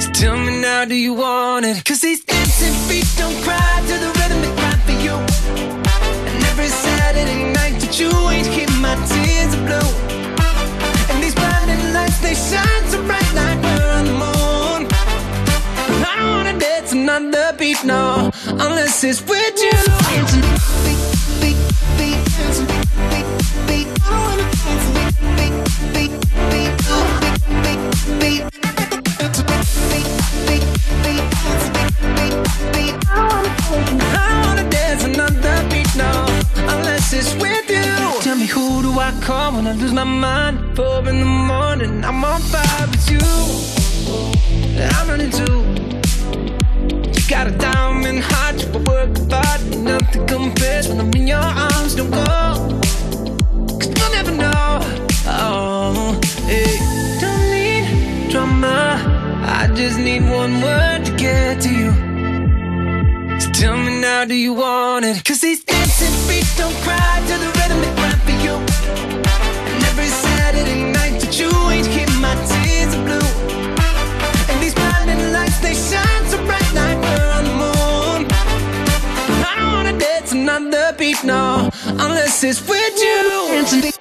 So 0.00 0.10
tell 0.10 0.36
me 0.36 0.60
now, 0.62 0.84
do 0.84 0.96
you 0.96 1.14
want 1.14 1.66
it? 1.66 1.84
Cause 1.84 2.00
these 2.00 2.24
dancing 2.24 2.74
feet 2.88 3.06
don't 3.16 3.40
cry 3.44 3.82
to 3.86 3.94
the 4.04 4.10
rhythm 4.18 4.40
they 4.42 4.54
cry 4.60 4.74
for 4.86 4.98
you. 5.04 5.14
And 6.28 6.44
every 6.50 6.66
Saturday 6.66 7.52
night 7.52 7.78
that 7.82 8.00
you 8.00 8.10
ain't 8.30 8.48
keep 8.48 8.70
my 8.82 8.96
tears 9.06 9.54
are 9.54 9.64
blue. 9.68 9.90
And 11.10 11.22
these 11.22 11.36
blinding 11.36 11.92
lights, 11.92 12.18
they 12.18 12.34
shine 12.34 12.84
so 12.90 13.00
bright 13.06 13.32
like 13.34 13.67
dance 17.08 17.34
another 17.34 17.56
beat, 17.56 17.84
no, 17.84 18.30
unless 18.46 19.02
it's 19.02 19.22
with 19.22 19.58
you. 19.58 19.70
I 33.10 34.42
wanna 34.44 34.68
dance 34.70 35.02
beat, 35.70 35.88
it's 37.12 37.34
with 37.34 37.70
you. 37.70 38.20
Tell 38.20 38.36
me 38.36 38.46
who 38.46 38.82
do 38.82 38.98
I 38.98 39.12
call 39.22 39.52
when 39.52 39.66
I 39.66 39.72
lose 39.72 39.92
my 39.92 40.04
mind? 40.04 40.76
Four 40.76 41.08
in 41.08 41.20
the 41.20 41.24
morning, 41.24 42.04
I'm 42.04 42.22
on 42.24 42.40
fire 42.42 42.86
with 42.90 43.10
you. 43.10 43.20
I'm 44.80 45.08
running 45.08 45.30
too. 45.30 45.87
Got 47.28 47.48
a 47.48 47.50
diamond 47.50 48.20
heart, 48.20 48.56
you 48.62 48.72
work 48.88 49.10
hard, 49.30 49.60
nothing 49.76 50.26
compares 50.26 50.88
when 50.88 50.98
I'm 50.98 51.12
in 51.12 51.26
your 51.26 51.36
arms. 51.36 51.94
Don't 51.94 52.10
go, 52.10 52.24
cause 53.78 53.92
you'll 53.96 54.12
never 54.12 54.32
know. 54.32 54.80
Oh, 55.26 56.18
hey. 56.46 56.78
Don't 57.20 57.50
need 57.50 58.30
drama, 58.30 59.44
I 59.44 59.68
just 59.74 59.98
need 59.98 60.22
one 60.22 60.62
word 60.62 61.04
to 61.04 61.12
get 61.18 61.60
to 61.64 61.68
you. 61.68 61.92
So 63.40 63.50
tell 63.52 63.76
me 63.76 64.00
now, 64.00 64.24
do 64.24 64.34
you 64.34 64.54
want 64.54 65.04
it? 65.04 65.22
Cause 65.22 65.40
these 65.42 65.62
dancing 65.62 66.14
feet 66.26 66.50
don't 66.56 66.74
cry 66.76 67.22
to 67.28 67.34
the 67.44 67.48
rhythm 67.58 67.80
they 67.82 67.92
cry 68.00 68.14
for 68.24 68.36
you. 68.42 68.54
And 69.74 69.84
every 69.84 70.06
Saturday 70.06 70.82
night 70.92 71.20
that 71.20 71.38
you 71.38 71.50
ain't 71.68 71.88
keep 71.88 72.08
my 72.22 72.34
tears 72.48 72.96
blue. 72.96 73.27
No, 81.24 81.70
unless 81.84 82.44
it's 82.44 82.60
with 82.68 82.98
you. 82.98 83.97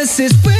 promises. 0.00 0.59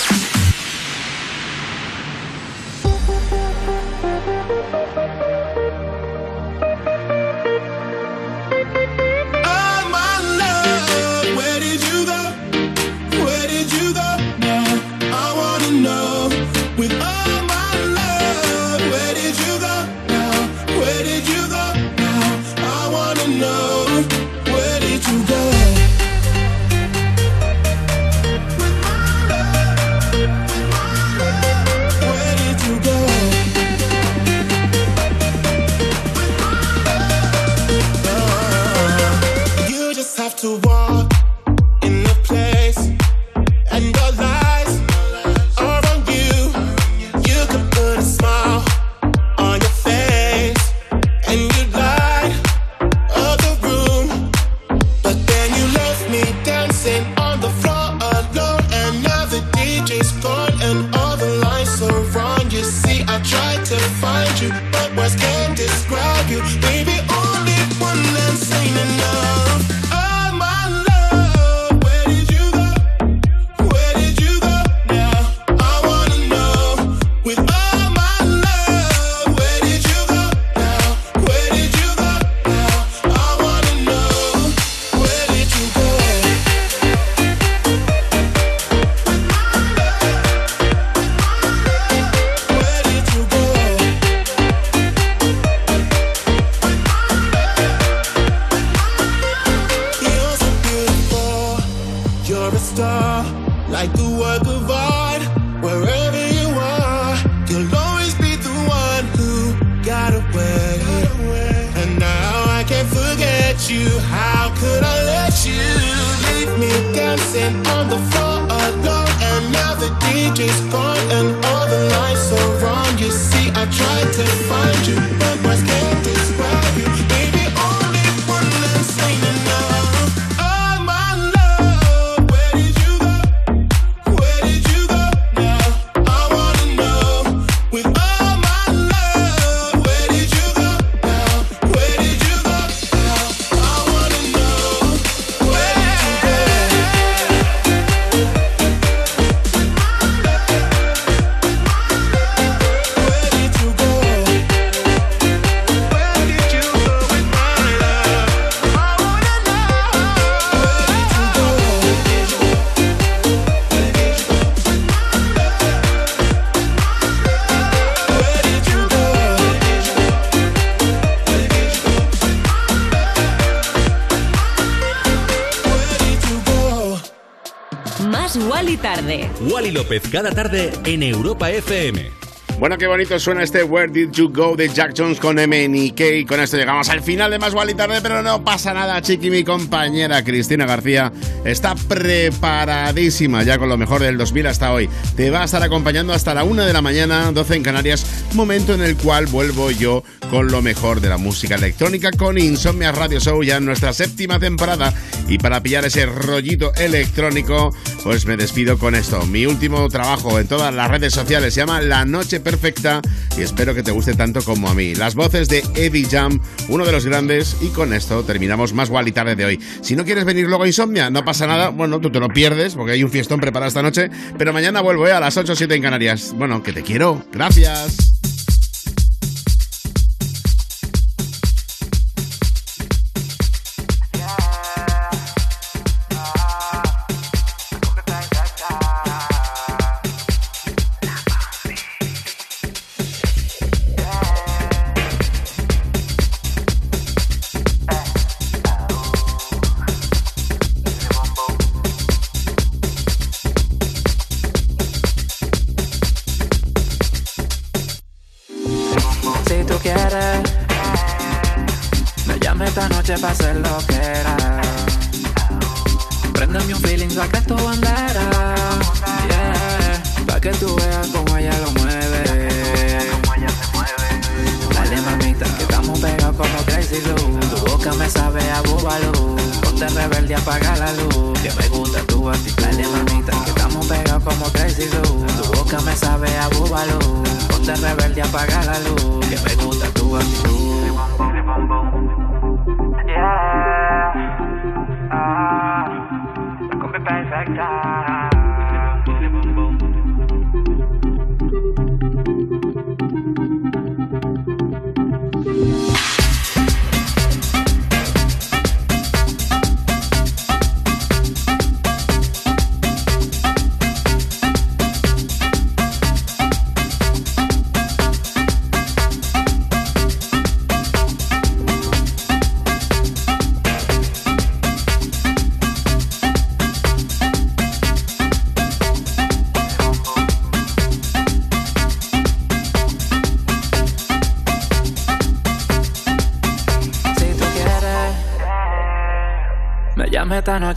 López, 179.91 180.09
cada 180.09 180.31
tarde 180.31 180.71
en 180.85 181.03
Europa 181.03 181.51
FM. 181.51 182.21
Bueno, 182.61 182.77
qué 182.77 182.85
bonito 182.85 183.19
suena 183.19 183.41
este 183.41 183.63
Where 183.63 183.91
Did 183.91 184.11
You 184.11 184.31
Go 184.31 184.55
de 184.55 184.69
Jack 184.69 184.93
Jones 184.95 185.19
con 185.19 185.37
MNK. 185.37 185.99
Y 185.99 186.25
con 186.25 186.39
esto 186.39 186.57
llegamos 186.57 186.89
al 186.89 187.01
final 187.01 187.31
de 187.31 187.39
Más 187.39 187.55
Wally 187.55 187.73
Tarde, 187.73 188.01
pero 188.03 188.21
no 188.21 188.43
pasa 188.43 188.71
nada, 188.71 189.01
Chiqui. 189.01 189.31
Mi 189.31 189.43
compañera 189.43 190.23
Cristina 190.23 190.67
García 190.67 191.11
está 191.43 191.73
preparadísima 191.73 193.41
ya 193.41 193.57
con 193.57 193.67
lo 193.67 193.77
mejor 193.77 194.03
del 194.03 194.15
2000 194.15 194.45
hasta 194.45 194.73
hoy. 194.73 194.87
Te 195.15 195.31
va 195.31 195.41
a 195.41 195.45
estar 195.45 195.63
acompañando 195.63 196.13
hasta 196.13 196.35
la 196.35 196.43
1 196.43 196.63
de 196.63 196.71
la 196.71 196.83
mañana, 196.83 197.31
12 197.31 197.55
en 197.55 197.63
Canarias, 197.63 198.05
momento 198.35 198.75
en 198.75 198.81
el 198.81 198.95
cual 198.95 199.25
vuelvo 199.25 199.71
yo 199.71 200.03
con 200.29 200.51
lo 200.51 200.61
mejor 200.61 201.01
de 201.01 201.09
la 201.09 201.17
música 201.17 201.55
electrónica 201.55 202.11
con 202.11 202.37
Insomnia 202.37 202.91
Radio 202.91 203.19
Show 203.19 203.41
ya 203.41 203.57
en 203.57 203.65
nuestra 203.65 203.91
séptima 203.91 204.37
temporada. 204.37 204.93
Y 205.27 205.39
para 205.39 205.63
pillar 205.63 205.85
ese 205.85 206.05
rollito 206.05 206.71
electrónico, 206.75 207.71
pues 208.03 208.25
me 208.25 208.37
despido 208.37 208.77
con 208.77 208.95
esto. 208.95 209.25
Mi 209.25 209.45
último 209.45 209.87
trabajo 209.89 210.39
en 210.39 210.47
todas 210.47 210.73
las 210.73 210.89
redes 210.89 211.13
sociales 211.13 211.53
se 211.53 211.61
llama 211.61 211.81
La 211.81 212.05
Noche 212.05 212.39
Perfecta 212.39 213.01
y 213.37 213.41
espero 213.41 213.73
que 213.75 213.83
te 213.83 213.91
guste 213.91 214.13
tanto 214.13 214.41
como 214.41 214.69
a 214.69 214.73
mí. 214.73 214.95
Las 214.95 215.15
voces 215.15 215.47
de 215.49 215.63
Eddie 215.75 216.07
Jam, 216.09 216.39
uno 216.69 216.85
de 216.85 216.91
los 216.91 217.05
grandes, 217.05 217.57
y 217.61 217.69
con 217.69 217.93
esto 217.93 218.23
terminamos 218.23 218.73
más 218.73 218.91
y 219.05 219.11
tarde 219.11 219.35
de 219.35 219.45
hoy. 219.45 219.59
Si 219.81 219.95
no 219.95 220.05
quieres 220.05 220.25
venir 220.25 220.47
luego 220.47 220.63
a 220.63 220.67
Insomnia, 220.67 221.09
no 221.09 221.25
pasa 221.25 221.47
nada, 221.47 221.69
bueno, 221.69 221.99
tú 221.99 222.11
te 222.11 222.19
lo 222.19 222.29
pierdes 222.29 222.75
porque 222.75 222.93
hay 222.93 223.03
un 223.03 223.09
fiestón 223.09 223.39
preparado 223.39 223.67
esta 223.67 223.81
noche, 223.81 224.09
pero 224.37 224.53
mañana 224.53 224.81
vuelvo 224.81 225.07
¿eh? 225.07 225.11
a 225.11 225.19
las 225.19 225.37
8 225.37 225.53
o 225.53 225.55
7 225.55 225.75
en 225.75 225.81
Canarias. 225.81 226.33
Bueno, 226.35 226.61
que 226.63 226.73
te 226.73 226.83
quiero. 226.83 227.23
Gracias. 227.31 228.20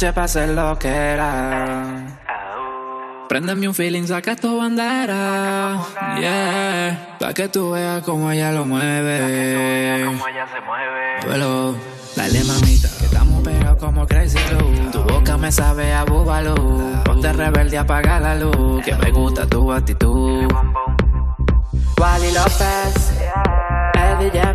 noche 0.04 0.12
pase 0.12 0.46
lo 0.48 0.78
que 0.78 0.88
era. 0.88 2.18
Préndeme 3.28 3.68
un 3.68 3.74
feeling, 3.74 4.06
saca 4.06 4.36
tu 4.36 4.58
bandera. 4.58 5.80
Yeah. 6.20 7.16
Pa' 7.18 7.32
que 7.32 7.48
tú 7.48 7.70
veas 7.70 8.02
cómo 8.02 8.30
ella 8.30 8.52
lo 8.52 8.66
mueve. 8.66 10.04
Duelo. 11.24 11.74
Dale 12.16 12.44
mamita, 12.44 12.88
que 12.98 13.06
estamos 13.06 13.42
pegados 13.42 13.78
como 13.78 14.06
Crazy 14.06 14.38
Lou. 14.52 14.90
Tu 14.92 15.02
boca 15.02 15.36
me 15.36 15.50
sabe 15.50 15.92
a 15.92 16.04
búbalo. 16.04 16.54
Ponte 17.04 17.32
rebelde, 17.32 17.78
apaga 17.78 18.20
la 18.20 18.36
luz. 18.36 18.84
Que 18.84 18.94
me 18.94 19.10
gusta 19.10 19.46
tu 19.46 19.72
actitud. 19.72 20.46
Wally 21.98 22.30
López, 22.32 23.12
el 23.94 24.18
DJ 24.18 24.54